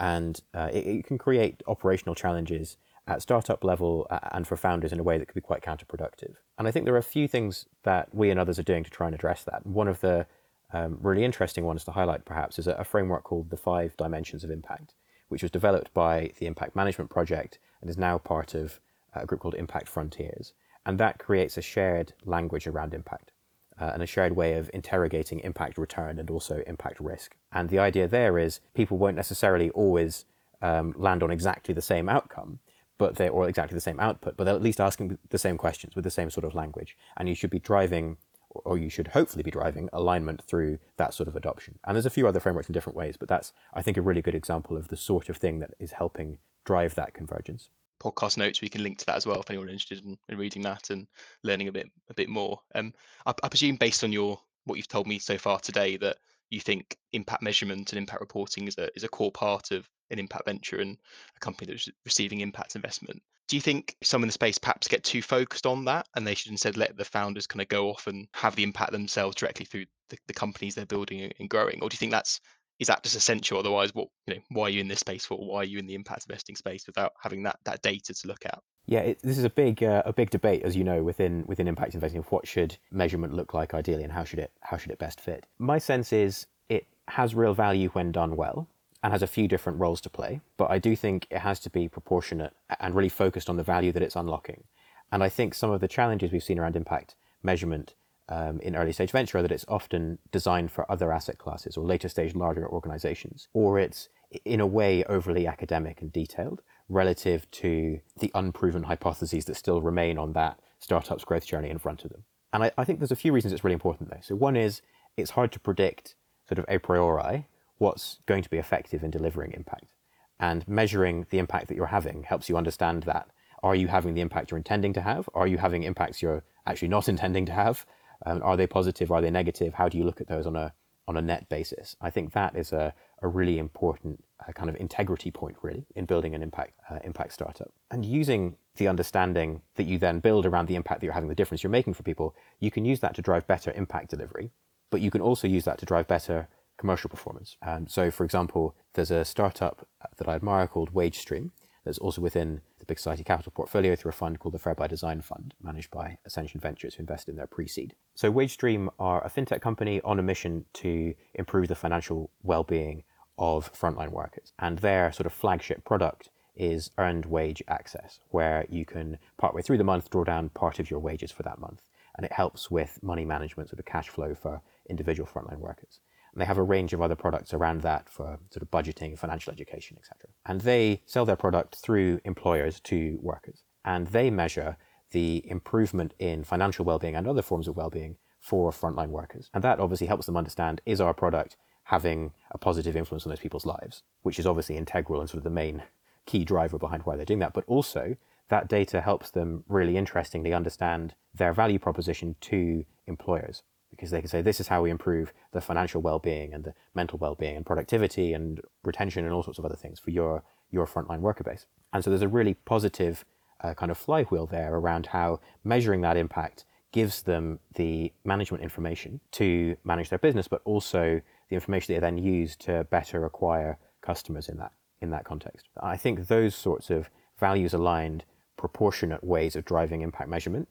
And 0.00 0.40
uh, 0.54 0.70
it, 0.72 0.86
it 0.86 1.06
can 1.06 1.18
create 1.18 1.62
operational 1.66 2.14
challenges 2.14 2.76
at 3.06 3.22
startup 3.22 3.64
level 3.64 4.06
and 4.32 4.46
for 4.46 4.56
founders 4.56 4.92
in 4.92 5.00
a 5.00 5.02
way 5.02 5.18
that 5.18 5.26
could 5.26 5.34
be 5.34 5.40
quite 5.40 5.62
counterproductive. 5.62 6.34
And 6.58 6.68
I 6.68 6.70
think 6.70 6.84
there 6.84 6.94
are 6.94 6.98
a 6.98 7.02
few 7.02 7.26
things 7.26 7.66
that 7.84 8.14
we 8.14 8.30
and 8.30 8.38
others 8.38 8.58
are 8.58 8.64
doing 8.64 8.84
to 8.84 8.90
try 8.90 9.06
and 9.06 9.14
address 9.14 9.44
that. 9.44 9.66
One 9.66 9.88
of 9.88 10.00
the 10.00 10.26
um, 10.72 10.98
really 11.00 11.24
interesting 11.24 11.64
ones 11.64 11.84
to 11.84 11.92
highlight, 11.92 12.24
perhaps, 12.24 12.58
is 12.58 12.66
a, 12.66 12.72
a, 12.72 12.84
framework 12.84 13.24
called 13.24 13.50
the 13.50 13.56
Five 13.56 13.96
Dimensions 13.96 14.44
of 14.44 14.50
Impact, 14.50 14.94
which 15.28 15.42
was 15.42 15.50
developed 15.50 15.92
by 15.94 16.32
the 16.38 16.46
Impact 16.46 16.76
Management 16.76 17.10
Project 17.10 17.58
and 17.80 17.88
is 17.88 17.96
now 17.96 18.18
part 18.18 18.54
of 18.54 18.80
a 19.14 19.24
group 19.26 19.40
called 19.40 19.54
Impact 19.54 19.88
Frontiers. 19.88 20.52
And 20.84 20.98
that 20.98 21.18
creates 21.18 21.56
a 21.56 21.62
shared 21.62 22.12
language 22.24 22.66
around 22.66 22.94
impact. 22.94 23.32
uh, 23.80 23.90
and 23.94 24.02
a 24.02 24.06
shared 24.06 24.34
way 24.34 24.54
of 24.54 24.70
interrogating 24.74 25.40
impact 25.40 25.78
return 25.78 26.18
and 26.18 26.30
also 26.30 26.62
impact 26.66 27.00
risk. 27.00 27.36
And 27.52 27.68
the 27.68 27.78
idea 27.78 28.08
there 28.08 28.38
is 28.38 28.60
people 28.74 28.98
won't 28.98 29.16
necessarily 29.16 29.70
always 29.70 30.24
um, 30.60 30.94
land 30.96 31.22
on 31.22 31.30
exactly 31.30 31.74
the 31.74 31.82
same 31.82 32.08
outcome, 32.08 32.58
but 32.98 33.16
they 33.16 33.28
or 33.28 33.48
exactly 33.48 33.74
the 33.74 33.80
same 33.80 34.00
output, 34.00 34.36
but 34.36 34.44
they're 34.44 34.54
at 34.54 34.62
least 34.62 34.80
asking 34.80 35.18
the 35.30 35.38
same 35.38 35.56
questions 35.56 35.94
with 35.94 36.04
the 36.04 36.10
same 36.10 36.30
sort 36.30 36.44
of 36.44 36.54
language. 36.54 36.96
And 37.16 37.28
you 37.28 37.34
should 37.34 37.50
be 37.50 37.60
driving, 37.60 38.16
or 38.50 38.78
you 38.78 38.88
should 38.88 39.08
hopefully 39.08 39.42
be 39.42 39.50
driving 39.50 39.88
alignment 39.92 40.42
through 40.42 40.78
that 40.96 41.14
sort 41.14 41.28
of 41.28 41.36
adoption. 41.36 41.78
And 41.86 41.94
there's 41.94 42.06
a 42.06 42.10
few 42.10 42.26
other 42.26 42.40
frameworks 42.40 42.68
in 42.68 42.72
different 42.72 42.96
ways, 42.96 43.16
but 43.16 43.28
that's 43.28 43.52
I 43.74 43.82
think 43.82 43.96
a 43.96 44.02
really 44.02 44.22
good 44.22 44.34
example 44.34 44.76
of 44.76 44.88
the 44.88 44.96
sort 44.96 45.28
of 45.28 45.36
thing 45.36 45.60
that 45.60 45.74
is 45.78 45.92
helping 45.92 46.38
drive 46.64 46.94
that 46.94 47.14
convergence 47.14 47.70
podcast 48.00 48.36
notes 48.36 48.60
we 48.60 48.68
can 48.68 48.82
link 48.82 48.98
to 48.98 49.06
that 49.06 49.16
as 49.16 49.26
well 49.26 49.40
if 49.40 49.50
anyone 49.50 49.68
interested 49.68 50.04
in, 50.04 50.16
in 50.28 50.38
reading 50.38 50.62
that 50.62 50.90
and 50.90 51.06
learning 51.42 51.68
a 51.68 51.72
bit 51.72 51.90
a 52.10 52.14
bit 52.14 52.28
more 52.28 52.60
um 52.74 52.92
I, 53.26 53.34
I, 53.42 53.48
presume 53.48 53.76
based 53.76 54.04
on 54.04 54.12
your 54.12 54.38
what 54.66 54.76
you've 54.76 54.88
told 54.88 55.06
me 55.06 55.18
so 55.18 55.36
far 55.36 55.58
today 55.58 55.96
that 55.96 56.18
you 56.50 56.60
think 56.60 56.96
impact 57.12 57.42
measurement 57.42 57.92
and 57.92 57.98
impact 57.98 58.20
reporting 58.20 58.68
is 58.68 58.78
a 58.78 58.88
is 58.94 59.04
a 59.04 59.08
core 59.08 59.32
part 59.32 59.70
of 59.70 59.88
an 60.10 60.18
impact 60.18 60.46
venture 60.46 60.80
and 60.80 60.96
a 61.36 61.40
company 61.40 61.70
that's 61.70 61.88
receiving 62.04 62.40
impact 62.40 62.76
investment. 62.76 63.22
Do 63.48 63.56
you 63.56 63.62
think 63.62 63.96
some 64.02 64.22
in 64.22 64.28
the 64.28 64.32
space 64.32 64.58
perhaps 64.58 64.88
get 64.88 65.04
too 65.04 65.22
focused 65.22 65.64
on 65.64 65.86
that 65.86 66.06
and 66.14 66.26
they 66.26 66.34
should 66.34 66.52
instead 66.52 66.76
let 66.76 66.96
the 66.96 67.04
founders 67.04 67.46
kind 67.46 67.62
of 67.62 67.68
go 67.68 67.88
off 67.88 68.06
and 68.06 68.28
have 68.34 68.56
the 68.56 68.62
impact 68.62 68.92
themselves 68.92 69.36
directly 69.36 69.64
through 69.64 69.86
the, 70.10 70.18
the 70.26 70.34
companies 70.34 70.74
they're 70.74 70.84
building 70.84 71.32
and 71.38 71.48
growing? 71.48 71.82
Or 71.82 71.88
do 71.88 71.94
you 71.94 71.98
think 71.98 72.12
that's 72.12 72.40
is 72.78 72.86
that 72.86 73.02
just 73.02 73.16
essential? 73.16 73.58
Otherwise, 73.58 73.94
what 73.94 74.08
you 74.26 74.34
know, 74.34 74.40
why 74.50 74.64
are 74.64 74.70
you 74.70 74.80
in 74.80 74.88
this 74.88 75.00
space 75.00 75.24
for? 75.24 75.36
Why 75.36 75.62
are 75.62 75.64
you 75.64 75.78
in 75.78 75.86
the 75.86 75.94
impact 75.94 76.26
investing 76.28 76.54
space 76.56 76.86
without 76.86 77.12
having 77.20 77.42
that 77.42 77.58
that 77.64 77.82
data 77.82 78.14
to 78.14 78.28
look 78.28 78.44
at? 78.46 78.60
Yeah, 78.86 79.00
it, 79.00 79.20
this 79.22 79.36
is 79.36 79.44
a 79.44 79.50
big 79.50 79.82
uh, 79.82 80.02
a 80.04 80.12
big 80.12 80.30
debate, 80.30 80.62
as 80.62 80.76
you 80.76 80.84
know, 80.84 81.02
within 81.02 81.44
within 81.46 81.66
impact 81.66 81.94
investing. 81.94 82.22
What 82.28 82.46
should 82.46 82.76
measurement 82.90 83.34
look 83.34 83.52
like 83.52 83.74
ideally, 83.74 84.04
and 84.04 84.12
how 84.12 84.24
should 84.24 84.38
it 84.38 84.52
how 84.60 84.76
should 84.76 84.92
it 84.92 84.98
best 84.98 85.20
fit? 85.20 85.44
My 85.58 85.78
sense 85.78 86.12
is 86.12 86.46
it 86.68 86.86
has 87.08 87.34
real 87.34 87.54
value 87.54 87.88
when 87.90 88.12
done 88.12 88.36
well 88.36 88.68
and 89.02 89.12
has 89.12 89.22
a 89.22 89.26
few 89.26 89.46
different 89.46 89.78
roles 89.78 90.00
to 90.02 90.10
play, 90.10 90.40
but 90.56 90.70
I 90.70 90.78
do 90.78 90.96
think 90.96 91.26
it 91.30 91.38
has 91.38 91.60
to 91.60 91.70
be 91.70 91.88
proportionate 91.88 92.52
and 92.80 92.94
really 92.94 93.08
focused 93.08 93.48
on 93.48 93.56
the 93.56 93.62
value 93.62 93.92
that 93.92 94.02
it's 94.02 94.16
unlocking. 94.16 94.64
And 95.12 95.22
I 95.22 95.28
think 95.28 95.54
some 95.54 95.70
of 95.70 95.80
the 95.80 95.88
challenges 95.88 96.32
we've 96.32 96.42
seen 96.42 96.58
around 96.58 96.76
impact 96.76 97.14
measurement 97.42 97.94
um, 98.28 98.60
in 98.60 98.76
early 98.76 98.92
stage 98.92 99.10
venture 99.10 99.38
are 99.38 99.42
that 99.42 99.52
it's 99.52 99.64
often 99.68 100.18
designed 100.32 100.70
for 100.70 100.90
other 100.90 101.12
asset 101.12 101.38
classes 101.38 101.76
or 101.76 101.84
later 101.84 102.08
stage 102.08 102.34
larger 102.34 102.68
organizations, 102.68 103.48
or 103.54 103.78
it's 103.78 104.08
in 104.44 104.60
a 104.60 104.66
way 104.66 105.04
overly 105.04 105.46
academic 105.46 106.02
and 106.02 106.12
detailed 106.12 106.60
relative 106.88 107.50
to 107.50 108.00
the 108.18 108.30
unproven 108.34 108.84
hypotheses 108.84 109.46
that 109.46 109.54
still 109.54 109.80
remain 109.80 110.18
on 110.18 110.32
that 110.34 110.58
startup's 110.78 111.24
growth 111.24 111.46
journey 111.46 111.70
in 111.70 111.78
front 111.78 112.04
of 112.04 112.10
them. 112.10 112.24
And 112.52 112.64
I, 112.64 112.70
I 112.76 112.84
think 112.84 112.98
there's 112.98 113.12
a 113.12 113.16
few 113.16 113.32
reasons 113.32 113.52
it's 113.52 113.64
really 113.64 113.74
important 113.74 114.10
though. 114.10 114.20
So 114.22 114.34
one 114.34 114.56
is 114.56 114.82
it's 115.16 115.30
hard 115.30 115.52
to 115.52 115.60
predict 115.60 116.14
sort 116.48 116.58
of 116.58 116.66
a 116.68 116.78
priori 116.78 117.46
what's 117.78 118.18
going 118.26 118.42
to 118.42 118.50
be 118.50 118.58
effective 118.58 119.02
in 119.02 119.10
delivering 119.10 119.52
impact. 119.52 119.94
And 120.40 120.66
measuring 120.68 121.26
the 121.30 121.38
impact 121.38 121.68
that 121.68 121.76
you're 121.76 121.86
having 121.86 122.22
helps 122.24 122.48
you 122.48 122.56
understand 122.56 123.04
that. 123.04 123.28
Are 123.62 123.74
you 123.74 123.88
having 123.88 124.14
the 124.14 124.20
impact 124.20 124.50
you're 124.50 124.58
intending 124.58 124.92
to 124.92 125.00
have? 125.00 125.28
Are 125.34 125.46
you 125.46 125.58
having 125.58 125.82
impacts 125.82 126.22
you're 126.22 126.44
actually 126.66 126.88
not 126.88 127.08
intending 127.14 127.46
to 127.46 127.52
have? 127.52 127.86
Um, 128.26 128.42
are 128.42 128.56
they 128.56 128.66
positive? 128.66 129.10
Are 129.10 129.20
they 129.20 129.30
negative? 129.30 129.74
How 129.74 129.88
do 129.88 129.98
you 129.98 130.04
look 130.04 130.20
at 130.20 130.28
those 130.28 130.46
on 130.46 130.56
a 130.56 130.72
on 131.06 131.16
a 131.16 131.22
net 131.22 131.48
basis? 131.48 131.96
I 132.00 132.10
think 132.10 132.32
that 132.32 132.56
is 132.56 132.72
a, 132.72 132.92
a 133.22 133.28
really 133.28 133.58
important 133.58 134.22
uh, 134.46 134.52
kind 134.52 134.68
of 134.68 134.76
integrity 134.76 135.30
point, 135.30 135.56
really, 135.62 135.86
in 135.94 136.04
building 136.04 136.34
an 136.34 136.42
impact 136.42 136.74
uh, 136.90 136.98
impact 137.04 137.32
startup. 137.32 137.72
And 137.90 138.04
using 138.04 138.56
the 138.76 138.88
understanding 138.88 139.62
that 139.76 139.84
you 139.84 139.98
then 139.98 140.20
build 140.20 140.46
around 140.46 140.66
the 140.66 140.76
impact 140.76 141.00
that 141.00 141.06
you're 141.06 141.14
having, 141.14 141.28
the 141.28 141.34
difference 141.34 141.62
you're 141.62 141.70
making 141.70 141.94
for 141.94 142.02
people, 142.02 142.34
you 142.60 142.70
can 142.70 142.84
use 142.84 143.00
that 143.00 143.14
to 143.14 143.22
drive 143.22 143.46
better 143.46 143.72
impact 143.72 144.10
delivery. 144.10 144.50
But 144.90 145.00
you 145.00 145.10
can 145.10 145.20
also 145.20 145.46
use 145.46 145.64
that 145.64 145.78
to 145.78 145.86
drive 145.86 146.08
better 146.08 146.48
commercial 146.78 147.10
performance. 147.10 147.56
Um, 147.62 147.86
so, 147.86 148.10
for 148.10 148.24
example, 148.24 148.74
there's 148.94 149.10
a 149.10 149.24
startup 149.24 149.86
that 150.16 150.28
I 150.28 150.34
admire 150.34 150.66
called 150.66 150.94
WageStream 150.94 151.50
that's 151.84 151.98
also 151.98 152.20
within 152.20 152.60
the 152.78 152.86
Big 152.86 152.98
Society 152.98 153.24
Capital 153.24 153.52
portfolio 153.54 153.96
through 153.96 154.10
a 154.10 154.12
fund 154.12 154.38
called 154.38 154.54
the 154.54 154.58
Fair 154.58 154.74
by 154.74 154.86
Design 154.86 155.20
Fund, 155.20 155.54
managed 155.62 155.90
by 155.90 156.18
Ascension 156.24 156.60
Ventures, 156.60 156.94
who 156.94 157.00
invest 157.00 157.28
in 157.28 157.36
their 157.36 157.46
pre 157.46 157.66
seed. 157.66 157.94
So, 158.14 158.32
WageStream 158.32 158.88
are 158.98 159.24
a 159.24 159.30
fintech 159.30 159.60
company 159.60 160.00
on 160.02 160.18
a 160.18 160.22
mission 160.22 160.64
to 160.74 161.14
improve 161.34 161.68
the 161.68 161.74
financial 161.74 162.30
well 162.42 162.64
being 162.64 163.04
of 163.38 163.72
frontline 163.72 164.10
workers. 164.10 164.52
And 164.58 164.78
their 164.78 165.12
sort 165.12 165.26
of 165.26 165.32
flagship 165.32 165.84
product 165.84 166.30
is 166.56 166.90
earned 166.98 167.24
wage 167.24 167.62
access, 167.68 168.18
where 168.30 168.66
you 168.68 168.84
can 168.84 169.18
partway 169.38 169.62
through 169.62 169.78
the 169.78 169.84
month 169.84 170.10
draw 170.10 170.24
down 170.24 170.48
part 170.50 170.80
of 170.80 170.90
your 170.90 171.00
wages 171.00 171.30
for 171.30 171.44
that 171.44 171.60
month. 171.60 171.82
And 172.16 172.26
it 172.26 172.32
helps 172.32 172.68
with 172.68 172.98
money 173.00 173.24
management, 173.24 173.68
sort 173.70 173.78
of 173.78 173.86
cash 173.86 174.08
flow 174.08 174.34
for 174.34 174.60
individual 174.90 175.28
frontline 175.32 175.58
workers. 175.58 176.00
And 176.38 176.42
they 176.44 176.46
have 176.46 176.58
a 176.58 176.62
range 176.62 176.92
of 176.92 177.02
other 177.02 177.16
products 177.16 177.52
around 177.52 177.80
that 177.80 178.08
for 178.08 178.38
sort 178.50 178.62
of 178.62 178.70
budgeting, 178.70 179.18
financial 179.18 179.52
education, 179.52 179.96
etc. 179.98 180.30
And 180.46 180.60
they 180.60 181.02
sell 181.04 181.24
their 181.24 181.34
product 181.34 181.74
through 181.74 182.20
employers 182.24 182.78
to 182.82 183.18
workers. 183.20 183.64
And 183.84 184.06
they 184.06 184.30
measure 184.30 184.76
the 185.10 185.42
improvement 185.50 186.14
in 186.20 186.44
financial 186.44 186.84
well-being 186.84 187.16
and 187.16 187.26
other 187.26 187.42
forms 187.42 187.66
of 187.66 187.76
well-being 187.76 188.18
for 188.38 188.70
frontline 188.70 189.08
workers. 189.08 189.50
And 189.52 189.64
that 189.64 189.80
obviously 189.80 190.06
helps 190.06 190.26
them 190.26 190.36
understand 190.36 190.80
is 190.86 191.00
our 191.00 191.12
product 191.12 191.56
having 191.82 192.30
a 192.52 192.58
positive 192.58 192.96
influence 192.96 193.26
on 193.26 193.30
those 193.30 193.40
people's 193.40 193.66
lives, 193.66 194.04
which 194.22 194.38
is 194.38 194.46
obviously 194.46 194.76
integral 194.76 195.20
and 195.20 195.28
sort 195.28 195.38
of 195.38 195.44
the 195.44 195.50
main 195.50 195.82
key 196.24 196.44
driver 196.44 196.78
behind 196.78 197.02
why 197.02 197.16
they're 197.16 197.24
doing 197.24 197.40
that. 197.40 197.52
But 197.52 197.64
also 197.66 198.14
that 198.48 198.68
data 198.68 199.00
helps 199.00 199.32
them 199.32 199.64
really 199.66 199.96
interestingly 199.96 200.52
understand 200.52 201.14
their 201.34 201.52
value 201.52 201.80
proposition 201.80 202.36
to 202.42 202.84
employers 203.08 203.64
because 203.98 204.12
they 204.12 204.20
can 204.20 204.28
say 204.28 204.40
this 204.40 204.60
is 204.60 204.68
how 204.68 204.80
we 204.80 204.90
improve 204.90 205.32
the 205.50 205.60
financial 205.60 206.00
well-being 206.00 206.54
and 206.54 206.62
the 206.62 206.74
mental 206.94 207.18
well-being 207.18 207.56
and 207.56 207.66
productivity 207.66 208.32
and 208.32 208.60
retention 208.84 209.24
and 209.24 209.34
all 209.34 209.42
sorts 209.42 209.58
of 209.58 209.64
other 209.64 209.74
things 209.74 209.98
for 209.98 210.10
your 210.10 210.44
your 210.70 210.86
frontline 210.86 211.20
worker 211.20 211.42
base. 211.42 211.66
And 211.92 212.04
so 212.04 212.10
there's 212.10 212.22
a 212.22 212.28
really 212.28 212.54
positive 212.54 213.24
uh, 213.60 213.74
kind 213.74 213.90
of 213.90 213.98
flywheel 213.98 214.46
there 214.46 214.72
around 214.74 215.06
how 215.06 215.40
measuring 215.64 216.02
that 216.02 216.16
impact 216.16 216.64
gives 216.92 217.22
them 217.22 217.58
the 217.74 218.12
management 218.24 218.62
information 218.62 219.20
to 219.32 219.76
manage 219.82 220.10
their 220.10 220.18
business, 220.18 220.46
but 220.46 220.62
also 220.64 221.20
the 221.48 221.54
information 221.54 221.94
they 221.94 222.00
then 222.00 222.18
use 222.18 222.54
to 222.56 222.84
better 222.84 223.24
acquire 223.24 223.78
customers 224.00 224.48
in 224.48 224.58
that 224.58 224.72
in 225.00 225.10
that 225.10 225.24
context. 225.24 225.68
I 225.80 225.96
think 225.96 226.26
those 226.26 226.54
sorts 226.54 226.90
of 226.90 227.08
values 227.38 227.74
aligned, 227.74 228.24
proportionate 228.56 229.24
ways 229.24 229.56
of 229.56 229.64
driving 229.64 230.02
impact 230.02 230.28
measurement 230.28 230.68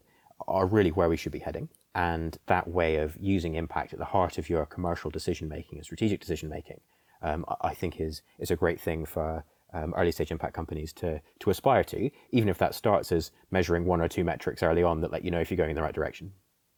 are 0.47 0.65
really 0.65 0.91
where 0.91 1.09
we 1.09 1.17
should 1.17 1.31
be 1.31 1.39
heading. 1.39 1.69
And 1.97 2.38
that 2.45 2.67
way 2.67 2.97
of 2.97 3.17
using 3.19 3.55
impact 3.55 3.91
at 3.91 3.97
the 3.97 4.05
heart 4.05 4.38
of 4.38 4.51
your 4.51 4.67
commercial 4.67 5.10
decision 5.10 5.49
making 5.49 5.79
and 5.79 5.83
strategic 5.83 6.19
decision 6.19 6.47
making, 6.47 6.79
um, 7.23 7.43
I 7.60 7.73
think 7.73 7.99
is 7.99 8.21
is 8.38 8.51
a 8.51 8.55
great 8.55 8.79
thing 8.79 9.03
for 9.03 9.43
um, 9.73 9.95
early 9.97 10.12
stage 10.12 10.29
impact 10.29 10.53
companies 10.53 10.93
to 10.93 11.19
to 11.39 11.49
aspire 11.49 11.83
to, 11.86 12.12
even 12.29 12.49
if 12.49 12.60
that 12.60 12.75
starts 12.75 13.12
as 13.12 13.31
measuring 13.49 13.86
one 13.86 13.99
or 13.99 14.07
two 14.07 14.23
metrics 14.23 14.62
early 14.62 14.83
on 14.83 15.01
that 15.01 15.12
let 15.12 15.25
you 15.25 15.31
know 15.31 15.39
if 15.39 15.49
you're 15.49 15.57
going 15.57 15.71
in 15.71 15.75
the 15.75 15.81
right 15.81 15.95
direction. 15.95 16.31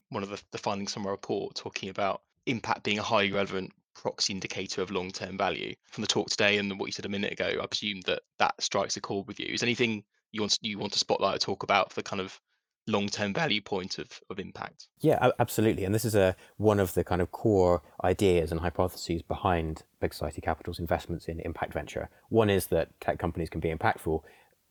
One 0.07 0.23
of 0.23 0.29
the, 0.29 0.41
the 0.51 0.57
findings 0.57 0.93
from 0.93 1.05
a 1.05 1.11
report 1.11 1.53
talking 1.53 1.89
about 1.89 2.21
impact 2.45 2.83
being 2.83 2.97
a 2.97 3.03
highly 3.03 3.33
relevant 3.33 3.73
proxy 3.95 4.31
indicator 4.31 4.81
of 4.81 4.89
long 4.89 5.11
term 5.11 5.37
value. 5.37 5.75
From 5.91 6.01
the 6.01 6.07
talk 6.07 6.29
today 6.29 6.57
and 6.59 6.79
what 6.79 6.85
you 6.85 6.93
said 6.93 7.05
a 7.05 7.09
minute 7.09 7.33
ago, 7.33 7.59
I 7.61 7.65
presume 7.67 7.99
that 8.05 8.21
that 8.37 8.55
strikes 8.61 8.95
a 8.95 9.01
chord 9.01 9.27
with 9.27 9.37
you. 9.37 9.47
Is 9.47 9.63
anything 9.63 10.05
you 10.31 10.39
want 10.39 10.57
you 10.61 10.79
want 10.79 10.93
to 10.93 10.99
spotlight 10.99 11.35
or 11.35 11.39
talk 11.39 11.63
about 11.63 11.91
for 11.91 12.01
kind 12.03 12.21
of 12.21 12.39
long-term 12.89 13.33
value 13.33 13.61
point 13.61 13.99
of, 13.99 14.19
of 14.29 14.39
impact. 14.39 14.87
Yeah, 14.99 15.31
absolutely. 15.39 15.85
And 15.85 15.93
this 15.93 16.05
is 16.05 16.15
a 16.15 16.35
one 16.57 16.79
of 16.79 16.93
the 16.93 17.03
kind 17.03 17.21
of 17.21 17.31
core 17.31 17.81
ideas 18.03 18.51
and 18.51 18.59
hypotheses 18.59 19.21
behind 19.21 19.83
Big 19.99 20.13
Society 20.13 20.41
Capital's 20.41 20.79
investments 20.79 21.27
in 21.27 21.39
impact 21.41 21.73
venture. 21.73 22.09
One 22.29 22.49
is 22.49 22.67
that 22.67 22.99
tech 22.99 23.19
companies 23.19 23.49
can 23.49 23.61
be 23.61 23.73
impactful. 23.73 24.21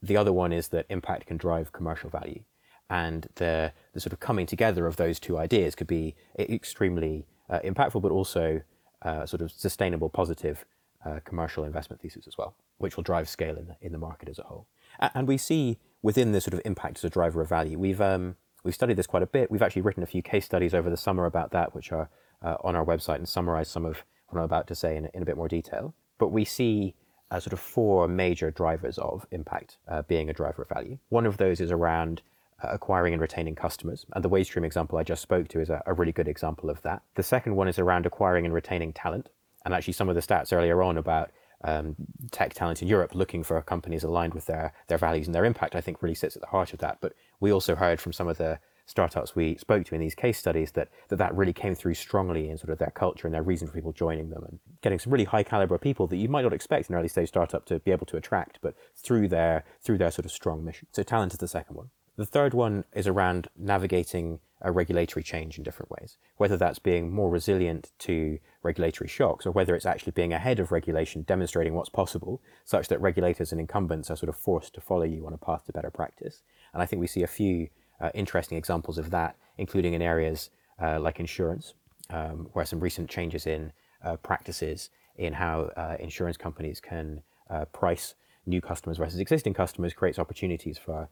The 0.02 0.16
other 0.16 0.32
one 0.32 0.52
is 0.52 0.68
that 0.68 0.86
impact 0.88 1.26
can 1.26 1.36
drive 1.36 1.72
commercial 1.72 2.10
value. 2.10 2.42
And 2.90 3.28
the, 3.36 3.72
the 3.92 4.00
sort 4.00 4.12
of 4.12 4.20
coming 4.20 4.46
together 4.46 4.86
of 4.86 4.96
those 4.96 5.20
two 5.20 5.38
ideas 5.38 5.74
could 5.74 5.86
be 5.86 6.14
extremely 6.38 7.26
uh, 7.50 7.60
impactful, 7.60 8.02
but 8.02 8.12
also 8.12 8.62
uh, 9.02 9.26
sort 9.26 9.42
of 9.42 9.52
sustainable, 9.52 10.08
positive 10.08 10.64
uh, 11.04 11.20
commercial 11.24 11.64
investment 11.64 12.00
thesis 12.02 12.26
as 12.26 12.36
well, 12.38 12.54
which 12.78 12.96
will 12.96 13.04
drive 13.04 13.28
scale 13.28 13.56
in 13.56 13.66
the, 13.66 13.76
in 13.80 13.92
the 13.92 13.98
market 13.98 14.28
as 14.28 14.38
a 14.38 14.42
whole. 14.42 14.66
And 15.14 15.28
we 15.28 15.36
see 15.36 15.78
within 16.02 16.32
the 16.32 16.40
sort 16.40 16.54
of 16.54 16.60
impact 16.64 16.98
as 16.98 17.04
a 17.04 17.10
driver 17.10 17.40
of 17.40 17.48
value. 17.48 17.78
We've 17.78 18.00
um, 18.00 18.36
we've 18.64 18.74
studied 18.74 18.96
this 18.96 19.06
quite 19.06 19.22
a 19.22 19.26
bit. 19.26 19.50
We've 19.50 19.62
actually 19.62 19.82
written 19.82 20.02
a 20.02 20.06
few 20.06 20.22
case 20.22 20.44
studies 20.44 20.74
over 20.74 20.90
the 20.90 20.96
summer 20.96 21.26
about 21.26 21.50
that, 21.52 21.74
which 21.74 21.92
are 21.92 22.08
uh, 22.42 22.56
on 22.62 22.76
our 22.76 22.84
website 22.84 23.16
and 23.16 23.28
summarize 23.28 23.68
some 23.68 23.84
of 23.84 24.04
what 24.28 24.38
I'm 24.38 24.44
about 24.44 24.66
to 24.68 24.74
say 24.74 24.96
in, 24.96 25.08
in 25.14 25.22
a 25.22 25.26
bit 25.26 25.36
more 25.36 25.48
detail. 25.48 25.94
But 26.18 26.28
we 26.28 26.44
see 26.44 26.94
uh, 27.30 27.40
sort 27.40 27.52
of 27.52 27.60
four 27.60 28.08
major 28.08 28.50
drivers 28.50 28.98
of 28.98 29.26
impact 29.30 29.78
uh, 29.88 30.02
being 30.02 30.30
a 30.30 30.32
driver 30.32 30.62
of 30.62 30.68
value. 30.68 30.98
One 31.08 31.26
of 31.26 31.36
those 31.36 31.60
is 31.60 31.70
around 31.70 32.22
uh, 32.62 32.68
acquiring 32.70 33.12
and 33.12 33.20
retaining 33.20 33.54
customers. 33.54 34.06
And 34.14 34.24
the 34.24 34.30
WageStream 34.30 34.64
example 34.64 34.98
I 34.98 35.04
just 35.04 35.22
spoke 35.22 35.48
to 35.48 35.60
is 35.60 35.70
a, 35.70 35.82
a 35.86 35.92
really 35.92 36.12
good 36.12 36.28
example 36.28 36.70
of 36.70 36.82
that. 36.82 37.02
The 37.14 37.22
second 37.22 37.54
one 37.56 37.68
is 37.68 37.78
around 37.78 38.06
acquiring 38.06 38.44
and 38.44 38.54
retaining 38.54 38.92
talent. 38.92 39.28
And 39.64 39.74
actually, 39.74 39.92
some 39.92 40.08
of 40.08 40.14
the 40.14 40.22
stats 40.22 40.52
earlier 40.52 40.82
on 40.82 40.96
about 40.96 41.30
um, 41.64 41.96
tech 42.30 42.54
talent 42.54 42.82
in 42.82 42.88
Europe 42.88 43.14
looking 43.14 43.42
for 43.42 43.60
companies 43.62 44.04
aligned 44.04 44.34
with 44.34 44.46
their, 44.46 44.72
their 44.86 44.98
values 44.98 45.26
and 45.26 45.34
their 45.34 45.44
impact, 45.44 45.74
I 45.74 45.80
think 45.80 46.02
really 46.02 46.14
sits 46.14 46.36
at 46.36 46.42
the 46.42 46.48
heart 46.48 46.72
of 46.72 46.78
that. 46.80 46.98
But 47.00 47.14
we 47.40 47.52
also 47.52 47.74
heard 47.74 48.00
from 48.00 48.12
some 48.12 48.28
of 48.28 48.38
the 48.38 48.58
startups 48.86 49.36
we 49.36 49.54
spoke 49.56 49.84
to 49.84 49.94
in 49.94 50.00
these 50.00 50.14
case 50.14 50.38
studies 50.38 50.72
that, 50.72 50.88
that 51.08 51.16
that 51.16 51.34
really 51.36 51.52
came 51.52 51.74
through 51.74 51.94
strongly 51.94 52.48
in 52.48 52.56
sort 52.56 52.70
of 52.70 52.78
their 52.78 52.90
culture 52.90 53.26
and 53.26 53.34
their 53.34 53.42
reason 53.42 53.68
for 53.68 53.74
people 53.74 53.92
joining 53.92 54.30
them 54.30 54.42
and 54.44 54.58
getting 54.80 54.98
some 54.98 55.12
really 55.12 55.26
high 55.26 55.42
caliber 55.42 55.76
people 55.76 56.06
that 56.06 56.16
you 56.16 56.28
might 56.28 56.42
not 56.42 56.54
expect 56.54 56.88
an 56.88 56.94
early 56.94 57.08
stage 57.08 57.28
startup 57.28 57.66
to 57.66 57.78
be 57.80 57.90
able 57.90 58.06
to 58.06 58.16
attract, 58.16 58.58
but 58.62 58.74
through 58.96 59.28
their 59.28 59.64
through 59.82 59.98
their 59.98 60.10
sort 60.10 60.24
of 60.24 60.32
strong 60.32 60.64
mission. 60.64 60.88
So 60.92 61.02
talent 61.02 61.34
is 61.34 61.38
the 61.38 61.48
second 61.48 61.76
one. 61.76 61.90
The 62.16 62.26
third 62.26 62.54
one 62.54 62.84
is 62.94 63.06
around 63.06 63.48
navigating 63.56 64.40
a 64.60 64.72
regulatory 64.72 65.22
change 65.22 65.56
in 65.56 65.64
different 65.64 65.90
ways, 65.90 66.16
whether 66.36 66.56
that's 66.56 66.78
being 66.78 67.12
more 67.12 67.30
resilient 67.30 67.92
to 67.98 68.38
regulatory 68.62 69.08
shocks 69.08 69.46
or 69.46 69.52
whether 69.52 69.76
it's 69.76 69.86
actually 69.86 70.12
being 70.12 70.32
ahead 70.32 70.58
of 70.58 70.72
regulation, 70.72 71.22
demonstrating 71.22 71.74
what's 71.74 71.88
possible, 71.88 72.42
such 72.64 72.88
that 72.88 73.00
regulators 73.00 73.52
and 73.52 73.60
incumbents 73.60 74.10
are 74.10 74.16
sort 74.16 74.28
of 74.28 74.36
forced 74.36 74.74
to 74.74 74.80
follow 74.80 75.04
you 75.04 75.26
on 75.26 75.32
a 75.32 75.38
path 75.38 75.64
to 75.66 75.72
better 75.72 75.90
practice. 75.90 76.42
And 76.72 76.82
I 76.82 76.86
think 76.86 77.00
we 77.00 77.06
see 77.06 77.22
a 77.22 77.28
few 77.28 77.68
uh, 78.00 78.10
interesting 78.14 78.58
examples 78.58 78.98
of 78.98 79.10
that, 79.10 79.36
including 79.56 79.94
in 79.94 80.02
areas 80.02 80.50
uh, 80.82 80.98
like 81.00 81.20
insurance, 81.20 81.74
um, 82.10 82.48
where 82.52 82.64
some 82.64 82.80
recent 82.80 83.08
changes 83.08 83.46
in 83.46 83.72
uh, 84.04 84.16
practices 84.16 84.90
in 85.16 85.32
how 85.32 85.70
uh, 85.76 85.96
insurance 85.98 86.36
companies 86.36 86.80
can 86.80 87.22
uh, 87.50 87.64
price 87.66 88.14
new 88.48 88.60
customers 88.60 88.98
versus 88.98 89.20
existing 89.20 89.54
customers 89.54 89.92
creates 89.92 90.18
opportunities 90.18 90.78
for 90.78 91.08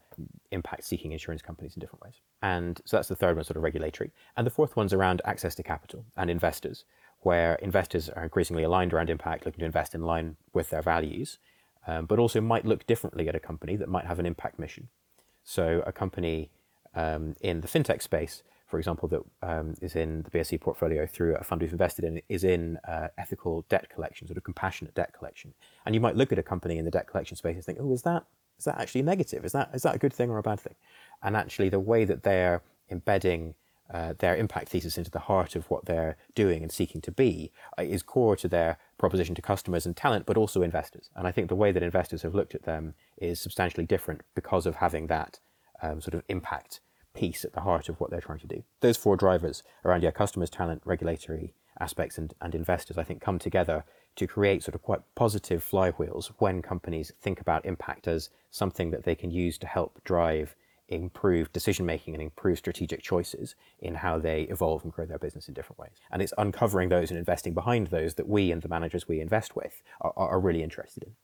impact 0.51 0.83
seeking 0.83 1.11
insurance 1.11 1.41
companies 1.41 1.75
in 1.75 1.79
different 1.79 2.03
ways. 2.03 2.15
And 2.41 2.81
so 2.85 2.97
that's 2.97 3.07
the 3.07 3.15
third 3.15 3.35
one, 3.35 3.45
sort 3.45 3.57
of 3.57 3.63
regulatory. 3.63 4.11
And 4.35 4.45
the 4.45 4.51
fourth 4.51 4.75
one's 4.75 4.93
around 4.93 5.21
access 5.25 5.55
to 5.55 5.63
capital 5.63 6.05
and 6.15 6.29
investors, 6.29 6.83
where 7.21 7.55
investors 7.55 8.09
are 8.09 8.23
increasingly 8.23 8.63
aligned 8.63 8.93
around 8.93 9.09
impact, 9.09 9.45
looking 9.45 9.59
to 9.59 9.65
invest 9.65 9.95
in 9.95 10.01
line 10.01 10.37
with 10.53 10.69
their 10.69 10.81
values, 10.81 11.37
um, 11.85 12.05
but 12.05 12.19
also 12.19 12.41
might 12.41 12.65
look 12.65 12.85
differently 12.85 13.29
at 13.29 13.35
a 13.35 13.39
company 13.39 13.75
that 13.75 13.89
might 13.89 14.05
have 14.05 14.19
an 14.19 14.25
impact 14.25 14.59
mission. 14.59 14.89
So 15.43 15.83
a 15.85 15.91
company 15.91 16.51
um, 16.93 17.35
in 17.41 17.61
the 17.61 17.67
fintech 17.67 18.01
space 18.01 18.43
for 18.67 18.77
example, 18.77 19.07
that 19.09 19.21
um, 19.41 19.75
is 19.81 19.95
in 19.95 20.23
the 20.23 20.29
BSC 20.29 20.59
portfolio 20.59 21.07
through 21.07 21.35
a 21.35 21.43
fund 21.43 21.61
we've 21.61 21.71
invested 21.71 22.03
in, 22.03 22.21
is 22.27 22.43
in 22.43 22.77
uh, 22.87 23.07
ethical 23.17 23.65
debt 23.69 23.89
collection, 23.89 24.27
sort 24.27 24.37
of 24.37 24.43
compassionate 24.43 24.93
debt 24.93 25.13
collection. 25.17 25.53
And 25.85 25.95
you 25.95 26.01
might 26.01 26.17
look 26.17 26.31
at 26.31 26.39
a 26.39 26.43
company 26.43 26.77
in 26.77 26.85
the 26.85 26.91
debt 26.91 27.07
collection 27.07 27.37
space 27.37 27.55
and 27.55 27.63
think, 27.63 27.79
oh, 27.81 27.93
is 27.93 28.01
that 28.03 28.25
is 28.59 28.65
that 28.65 28.79
actually 28.79 29.03
negative? 29.03 29.45
Is 29.45 29.53
that 29.53 29.69
is 29.73 29.83
that 29.83 29.95
a 29.95 29.99
good 29.99 30.13
thing 30.13 30.29
or 30.29 30.37
a 30.37 30.43
bad 30.43 30.59
thing? 30.59 30.75
And 31.23 31.35
actually, 31.37 31.69
the 31.69 31.79
way 31.79 32.03
that 32.05 32.23
they're 32.23 32.61
embedding 32.89 33.55
uh, 33.93 34.13
their 34.17 34.35
impact 34.35 34.67
thesis 34.69 34.97
into 34.97 35.11
the 35.11 35.19
heart 35.19 35.55
of 35.55 35.69
what 35.69 35.85
they're 35.85 36.17
doing 36.35 36.61
and 36.61 36.71
seeking 36.71 36.99
to 36.99 37.11
be 37.11 37.53
uh, 37.79 37.83
is 37.83 38.03
core 38.03 38.35
to 38.35 38.49
their 38.49 38.77
proposition 38.97 39.33
to 39.35 39.41
customers 39.41 39.85
and 39.85 39.95
talent, 39.95 40.25
but 40.25 40.35
also 40.35 40.61
investors. 40.61 41.09
And 41.15 41.25
I 41.25 41.31
think 41.31 41.47
the 41.47 41.55
way 41.55 41.71
that 41.71 41.81
investors 41.81 42.23
have 42.23 42.35
looked 42.35 42.53
at 42.53 42.63
them 42.63 42.95
is 43.17 43.39
substantially 43.39 43.85
different 43.85 44.23
because 44.35 44.65
of 44.65 44.75
having 44.75 45.07
that 45.07 45.39
um, 45.81 46.01
sort 46.01 46.15
of 46.15 46.23
impact 46.27 46.81
piece 47.17 47.43
at 47.43 47.53
the 47.53 47.61
heart 47.61 47.89
of 47.89 47.99
what 47.99 48.11
they're 48.11 48.21
trying 48.21 48.39
to 48.39 48.47
do. 48.47 48.63
Those 48.81 48.95
four 48.95 49.17
drivers 49.17 49.63
around 49.83 50.03
yeah, 50.03 50.11
customers, 50.11 50.49
talent, 50.49 50.83
regulatory 50.85 51.53
aspects, 51.79 52.17
and, 52.17 52.33
and 52.41 52.53
investors, 52.53 52.97
I 52.97 53.03
think, 53.03 53.21
come 53.21 53.39
together 53.39 53.83
to 54.17 54.27
create 54.27 54.63
sort 54.63 54.75
of 54.75 54.83
quite 54.83 55.01
positive 55.15 55.63
flywheels 55.63 56.31
when 56.37 56.61
companies 56.61 57.11
think 57.21 57.41
about 57.41 57.65
impact 57.65 58.07
as 58.07 58.29
something 58.51 58.91
that 58.91 59.03
they 59.03 59.15
can 59.15 59.31
use 59.31 59.57
to 59.59 59.67
help 59.67 59.99
drive 60.03 60.55
improved 60.89 61.51
decision 61.51 61.85
making 61.85 62.13
and 62.13 62.23
improve 62.23 62.57
strategic 62.57 63.01
choices 63.01 63.55
in 63.79 63.95
how 63.95 64.17
they 64.17 64.43
evolve 64.43 64.83
and 64.83 64.93
grow 64.93 65.05
their 65.05 65.19
business 65.19 65.47
in 65.47 65.53
different 65.53 65.79
ways. 65.79 65.91
And 66.11 66.21
it's 66.21 66.33
uncovering 66.37 66.89
those 66.89 67.09
and 67.09 67.17
investing 67.17 67.53
behind 67.53 67.87
those 67.87 68.13
that 68.15 68.27
we 68.27 68.51
and 68.51 68.61
the 68.61 68.69
managers 68.69 69.07
we 69.07 69.19
invest 69.19 69.55
with 69.55 69.81
are, 70.01 70.13
are 70.15 70.39
really 70.39 70.63
interested 70.63 71.03
in 71.03 71.15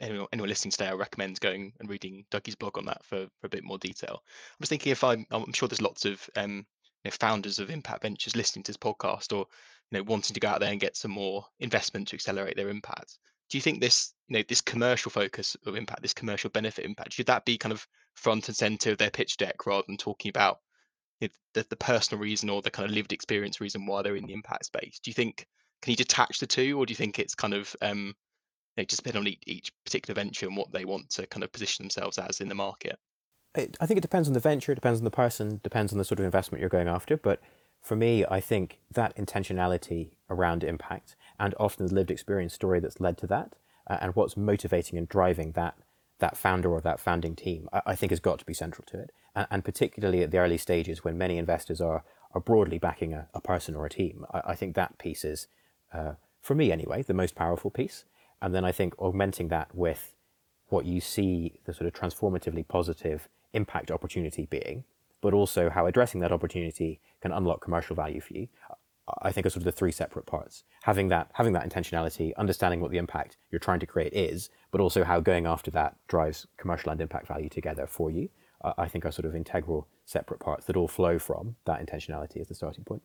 anyone, 0.00 0.26
anyone 0.32 0.48
listening 0.48 0.72
today, 0.72 0.88
I 0.88 0.94
recommend 0.94 1.40
going 1.40 1.72
and 1.80 1.88
reading 1.88 2.24
Dougie's 2.30 2.54
blog 2.54 2.78
on 2.78 2.86
that 2.86 3.04
for, 3.04 3.26
for 3.40 3.46
a 3.46 3.50
bit 3.50 3.64
more 3.64 3.78
detail. 3.78 4.22
I 4.24 4.56
was 4.60 4.68
thinking 4.68 4.92
if 4.92 5.04
I'm, 5.04 5.26
I'm 5.30 5.52
sure 5.52 5.68
there's 5.68 5.82
lots 5.82 6.04
of 6.04 6.28
um, 6.36 6.66
you 7.04 7.10
know, 7.10 7.16
founders 7.18 7.58
of 7.58 7.70
impact 7.70 8.02
ventures 8.02 8.36
listening 8.36 8.62
to 8.64 8.72
this 8.72 8.76
podcast 8.76 9.32
or 9.32 9.46
you 9.90 9.98
know 9.98 10.02
wanting 10.02 10.34
to 10.34 10.40
go 10.40 10.48
out 10.48 10.60
there 10.60 10.70
and 10.70 10.80
get 10.80 10.96
some 10.96 11.12
more 11.12 11.44
investment 11.60 12.08
to 12.08 12.16
accelerate 12.16 12.56
their 12.56 12.68
impact. 12.68 13.18
Do 13.48 13.58
you 13.58 13.62
think 13.62 13.80
this 13.80 14.12
you 14.28 14.38
know 14.38 14.44
this 14.48 14.60
commercial 14.60 15.10
focus 15.10 15.56
of 15.66 15.76
impact, 15.76 16.02
this 16.02 16.14
commercial 16.14 16.50
benefit 16.50 16.84
impact, 16.84 17.12
should 17.12 17.26
that 17.26 17.44
be 17.44 17.58
kind 17.58 17.72
of 17.72 17.86
front 18.14 18.48
and 18.48 18.56
center 18.56 18.92
of 18.92 18.98
their 18.98 19.10
pitch 19.10 19.36
deck 19.36 19.66
rather 19.66 19.84
than 19.86 19.96
talking 19.96 20.28
about 20.30 20.58
you 21.20 21.28
know, 21.28 21.32
the, 21.54 21.66
the 21.70 21.76
personal 21.76 22.20
reason 22.20 22.50
or 22.50 22.60
the 22.62 22.70
kind 22.70 22.88
of 22.88 22.94
lived 22.94 23.12
experience 23.12 23.60
reason 23.60 23.86
why 23.86 24.02
they're 24.02 24.16
in 24.16 24.26
the 24.26 24.34
impact 24.34 24.66
space? 24.66 24.98
Do 25.02 25.10
you 25.10 25.14
think 25.14 25.46
can 25.82 25.92
you 25.92 25.96
detach 25.96 26.38
the 26.38 26.46
two, 26.46 26.78
or 26.78 26.86
do 26.86 26.90
you 26.90 26.96
think 26.96 27.18
it's 27.18 27.34
kind 27.34 27.54
of 27.54 27.76
um, 27.82 28.14
know, 28.76 28.84
just 28.84 29.02
depend 29.02 29.18
on 29.18 29.26
each, 29.26 29.42
each 29.46 29.72
particular 29.84 30.14
venture 30.14 30.46
and 30.46 30.56
what 30.56 30.72
they 30.72 30.84
want 30.84 31.10
to 31.10 31.26
kind 31.26 31.44
of 31.44 31.52
position 31.52 31.84
themselves 31.84 32.18
as 32.18 32.40
in 32.40 32.48
the 32.48 32.54
market. 32.54 32.98
It, 33.54 33.76
I 33.80 33.86
think 33.86 33.98
it 33.98 34.02
depends 34.02 34.28
on 34.28 34.34
the 34.34 34.40
venture, 34.40 34.72
it 34.72 34.76
depends 34.76 35.00
on 35.00 35.04
the 35.04 35.10
person, 35.10 35.60
depends 35.62 35.92
on 35.92 35.98
the 35.98 36.04
sort 36.04 36.18
of 36.18 36.26
investment 36.26 36.60
you're 36.60 36.68
going 36.68 36.88
after. 36.88 37.16
But 37.16 37.40
for 37.82 37.96
me, 37.96 38.24
I 38.28 38.40
think 38.40 38.80
that 38.92 39.16
intentionality 39.16 40.10
around 40.28 40.64
impact 40.64 41.16
and 41.38 41.54
often 41.58 41.86
the 41.86 41.94
lived 41.94 42.10
experience 42.10 42.52
story 42.52 42.80
that's 42.80 43.00
led 43.00 43.16
to 43.18 43.26
that, 43.28 43.54
uh, 43.88 43.98
and 44.00 44.14
what's 44.14 44.36
motivating 44.36 44.98
and 44.98 45.08
driving 45.08 45.52
that 45.52 45.76
that 46.18 46.36
founder 46.36 46.70
or 46.70 46.80
that 46.80 46.98
founding 46.98 47.36
team, 47.36 47.68
I, 47.74 47.82
I 47.88 47.94
think 47.94 48.10
has 48.10 48.20
got 48.20 48.38
to 48.38 48.46
be 48.46 48.54
central 48.54 48.86
to 48.86 48.98
it. 48.98 49.10
And, 49.34 49.46
and, 49.50 49.64
particularly 49.64 50.22
at 50.22 50.30
the 50.30 50.38
early 50.38 50.56
stages 50.56 51.04
when 51.04 51.18
many 51.18 51.36
investors 51.36 51.80
are 51.80 52.04
are 52.32 52.40
broadly 52.40 52.78
backing 52.78 53.12
a, 53.12 53.28
a 53.34 53.40
person 53.40 53.76
or 53.76 53.86
a 53.86 53.90
team, 53.90 54.24
I, 54.32 54.42
I 54.46 54.54
think 54.54 54.74
that 54.74 54.98
piece 54.98 55.24
is, 55.24 55.46
uh, 55.92 56.12
for 56.42 56.54
me 56.54 56.72
anyway, 56.72 57.02
the 57.02 57.14
most 57.14 57.34
powerful 57.34 57.70
piece. 57.70 58.04
And 58.42 58.54
then 58.54 58.64
I 58.64 58.72
think 58.72 58.94
augmenting 58.98 59.48
that 59.48 59.74
with 59.74 60.12
what 60.68 60.84
you 60.84 61.00
see 61.00 61.60
the 61.64 61.72
sort 61.72 61.86
of 61.86 61.92
transformatively 61.92 62.66
positive 62.66 63.28
impact 63.52 63.90
opportunity 63.90 64.46
being, 64.46 64.84
but 65.20 65.32
also 65.32 65.70
how 65.70 65.86
addressing 65.86 66.20
that 66.20 66.32
opportunity 66.32 67.00
can 67.20 67.32
unlock 67.32 67.62
commercial 67.62 67.96
value 67.96 68.20
for 68.20 68.34
you. 68.34 68.48
I 69.22 69.30
think 69.30 69.46
are 69.46 69.50
sort 69.50 69.58
of 69.58 69.64
the 69.64 69.72
three 69.72 69.92
separate 69.92 70.26
parts. 70.26 70.64
Having 70.82 71.08
that, 71.08 71.30
having 71.34 71.52
that 71.52 71.68
intentionality, 71.68 72.34
understanding 72.36 72.80
what 72.80 72.90
the 72.90 72.98
impact 72.98 73.36
you're 73.50 73.60
trying 73.60 73.78
to 73.80 73.86
create 73.86 74.12
is, 74.12 74.50
but 74.72 74.80
also 74.80 75.04
how 75.04 75.20
going 75.20 75.46
after 75.46 75.70
that 75.70 75.96
drives 76.08 76.46
commercial 76.56 76.90
and 76.90 77.00
impact 77.00 77.28
value 77.28 77.48
together 77.48 77.86
for 77.86 78.10
you. 78.10 78.28
Uh, 78.62 78.72
I 78.78 78.88
think 78.88 79.04
are 79.04 79.12
sort 79.12 79.26
of 79.26 79.36
integral 79.36 79.86
separate 80.06 80.40
parts 80.40 80.66
that 80.66 80.76
all 80.76 80.88
flow 80.88 81.18
from 81.18 81.54
that 81.66 81.84
intentionality 81.84 82.40
as 82.40 82.48
the 82.48 82.54
starting 82.54 82.84
point. 82.84 83.02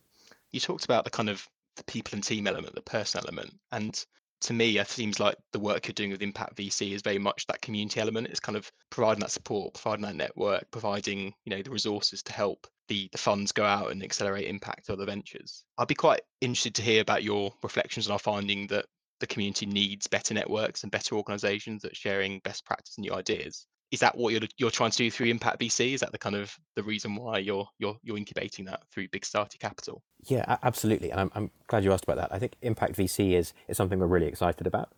You 0.51 0.59
talked 0.59 0.85
about 0.85 1.03
the 1.03 1.09
kind 1.11 1.29
of 1.29 1.47
the 1.75 1.83
people 1.83 2.15
and 2.15 2.23
team 2.23 2.47
element, 2.47 2.73
the 2.73 2.81
person 2.81 3.21
element, 3.23 3.53
and 3.71 4.03
to 4.41 4.53
me, 4.53 4.77
it 4.77 4.87
seems 4.87 5.19
like 5.19 5.35
the 5.53 5.59
work 5.59 5.87
you're 5.87 5.93
doing 5.93 6.11
with 6.11 6.21
Impact 6.21 6.55
VC 6.55 6.93
is 6.93 7.01
very 7.01 7.19
much 7.19 7.45
that 7.47 7.61
community 7.61 7.99
element. 7.99 8.27
It's 8.27 8.39
kind 8.39 8.57
of 8.57 8.71
providing 8.89 9.21
that 9.21 9.31
support, 9.31 9.75
providing 9.75 10.03
that 10.03 10.15
network, 10.15 10.69
providing 10.71 11.33
you 11.45 11.55
know 11.55 11.61
the 11.61 11.69
resources 11.69 12.23
to 12.23 12.33
help 12.33 12.67
the 12.87 13.07
the 13.11 13.17
funds 13.17 13.51
go 13.51 13.63
out 13.63 13.91
and 13.91 14.03
accelerate 14.03 14.47
impact 14.47 14.89
of 14.89 14.93
other 14.93 15.05
ventures. 15.05 15.63
I'd 15.77 15.87
be 15.87 15.95
quite 15.95 16.21
interested 16.41 16.75
to 16.75 16.81
hear 16.81 17.01
about 17.01 17.23
your 17.23 17.53
reflections 17.63 18.07
on 18.07 18.13
our 18.13 18.19
finding 18.19 18.67
that 18.67 18.85
the 19.19 19.27
community 19.27 19.67
needs 19.67 20.07
better 20.07 20.33
networks 20.33 20.81
and 20.81 20.91
better 20.91 21.15
organisations 21.15 21.83
that 21.83 21.91
are 21.91 21.95
sharing 21.95 22.39
best 22.39 22.65
practice 22.65 22.97
and 22.97 23.05
new 23.05 23.13
ideas 23.13 23.67
is 23.91 23.99
that 23.99 24.17
what 24.17 24.31
you're 24.31 24.41
you're 24.57 24.71
trying 24.71 24.91
to 24.91 24.97
do 24.97 25.11
through 25.11 25.27
Impact 25.27 25.59
VC? 25.59 25.93
Is 25.93 25.99
that 25.99 26.11
the 26.11 26.17
kind 26.17 26.35
of 26.35 26.57
the 26.75 26.83
reason 26.83 27.15
why 27.15 27.39
you're 27.39 27.67
you're 27.77 27.97
you're 28.03 28.17
incubating 28.17 28.65
that 28.65 28.81
through 28.89 29.07
Big 29.09 29.25
Society 29.25 29.57
Capital? 29.57 30.01
Yeah, 30.23 30.57
absolutely, 30.63 31.11
and 31.11 31.19
I'm 31.19 31.31
I'm 31.35 31.51
glad 31.67 31.83
you 31.83 31.91
asked 31.91 32.05
about 32.05 32.17
that. 32.17 32.33
I 32.33 32.39
think 32.39 32.53
Impact 32.61 32.95
VC 32.95 33.33
is 33.33 33.53
is 33.67 33.77
something 33.77 33.99
we're 33.99 34.07
really 34.07 34.27
excited 34.27 34.65
about. 34.65 34.93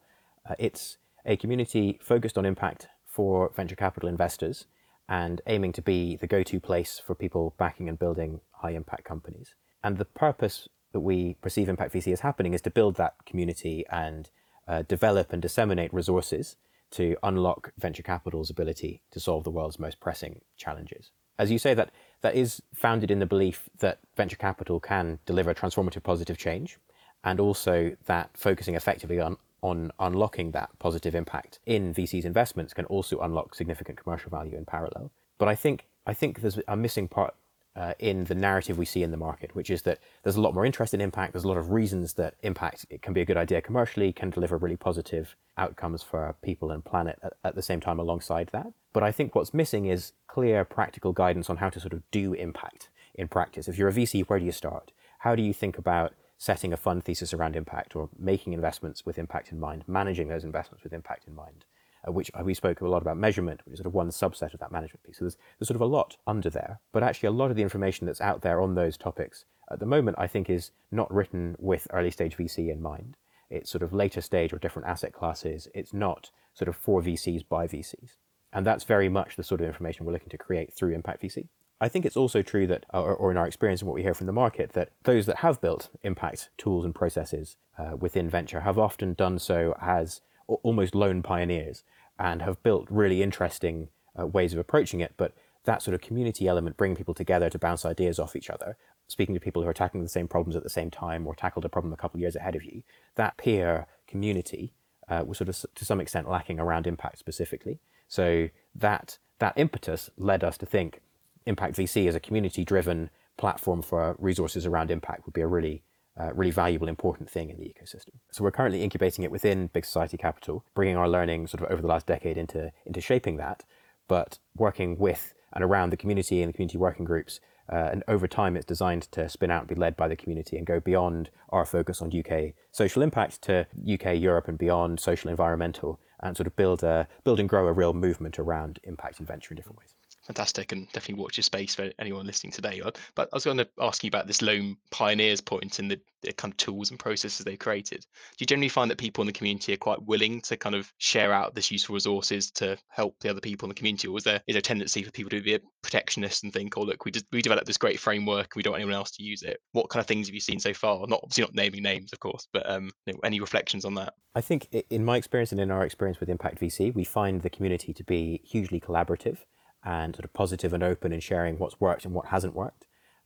Uh, 0.48 0.56
it's 0.60 0.98
a 1.26 1.36
community 1.36 2.00
focused 2.02 2.38
on 2.38 2.46
impact 2.46 2.88
for 3.06 3.52
venture 3.56 3.76
capital 3.76 4.10
investors 4.10 4.66
and 5.10 5.42
aiming 5.48 5.72
to 5.74 5.82
be 5.82 6.16
the 6.16 6.28
go-to 6.28 6.60
place 6.60 7.02
for 7.06 7.14
people 7.14 7.54
backing 7.58 7.90
and 7.90 8.00
building 8.00 8.42
high 8.52 8.72
impact 8.72 9.04
companies. 9.04 9.54
And 9.84 9.98
the 9.98 10.06
purpose 10.06 10.68
that 10.94 11.02
we 11.02 11.36
perceive 11.42 11.68
Impact 11.68 11.94
VC 11.94 12.14
as 12.14 12.22
happening 12.22 12.54
is 12.54 12.62
to 12.62 12.70
build 12.70 12.96
that 12.96 13.16
community 13.26 13.84
and 13.92 14.30
uh, 14.68 14.84
develop 14.84 15.34
and 15.34 15.42
disseminate 15.42 15.94
resources 15.94 16.56
to 16.94 17.16
unlock 17.24 17.72
venture 17.78 18.04
capital's 18.04 18.50
ability 18.50 19.02
to 19.12 19.20
solve 19.20 19.44
the 19.44 19.52
world's 19.52 19.80
most 19.80 20.00
pressing 20.00 20.42
challenges. 20.58 21.12
As 21.40 21.52
you 21.52 21.58
say, 21.58 21.74
that 21.74 21.92
that 22.22 22.36
is 22.36 22.62
founded 22.74 23.10
in 23.10 23.20
the 23.20 23.26
belief 23.26 23.68
that 23.80 24.00
venture 24.16 24.36
capital 24.36 24.80
can 24.80 25.20
deliver 25.26 25.54
transformative 25.54 26.04
positive 26.04 26.38
change, 26.38 26.78
and 27.24 27.40
also 27.40 27.96
that 28.06 28.30
focusing 28.38 28.76
effectively 28.76 29.20
on 29.20 29.38
on 29.64 29.92
unlocking 30.00 30.52
that 30.52 30.70
positive 30.78 31.16
impact 31.16 31.58
in 31.66 31.94
VC's 31.94 32.26
investments 32.26 32.74
can 32.74 32.86
also 32.86 33.20
unlock 33.22 33.56
significant 33.56 33.98
commercial 33.98 34.30
value 34.30 34.58
in 34.58 34.66
parallel. 34.66 35.10
But 35.38 35.48
I 35.48 35.56
think 35.56 35.88
I 36.06 36.14
think 36.14 36.42
there's 36.42 36.60
a 36.68 36.76
missing 36.76 37.08
part 37.08 37.34
uh, 37.76 37.94
in 38.00 38.26
the 38.26 38.36
narrative 38.36 38.78
we 38.78 38.86
see 38.86 39.04
in 39.04 39.12
the 39.12 39.18
market, 39.18 39.56
which 39.56 39.70
is 39.70 39.82
that 39.84 40.00
there's 40.22 40.36
a 40.36 40.42
lot 40.42 40.54
more 40.54 40.66
interest 40.66 40.94
in 40.94 41.02
impact. 41.02 41.34
There's 41.34 41.44
a 41.44 41.48
lot 41.48 41.58
of 41.58 41.72
reasons 41.72 42.14
that 42.14 42.36
impact 42.42 42.86
it 42.90 43.02
can 43.02 43.14
be 43.14 43.22
a 43.22 43.26
good 43.26 43.38
idea 43.38 43.62
commercially, 43.62 44.14
can 44.14 44.30
deliver 44.30 44.58
really 44.58 44.78
positive 44.78 45.36
outcomes 45.58 46.04
for 46.04 46.36
people 46.44 46.72
and 46.72 46.86
planet 46.86 47.20
at, 47.24 47.34
at, 47.44 47.56
the 47.56 47.62
same 47.62 47.80
time 47.80 48.00
alongside 48.00 48.50
that. 48.54 48.72
But 48.92 49.04
I 49.04 49.12
think 49.12 49.34
what's 49.34 49.54
missing 49.54 49.86
is 49.86 50.14
clear 50.28 50.64
practical 50.66 51.14
guidance 51.14 51.50
on 51.50 51.58
how 51.58 51.70
to 51.70 51.80
sort 51.80 51.94
of 51.94 52.04
do 52.12 52.34
impact 52.34 52.90
in 53.16 53.28
practice. 53.28 53.68
If 53.68 53.78
you're 53.78 53.90
a 53.90 53.94
VC, 53.94 54.26
where 54.26 54.40
do 54.40 54.46
you 54.46 54.52
start? 54.52 54.92
How 55.20 55.36
do 55.36 55.42
you 55.42 55.54
think 55.54 55.78
about 55.78 56.14
setting 56.38 56.74
a 56.74 56.78
fund 56.78 57.04
thesis 57.04 57.34
around 57.34 57.56
impact 57.56 57.96
or 57.96 58.10
making 58.20 58.54
investments 58.54 59.06
with 59.06 59.18
impact 59.18 59.52
in 59.52 59.60
mind, 59.60 59.84
managing 59.88 60.28
those 60.28 60.44
investments 60.44 60.84
with 60.84 60.94
impact 60.94 61.28
in 61.28 61.34
mind? 61.34 61.66
Uh, 62.08 62.12
which 62.12 62.32
we 62.44 62.54
spoke 62.54 62.82
a 62.82 62.88
lot 62.88 63.02
about 63.02 63.18
measurement, 63.18 63.62
which 63.66 63.74
is 63.74 63.80
sort 63.80 63.88
of 63.88 63.94
one 63.94 64.10
subset 64.10 64.54
of 64.54 64.60
that 64.60 64.72
management 64.72 65.04
piece. 65.04 65.18
So 65.20 65.26
there's, 65.26 65.38
there's 65.60 65.68
sort 65.68 65.76
of 65.76 65.82
a 65.82 65.86
lot 65.86 66.18
under 66.28 66.50
there. 66.50 66.80
But 66.92 67.04
actually, 67.04 67.28
a 67.28 67.32
lot 67.32 67.50
of 67.50 67.56
the 67.56 67.64
information 67.64 68.08
that's 68.08 68.22
out 68.22 68.42
there 68.42 68.62
on 68.62 68.76
those 68.76 68.98
topics 68.98 69.46
at 69.72 69.80
the 69.80 69.86
moment, 69.86 70.18
I 70.20 70.28
think, 70.28 70.50
is 70.50 70.72
not 70.92 71.14
written 71.14 71.56
with 71.60 71.88
early 71.92 72.12
stage 72.12 72.38
VC 72.38 72.72
in 72.72 72.82
mind. 72.82 73.16
It's 73.50 73.72
sort 73.72 73.84
of 73.84 73.94
later 73.94 74.22
stage 74.22 74.54
or 74.54 74.58
different 74.58 74.88
asset 74.88 75.14
classes. 75.14 75.68
It's 75.74 75.94
not 75.94 76.32
sort 76.54 76.70
of 76.70 76.76
for 76.76 77.02
VCs 77.02 77.48
by 77.48 77.68
VCs. 77.68 78.18
And 78.52 78.66
that's 78.66 78.84
very 78.84 79.10
much 79.10 79.36
the 79.36 79.44
sort 79.44 79.62
of 79.62 79.68
information 79.68 80.06
we're 80.06 80.14
looking 80.14 80.30
to 80.30 80.38
create 80.38 80.74
through 80.74 80.94
Impact 80.94 81.24
VC. 81.24 81.48
I 81.82 81.90
think 81.90 82.06
it's 82.06 82.16
also 82.16 82.42
true 82.42 82.68
that, 82.68 82.86
or, 82.94 83.14
or 83.14 83.32
in 83.32 83.38
our 83.38 83.48
experience 83.48 83.82
and 83.82 83.88
what 83.88 83.96
we 83.96 84.04
hear 84.04 84.14
from 84.14 84.28
the 84.28 84.34
market, 84.34 84.74
that 84.74 84.92
those 85.04 85.26
that 85.26 85.38
have 85.38 85.60
built 85.60 85.90
impact 86.04 86.50
tools 86.58 86.86
and 86.86 86.96
processes 86.96 87.58
uh, 87.78 87.98
within 87.98 88.30
venture 88.30 88.62
have 88.62 88.78
often 88.78 89.16
done 89.16 89.40
so 89.40 89.76
as 89.82 90.22
almost 90.48 90.96
lone 90.96 91.22
pioneers 91.22 91.84
and 92.20 92.42
have 92.42 92.62
built 92.64 92.88
really 92.90 93.22
interesting 93.24 93.90
uh, 94.20 94.28
ways 94.28 94.54
of 94.54 94.60
approaching 94.60 95.00
it. 95.00 95.14
But 95.18 95.34
that 95.66 95.82
sort 95.82 95.96
of 95.96 96.02
community 96.02 96.48
element, 96.48 96.78
bringing 96.78 96.96
people 96.96 97.14
together 97.14 97.50
to 97.50 97.60
bounce 97.60 97.86
ideas 97.86 98.20
off 98.20 98.36
each 98.36 98.50
other, 98.50 98.78
speaking 99.08 99.34
to 99.36 99.42
people 99.42 99.62
who 99.62 99.68
are 99.68 99.74
tackling 99.74 100.04
the 100.04 100.10
same 100.10 100.28
problems 100.28 100.56
at 100.56 100.64
the 100.64 100.70
same 100.70 100.92
time 100.92 101.26
or 101.26 101.36
tackled 101.36 101.66
a 101.66 101.70
problem 101.70 101.94
a 101.94 101.98
couple 101.98 102.18
of 102.18 102.22
years 102.22 102.36
ahead 102.36 102.56
of 102.56 102.64
you, 102.64 102.84
that 103.16 103.38
peer 103.38 103.88
community 104.08 104.74
uh, 105.10 105.24
was 105.26 105.38
sort 105.38 105.50
of 105.50 105.66
to 105.76 105.86
some 105.86 106.00
extent 106.00 106.30
lacking 106.30 106.60
around 106.60 106.88
impact 106.88 107.18
specifically. 107.18 107.80
So 108.08 108.50
that 108.76 109.18
that 109.40 109.54
impetus 109.58 110.10
led 110.18 110.44
us 110.44 110.58
to 110.60 110.66
think 110.66 111.02
Impact 111.46 111.76
VC 111.76 112.08
as 112.08 112.16
a 112.16 112.20
community-driven 112.20 113.10
platform 113.38 113.82
for 113.82 114.16
resources 114.20 114.66
around 114.66 114.92
impact 114.92 115.26
would 115.26 115.34
be 115.34 115.42
a 115.42 115.48
really 115.48 115.84
uh, 116.20 116.34
really 116.34 116.52
valuable, 116.52 116.88
important 116.88 117.30
thing 117.30 117.50
in 117.50 117.58
the 117.58 117.66
ecosystem. 117.66 118.16
So 118.32 118.44
we're 118.44 118.52
currently 118.52 118.84
incubating 118.84 119.24
it 119.24 119.32
within 119.32 119.68
Big 119.68 119.86
Society 119.86 120.18
Capital, 120.18 120.64
bringing 120.76 120.96
our 120.96 121.10
learning 121.10 121.48
sort 121.48 121.64
of 121.64 121.72
over 121.72 121.82
the 121.82 121.88
last 121.88 122.06
decade 122.06 122.38
into 122.38 122.72
into 122.86 123.02
shaping 123.02 123.38
that, 123.38 123.64
but 124.08 124.40
working 124.56 124.98
with 124.98 125.34
and 125.54 125.64
around 125.64 125.92
the 125.92 125.98
community 125.98 126.42
and 126.42 126.50
the 126.50 126.54
community 126.54 126.78
working 126.78 127.06
groups. 127.06 127.40
Uh, 127.72 127.90
and 127.92 128.04
over 128.08 128.28
time, 128.28 128.58
it's 128.58 128.66
designed 128.66 129.04
to 129.04 129.30
spin 129.30 129.50
out 129.50 129.62
and 129.62 129.70
be 129.70 129.76
led 129.76 129.96
by 129.96 130.08
the 130.08 130.16
community 130.18 130.58
and 130.58 130.68
go 130.68 130.80
beyond 130.80 131.30
our 131.50 131.66
focus 131.66 132.02
on 132.02 132.12
UK 132.12 132.54
social 132.72 133.02
impact 133.02 133.42
to 133.42 133.66
UK, 133.92 134.20
Europe, 134.20 134.48
and 134.48 134.58
beyond 134.58 135.00
social 135.00 135.30
environmental, 135.30 136.00
and 136.22 136.36
sort 136.36 136.48
of 136.48 136.56
build 136.56 136.84
a 136.84 137.08
build 137.24 137.40
and 137.40 137.50
grow 137.50 137.68
a 137.68 137.74
real 137.74 137.94
movement 137.94 138.38
around 138.38 138.80
impact 138.84 139.20
and 139.20 139.28
venture 139.28 139.54
in 139.54 139.56
different 139.56 139.80
ways 139.80 139.96
fantastic 140.26 140.72
and 140.72 140.88
definitely 140.92 141.22
watch 141.22 141.38
your 141.38 141.44
space 141.44 141.76
for 141.76 141.92
anyone 142.00 142.26
listening 142.26 142.52
today. 142.52 142.82
But 143.16 143.30
I 143.32 143.36
was 143.36 143.46
going 143.46 143.58
to 143.58 143.68
ask 143.80 144.04
you 144.04 144.08
about 144.08 144.28
this 144.28 144.42
lone 144.42 144.78
pioneers 144.92 145.42
point 145.42 145.80
and 145.80 145.92
the, 145.92 146.00
the, 146.22 146.34
kind 146.34 146.54
of 146.54 146.58
tools 146.58 146.90
and 146.90 147.00
processes 147.00 147.44
they've 147.44 147.60
created. 147.60 148.02
Do 148.02 148.38
you 148.40 148.46
generally 148.46 148.70
find 148.70 148.90
that 148.90 148.98
people 148.98 149.22
in 149.22 149.28
the 149.28 149.34
community 149.34 149.74
are 149.74 149.78
quite 149.78 150.02
willing 150.04 150.42
to 150.42 150.58
kind 150.58 150.76
of 150.76 150.92
share 150.98 151.34
out 151.34 151.56
this 151.56 151.72
useful 151.72 151.94
resources 151.94 152.52
to 152.52 152.78
help 152.88 153.16
the 153.20 153.30
other 153.30 153.42
people 153.42 153.66
in 153.66 153.70
the 153.70 153.76
community, 153.76 154.08
or 154.08 154.18
is 154.18 154.24
there 154.24 154.42
is 154.48 154.54
there 154.54 154.60
a 154.60 154.62
tendency 154.62 155.04
for 155.04 155.12
people 155.12 155.30
to 155.30 155.42
be 155.42 155.56
a 155.56 155.60
protectionist 155.82 156.44
and 156.44 156.54
think, 156.54 156.78
oh 156.78 156.82
look, 156.82 157.06
we 157.06 157.12
just 157.12 157.26
we 157.32 157.42
developed 157.42 157.68
this 157.68 157.78
great 157.78 158.00
framework 158.00 158.48
and 158.54 158.56
we 158.56 158.64
don't 158.64 158.72
want 158.72 158.82
anyone 158.82 158.98
else 158.98 159.12
to 159.12 159.24
use 159.24 159.44
it? 159.44 159.60
What 159.74 159.90
kind 159.90 160.02
of 160.02 160.08
things 160.08 160.28
have 160.28 160.36
you 160.36 160.42
seen 160.42 160.60
so 160.60 160.74
far? 160.74 161.06
Not 161.08 161.20
obviously 161.24 161.44
not 161.44 161.54
naming 161.54 161.84
names, 161.84 162.14
of 162.14 162.20
course, 162.20 162.48
but 162.54 162.70
um, 162.70 162.92
any 163.24 163.40
reflections 163.40 163.86
on 163.86 163.96
that? 163.96 164.14
I 164.36 164.42
think 164.42 164.68
in 164.90 165.06
my 165.06 165.18
experience 165.18 165.52
and 165.52 165.62
in 165.62 165.70
our 165.70 165.86
experience 165.86 166.20
with 166.20 166.30
Impact 166.30 166.60
VC, 166.60 166.94
we 166.94 167.04
find 167.04 167.42
the 167.42 167.50
community 167.50 167.94
to 167.94 168.04
be 168.04 168.42
hugely 168.44 168.80
collaborative 168.80 169.38
and 169.84 170.16
sort 170.16 170.26
of 170.26 170.34
positive 170.34 170.74
and 170.74 170.84
open 170.84 171.12
in 171.12 171.20
sharing 171.20 171.58
what's 171.58 171.80
worked 171.80 172.06
and 172.06 172.14
what 172.14 172.28
hasn't 172.28 172.56
worked, 172.56 172.86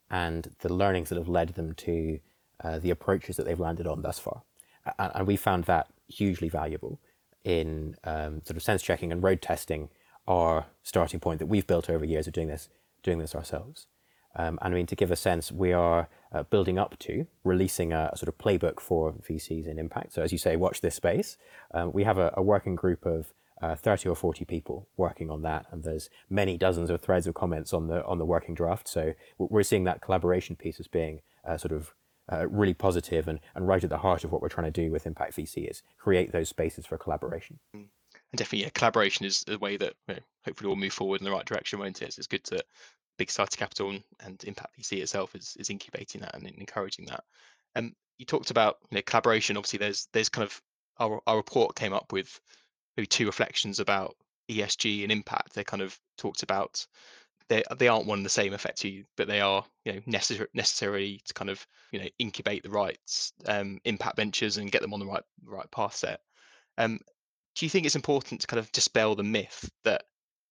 and 0.09 0.55
the 0.59 0.73
learnings 0.73 1.09
that 1.09 1.17
have 1.17 1.27
led 1.27 1.49
them 1.49 1.73
to 1.75 2.19
uh, 2.63 2.79
the 2.79 2.89
approaches 2.89 3.37
that 3.37 3.45
they've 3.45 3.59
landed 3.59 3.85
on 3.87 4.01
thus 4.01 4.19
far. 4.19 4.41
And, 4.97 5.11
and 5.15 5.27
we 5.27 5.35
found 5.35 5.65
that 5.65 5.87
hugely 6.07 6.49
valuable 6.49 6.99
in 7.43 7.95
um, 8.03 8.41
sort 8.43 8.57
of 8.57 8.63
sense 8.63 8.81
checking 8.81 9.11
and 9.11 9.23
road 9.23 9.41
testing 9.41 9.89
our 10.27 10.65
starting 10.83 11.19
point 11.19 11.39
that 11.39 11.45
we've 11.45 11.67
built 11.67 11.89
over 11.89 12.03
years 12.03 12.27
of 12.27 12.33
doing 12.33 12.47
this, 12.47 12.69
doing 13.03 13.19
this 13.19 13.33
ourselves. 13.35 13.87
Um, 14.35 14.59
and 14.61 14.73
I 14.73 14.77
mean, 14.77 14.85
to 14.87 14.95
give 14.95 15.11
a 15.11 15.15
sense, 15.15 15.51
we 15.51 15.73
are 15.73 16.09
uh, 16.31 16.43
building 16.43 16.77
up 16.77 16.99
to 16.99 17.25
releasing 17.43 17.91
a, 17.91 18.11
a, 18.13 18.17
sort 18.17 18.27
of 18.27 18.37
playbook 18.37 18.79
for 18.79 19.13
VCs 19.13 19.67
in 19.67 19.79
impact. 19.79 20.13
So, 20.13 20.21
as 20.21 20.31
you 20.31 20.37
say, 20.37 20.55
watch 20.55 20.81
this 20.81 20.95
space. 20.95 21.37
Um, 21.73 21.91
we 21.91 22.03
have 22.03 22.17
a, 22.19 22.33
a, 22.35 22.43
working 22.43 22.75
group 22.75 23.05
of 23.05 23.33
uh, 23.61 23.75
30 23.75 24.09
or 24.09 24.15
40 24.15 24.45
people 24.45 24.87
working 24.97 25.29
on 25.29 25.41
that, 25.41 25.65
and 25.71 25.83
there's 25.83 26.09
many 26.29 26.57
dozens 26.57 26.89
of 26.89 27.01
threads 27.01 27.27
of 27.27 27.33
comments 27.33 27.73
on 27.73 27.87
the 27.87 28.05
on 28.05 28.17
the 28.17 28.25
working 28.25 28.55
draft. 28.55 28.87
So 28.87 29.13
we're 29.37 29.63
seeing 29.63 29.83
that 29.85 30.01
collaboration 30.01 30.55
piece 30.55 30.79
as 30.79 30.87
being 30.87 31.21
uh, 31.45 31.57
sort 31.57 31.71
of 31.71 31.93
uh, 32.31 32.47
really 32.47 32.73
positive 32.73 33.27
and, 33.27 33.39
and 33.55 33.67
right 33.67 33.83
at 33.83 33.89
the 33.89 33.97
heart 33.97 34.23
of 34.23 34.31
what 34.31 34.41
we're 34.41 34.49
trying 34.49 34.71
to 34.71 34.81
do 34.81 34.91
with 34.91 35.07
Impact 35.07 35.35
VC 35.35 35.69
is 35.69 35.81
create 35.97 36.31
those 36.31 36.49
spaces 36.49 36.85
for 36.85 36.97
collaboration. 36.97 37.59
Mm. 37.75 37.87
And 38.31 38.37
definitely, 38.37 38.63
yeah, 38.63 38.69
collaboration 38.73 39.25
is 39.25 39.43
the 39.43 39.57
way 39.57 39.77
that 39.77 39.93
you 40.07 40.15
know, 40.15 40.19
hopefully 40.45 40.67
we'll 40.67 40.75
move 40.75 40.93
forward 40.93 41.21
in 41.21 41.25
the 41.25 41.31
right 41.31 41.45
direction, 41.45 41.79
won't 41.79 42.01
it? 42.01 42.13
So 42.13 42.19
it's 42.19 42.27
good 42.27 42.43
to 42.45 42.63
Big 43.17 43.29
Society 43.29 43.57
Capital 43.57 43.89
and, 43.91 44.03
and 44.19 44.43
Impact 44.43 44.77
VC 44.77 45.01
itself 45.01 45.35
is, 45.35 45.55
is 45.59 45.69
incubating 45.69 46.21
that 46.21 46.35
and 46.35 46.45
encouraging 46.47 47.05
that. 47.05 47.23
And 47.75 47.87
um, 47.87 47.95
you 48.17 48.25
talked 48.25 48.51
about 48.51 48.77
you 48.91 48.95
know, 48.95 49.01
collaboration. 49.05 49.57
Obviously, 49.57 49.79
there's 49.79 50.07
there's 50.11 50.29
kind 50.29 50.45
of 50.45 50.61
our, 50.99 51.21
our 51.27 51.37
report 51.37 51.75
came 51.75 51.93
up 51.93 52.11
with 52.11 52.39
maybe 52.97 53.07
two 53.07 53.27
reflections 53.27 53.79
about 53.79 54.15
ESG 54.49 55.03
and 55.03 55.11
impact. 55.11 55.53
They 55.53 55.63
kind 55.63 55.83
of 55.83 55.97
talked 56.17 56.43
about 56.43 56.85
they 57.49 57.63
they 57.77 57.87
aren't 57.87 58.07
one 58.07 58.19
and 58.19 58.25
the 58.25 58.29
same 58.29 58.53
effectively, 58.53 59.05
but 59.15 59.27
they 59.27 59.39
are 59.39 59.63
you 59.85 59.93
know 59.93 60.01
necessary 60.05 60.49
necessary 60.53 61.21
to 61.25 61.33
kind 61.33 61.49
of 61.49 61.65
you 61.91 61.99
know 61.99 62.07
incubate 62.19 62.63
the 62.63 62.69
right 62.69 63.31
um, 63.45 63.79
impact 63.85 64.17
ventures 64.17 64.57
and 64.57 64.71
get 64.71 64.81
them 64.81 64.93
on 64.93 64.99
the 64.99 65.05
right 65.05 65.23
right 65.45 65.69
path 65.71 65.95
set. 65.95 66.21
Um, 66.77 66.99
do 67.55 67.65
you 67.65 67.69
think 67.69 67.85
it's 67.85 67.95
important 67.95 68.41
to 68.41 68.47
kind 68.47 68.59
of 68.59 68.71
dispel 68.71 69.15
the 69.15 69.23
myth 69.23 69.69
that 69.83 70.03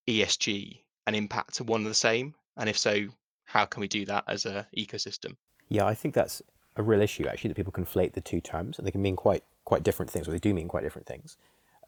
ESG 0.09 0.80
and 1.07 1.14
impact 1.14 1.61
are 1.61 1.64
one 1.64 1.82
and 1.82 1.90
the 1.90 1.94
same? 1.94 2.34
And 2.57 2.68
if 2.68 2.78
so, 2.78 3.07
how 3.44 3.64
can 3.64 3.80
we 3.80 3.88
do 3.88 4.07
that 4.07 4.24
as 4.26 4.44
a 4.44 4.66
ecosystem? 4.76 5.36
Yeah, 5.68 5.84
I 5.84 5.94
think 5.94 6.14
that's 6.14 6.42
a 6.76 6.82
real 6.82 7.01
issue 7.01 7.26
actually 7.26 7.49
that 7.49 7.55
people 7.55 7.72
conflate 7.72 8.12
the 8.12 8.20
two 8.20 8.40
terms 8.40 8.78
and 8.78 8.86
they 8.86 8.90
can 8.90 9.03
mean 9.03 9.16
quite 9.16 9.44
quite 9.64 9.82
different 9.82 10.11
things, 10.11 10.28
or 10.28 10.30
they 10.30 10.38
do 10.38 10.55
mean 10.55 10.68
quite 10.68 10.82
different 10.82 11.07
things 11.07 11.36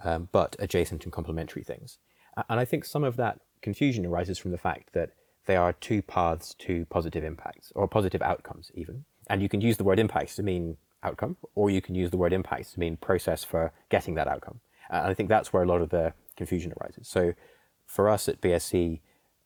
um, 0.05 0.29
but 0.33 0.57
adjacent 0.59 1.05
and 1.05 1.13
complementary 1.13 1.63
things. 1.63 1.99
And 2.49 2.61
I 2.61 2.65
think 2.65 2.85
some 2.85 3.05
of 3.05 3.17
that 3.17 3.41
confusion 3.63 4.07
arises 4.07 4.39
from 4.39 4.53
the 4.53 4.59
fact 4.59 4.93
that 4.93 5.11
there 5.47 5.61
are 5.61 5.73
two 5.73 6.03
paths 6.03 6.55
to 6.55 6.85
positive 6.87 7.25
impacts 7.25 7.73
or 7.75 7.89
positive 7.89 8.23
outcomes, 8.23 8.71
even. 8.75 9.05
And 9.29 9.43
you 9.43 9.49
can 9.49 9.61
use 9.61 9.77
the 9.77 9.85
word 9.85 9.99
impact 9.99 10.37
to 10.37 10.43
mean 10.43 10.77
outcome, 11.03 11.37
or 11.55 11.71
you 11.71 11.81
can 11.81 11.95
use 11.95 12.11
the 12.11 12.17
word 12.17 12.33
impact 12.33 12.73
to 12.75 12.81
mean 12.81 12.97
process 12.97 13.45
for 13.45 13.73
getting 13.89 14.15
that 14.15 14.29
outcome. 14.29 14.61
And 14.91 15.07
I 15.07 15.15
think 15.15 15.29
that's 15.29 15.53
where 15.53 15.63
a 15.63 15.67
lot 15.67 15.81
of 15.81 15.91
the 15.91 16.13
confusion 16.37 16.73
arises. 16.81 17.09
So 17.09 17.35
for 17.87 18.09
us 18.09 18.29
at 18.29 18.41
BSC, 18.41 19.01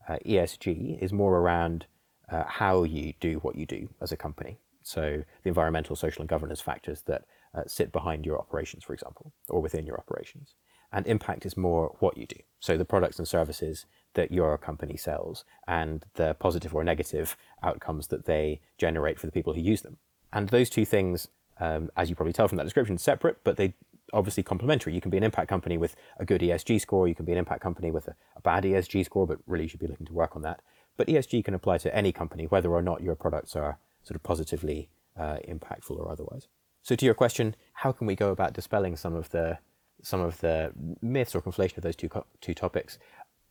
uh, 0.09 0.17
ESG 0.27 1.01
is 1.01 1.13
more 1.13 1.39
around 1.39 1.87
uh, 2.31 2.45
how 2.47 2.83
you 2.83 3.15
do 3.21 3.39
what 3.39 3.57
you 3.57 3.67
do 3.67 3.89
as 4.01 4.13
a 4.13 4.17
company. 4.17 4.59
So 4.83 5.23
the 5.43 5.49
environmental, 5.49 5.95
social, 5.95 6.23
and 6.23 6.29
governance 6.29 6.61
factors 6.61 7.03
that 7.03 7.25
uh, 7.55 7.63
sit 7.67 7.93
behind 7.93 8.25
your 8.25 8.39
operations, 8.39 8.85
for 8.85 8.95
example, 8.95 9.33
or 9.49 9.61
within 9.61 9.87
your 9.87 9.99
operations. 9.99 10.55
And 10.93 11.07
impact 11.07 11.47
is 11.47 11.57
more 11.57 11.97
what 12.01 12.19
you 12.19 12.27
do. 12.27 12.37
So 12.61 12.77
the 12.77 12.85
products 12.85 13.19
and 13.19 13.27
services 13.27 13.87
that 14.15 14.31
your 14.31 14.59
company 14.59 14.97
sells 14.97 15.45
and 15.67 16.05
the 16.15 16.35
positive 16.35 16.75
or 16.75 16.85
negative 16.85 17.37
outcomes 17.63 18.09
that 18.09 18.27
they 18.27 18.61
generate 18.77 19.19
for 19.19 19.27
the 19.27 19.33
people 19.33 19.55
who 19.55 19.61
use 19.61 19.81
them. 19.81 19.97
And 20.33 20.49
those 20.49 20.69
two 20.69 20.85
things, 20.85 21.29
um, 21.61 21.91
as 21.97 22.11
you 22.11 22.17
probably 22.17 22.35
tell 22.35 22.49
from 22.49 22.59
that 22.59 22.65
description, 22.65 22.99
separate, 22.99 23.39
but 23.43 23.57
they 23.57 23.75
obviously 24.13 24.43
complementary. 24.43 24.95
You 24.95 25.01
can 25.01 25.11
be 25.11 25.17
an 25.17 25.23
impact 25.23 25.49
company 25.49 25.79
with 25.79 25.97
a 26.19 26.25
good 26.25 26.41
ESG 26.41 26.81
score. 26.81 27.09
You 27.09 27.15
can 27.15 27.25
be 27.25 27.33
an 27.33 27.39
impact 27.39 27.63
company 27.63 27.91
with 27.91 28.09
a, 28.09 28.15
a 28.37 28.41
bad 28.41 28.65
ESG 28.65 29.05
score, 29.07 29.27
but 29.27 29.39
really 29.47 29.65
you 29.65 29.69
should 29.69 29.81
be 29.81 29.87
looking 29.87 30.07
to 30.07 30.13
work 30.13 30.37
on 30.37 30.43
that. 30.43 30.61
But 30.97 31.07
ESG 31.07 31.45
can 31.45 31.55
apply 31.55 31.79
to 31.79 31.95
any 31.95 32.13
company, 32.13 32.45
whether 32.45 32.71
or 32.71 32.83
not 32.83 33.03
your 33.03 33.15
products 33.15 33.57
are 33.57 33.79
sort 34.03 34.17
of 34.17 34.23
positively 34.23 34.91
uh, 35.19 35.39
impactful 35.49 35.99
or 35.99 36.11
otherwise. 36.11 36.49
So 36.83 36.97
to 36.97 37.05
your 37.05 37.15
question, 37.15 37.55
how 37.75 37.93
can 37.93 38.07
we 38.07 38.15
go 38.15 38.31
about 38.31 38.53
dispelling 38.53 38.97
some 38.97 39.15
of 39.15 39.31
the 39.31 39.59
some 40.03 40.21
of 40.21 40.41
the 40.41 40.73
myths 41.01 41.35
or 41.35 41.41
conflation 41.41 41.77
of 41.77 41.85
those 41.85 41.97
two 41.97 42.11
two 42.41 42.55
topics? 42.55 42.99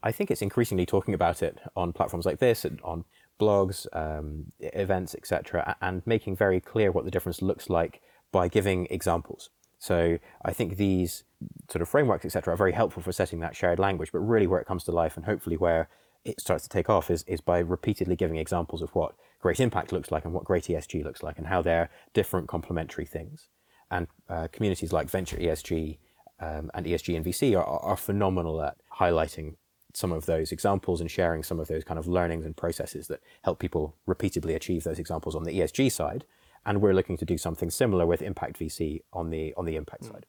I 0.03 0.11
think 0.11 0.31
it's 0.31 0.41
increasingly 0.41 0.85
talking 0.85 1.13
about 1.13 1.41
it 1.43 1.59
on 1.75 1.93
platforms 1.93 2.25
like 2.25 2.39
this 2.39 2.65
on 2.83 3.05
blogs, 3.39 3.87
um, 3.93 4.51
events, 4.59 5.15
etc., 5.15 5.75
and 5.81 6.05
making 6.05 6.35
very 6.35 6.59
clear 6.59 6.91
what 6.91 7.05
the 7.05 7.11
difference 7.11 7.41
looks 7.41 7.69
like 7.69 8.01
by 8.31 8.47
giving 8.47 8.87
examples. 8.89 9.49
So 9.79 10.19
I 10.45 10.53
think 10.53 10.77
these 10.77 11.23
sort 11.69 11.81
of 11.81 11.89
frameworks, 11.89 12.25
etc., 12.25 12.53
are 12.53 12.57
very 12.57 12.73
helpful 12.73 13.01
for 13.01 13.11
setting 13.11 13.39
that 13.39 13.55
shared 13.55 13.79
language. 13.79 14.11
But 14.11 14.19
really, 14.19 14.47
where 14.47 14.59
it 14.59 14.67
comes 14.67 14.83
to 14.85 14.91
life, 14.91 15.17
and 15.17 15.25
hopefully 15.25 15.57
where 15.57 15.89
it 16.23 16.39
starts 16.39 16.63
to 16.63 16.69
take 16.69 16.89
off, 16.89 17.09
is 17.09 17.23
is 17.27 17.41
by 17.41 17.59
repeatedly 17.59 18.15
giving 18.15 18.37
examples 18.37 18.81
of 18.81 18.93
what 18.95 19.15
great 19.39 19.59
impact 19.59 19.91
looks 19.91 20.11
like 20.11 20.25
and 20.25 20.33
what 20.33 20.43
great 20.43 20.65
ESG 20.65 21.03
looks 21.03 21.23
like 21.23 21.37
and 21.37 21.47
how 21.47 21.61
they're 21.61 21.89
different 22.13 22.47
complementary 22.47 23.05
things. 23.05 23.47
And 23.89 24.07
uh, 24.29 24.47
communities 24.51 24.93
like 24.93 25.09
Venture 25.09 25.37
ESG 25.37 25.97
um, 26.39 26.71
and 26.73 26.85
ESG 26.85 27.15
and 27.15 27.25
VC 27.25 27.57
are, 27.57 27.65
are 27.65 27.97
phenomenal 27.97 28.61
at 28.61 28.77
highlighting 28.99 29.55
some 29.93 30.11
of 30.11 30.25
those 30.25 30.51
examples 30.51 31.01
and 31.01 31.11
sharing 31.11 31.43
some 31.43 31.59
of 31.59 31.67
those 31.67 31.83
kind 31.83 31.99
of 31.99 32.07
learnings 32.07 32.45
and 32.45 32.55
processes 32.55 33.07
that 33.07 33.19
help 33.43 33.59
people 33.59 33.95
repeatedly 34.05 34.55
achieve 34.55 34.83
those 34.83 34.99
examples 34.99 35.35
on 35.35 35.43
the 35.43 35.59
ESG 35.59 35.91
side. 35.91 36.23
And 36.65 36.81
we're 36.81 36.93
looking 36.93 37.17
to 37.17 37.25
do 37.25 37.37
something 37.37 37.69
similar 37.69 38.05
with 38.05 38.21
Impact 38.21 38.59
VC 38.59 39.01
on 39.11 39.31
the 39.31 39.53
on 39.57 39.65
the 39.65 39.75
impact 39.75 40.03
mm. 40.03 40.11
side. 40.11 40.25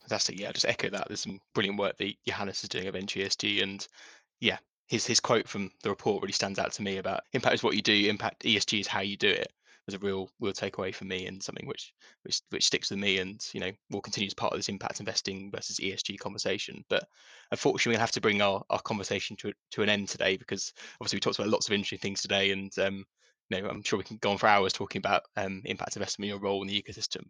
Fantastic. 0.00 0.38
Yeah, 0.38 0.52
just 0.52 0.66
echo 0.66 0.90
that. 0.90 1.08
There's 1.08 1.20
some 1.20 1.40
brilliant 1.54 1.78
work 1.78 1.96
that 1.98 2.14
Johannes 2.26 2.62
is 2.62 2.68
doing 2.68 2.86
at 2.86 2.92
Venture 2.92 3.20
ESG, 3.20 3.62
and 3.62 3.86
yeah, 4.40 4.58
his 4.86 5.06
his 5.06 5.20
quote 5.20 5.48
from 5.48 5.70
the 5.82 5.90
report 5.90 6.22
really 6.22 6.32
stands 6.32 6.58
out 6.58 6.72
to 6.72 6.82
me 6.82 6.98
about 6.98 7.24
impact 7.32 7.54
is 7.54 7.62
what 7.62 7.74
you 7.74 7.82
do, 7.82 8.08
impact 8.08 8.44
ESG 8.44 8.80
is 8.80 8.86
how 8.86 9.00
you 9.00 9.16
do 9.16 9.28
it. 9.28 9.52
Was 9.86 9.94
a 9.94 9.98
real 10.00 10.28
real 10.40 10.52
takeaway 10.52 10.92
for 10.92 11.04
me 11.04 11.26
and 11.26 11.40
something 11.40 11.64
which 11.64 11.92
which 12.24 12.40
which 12.50 12.66
sticks 12.66 12.90
with 12.90 12.98
me, 12.98 13.18
and 13.18 13.40
you 13.52 13.60
know 13.60 13.70
will 13.90 14.00
continue 14.00 14.26
as 14.26 14.34
part 14.34 14.52
of 14.52 14.58
this 14.58 14.68
impact 14.68 14.98
investing 14.98 15.48
versus 15.52 15.78
ESG 15.78 16.18
conversation. 16.18 16.84
But 16.88 17.06
unfortunately, 17.52 17.92
we'll 17.92 18.00
have 18.00 18.10
to 18.12 18.20
bring 18.20 18.42
our, 18.42 18.64
our 18.68 18.80
conversation 18.80 19.36
to 19.36 19.52
to 19.72 19.82
an 19.82 19.88
end 19.88 20.08
today 20.08 20.36
because 20.36 20.72
obviously 21.00 21.18
we 21.18 21.20
talked 21.20 21.38
about 21.38 21.50
lots 21.50 21.68
of 21.68 21.72
interesting 21.72 22.00
things 22.00 22.20
today, 22.20 22.50
and 22.50 22.76
um, 22.80 23.04
you 23.48 23.62
know 23.62 23.68
I'm 23.68 23.84
sure 23.84 23.96
we 23.96 24.04
can 24.04 24.16
go 24.16 24.32
on 24.32 24.38
for 24.38 24.48
hours 24.48 24.72
talking 24.72 24.98
about 24.98 25.22
um, 25.36 25.62
impact 25.64 25.94
investment, 25.94 26.32
and 26.32 26.40
your 26.40 26.40
role 26.40 26.62
in 26.62 26.68
the 26.68 26.82
ecosystem. 26.82 27.22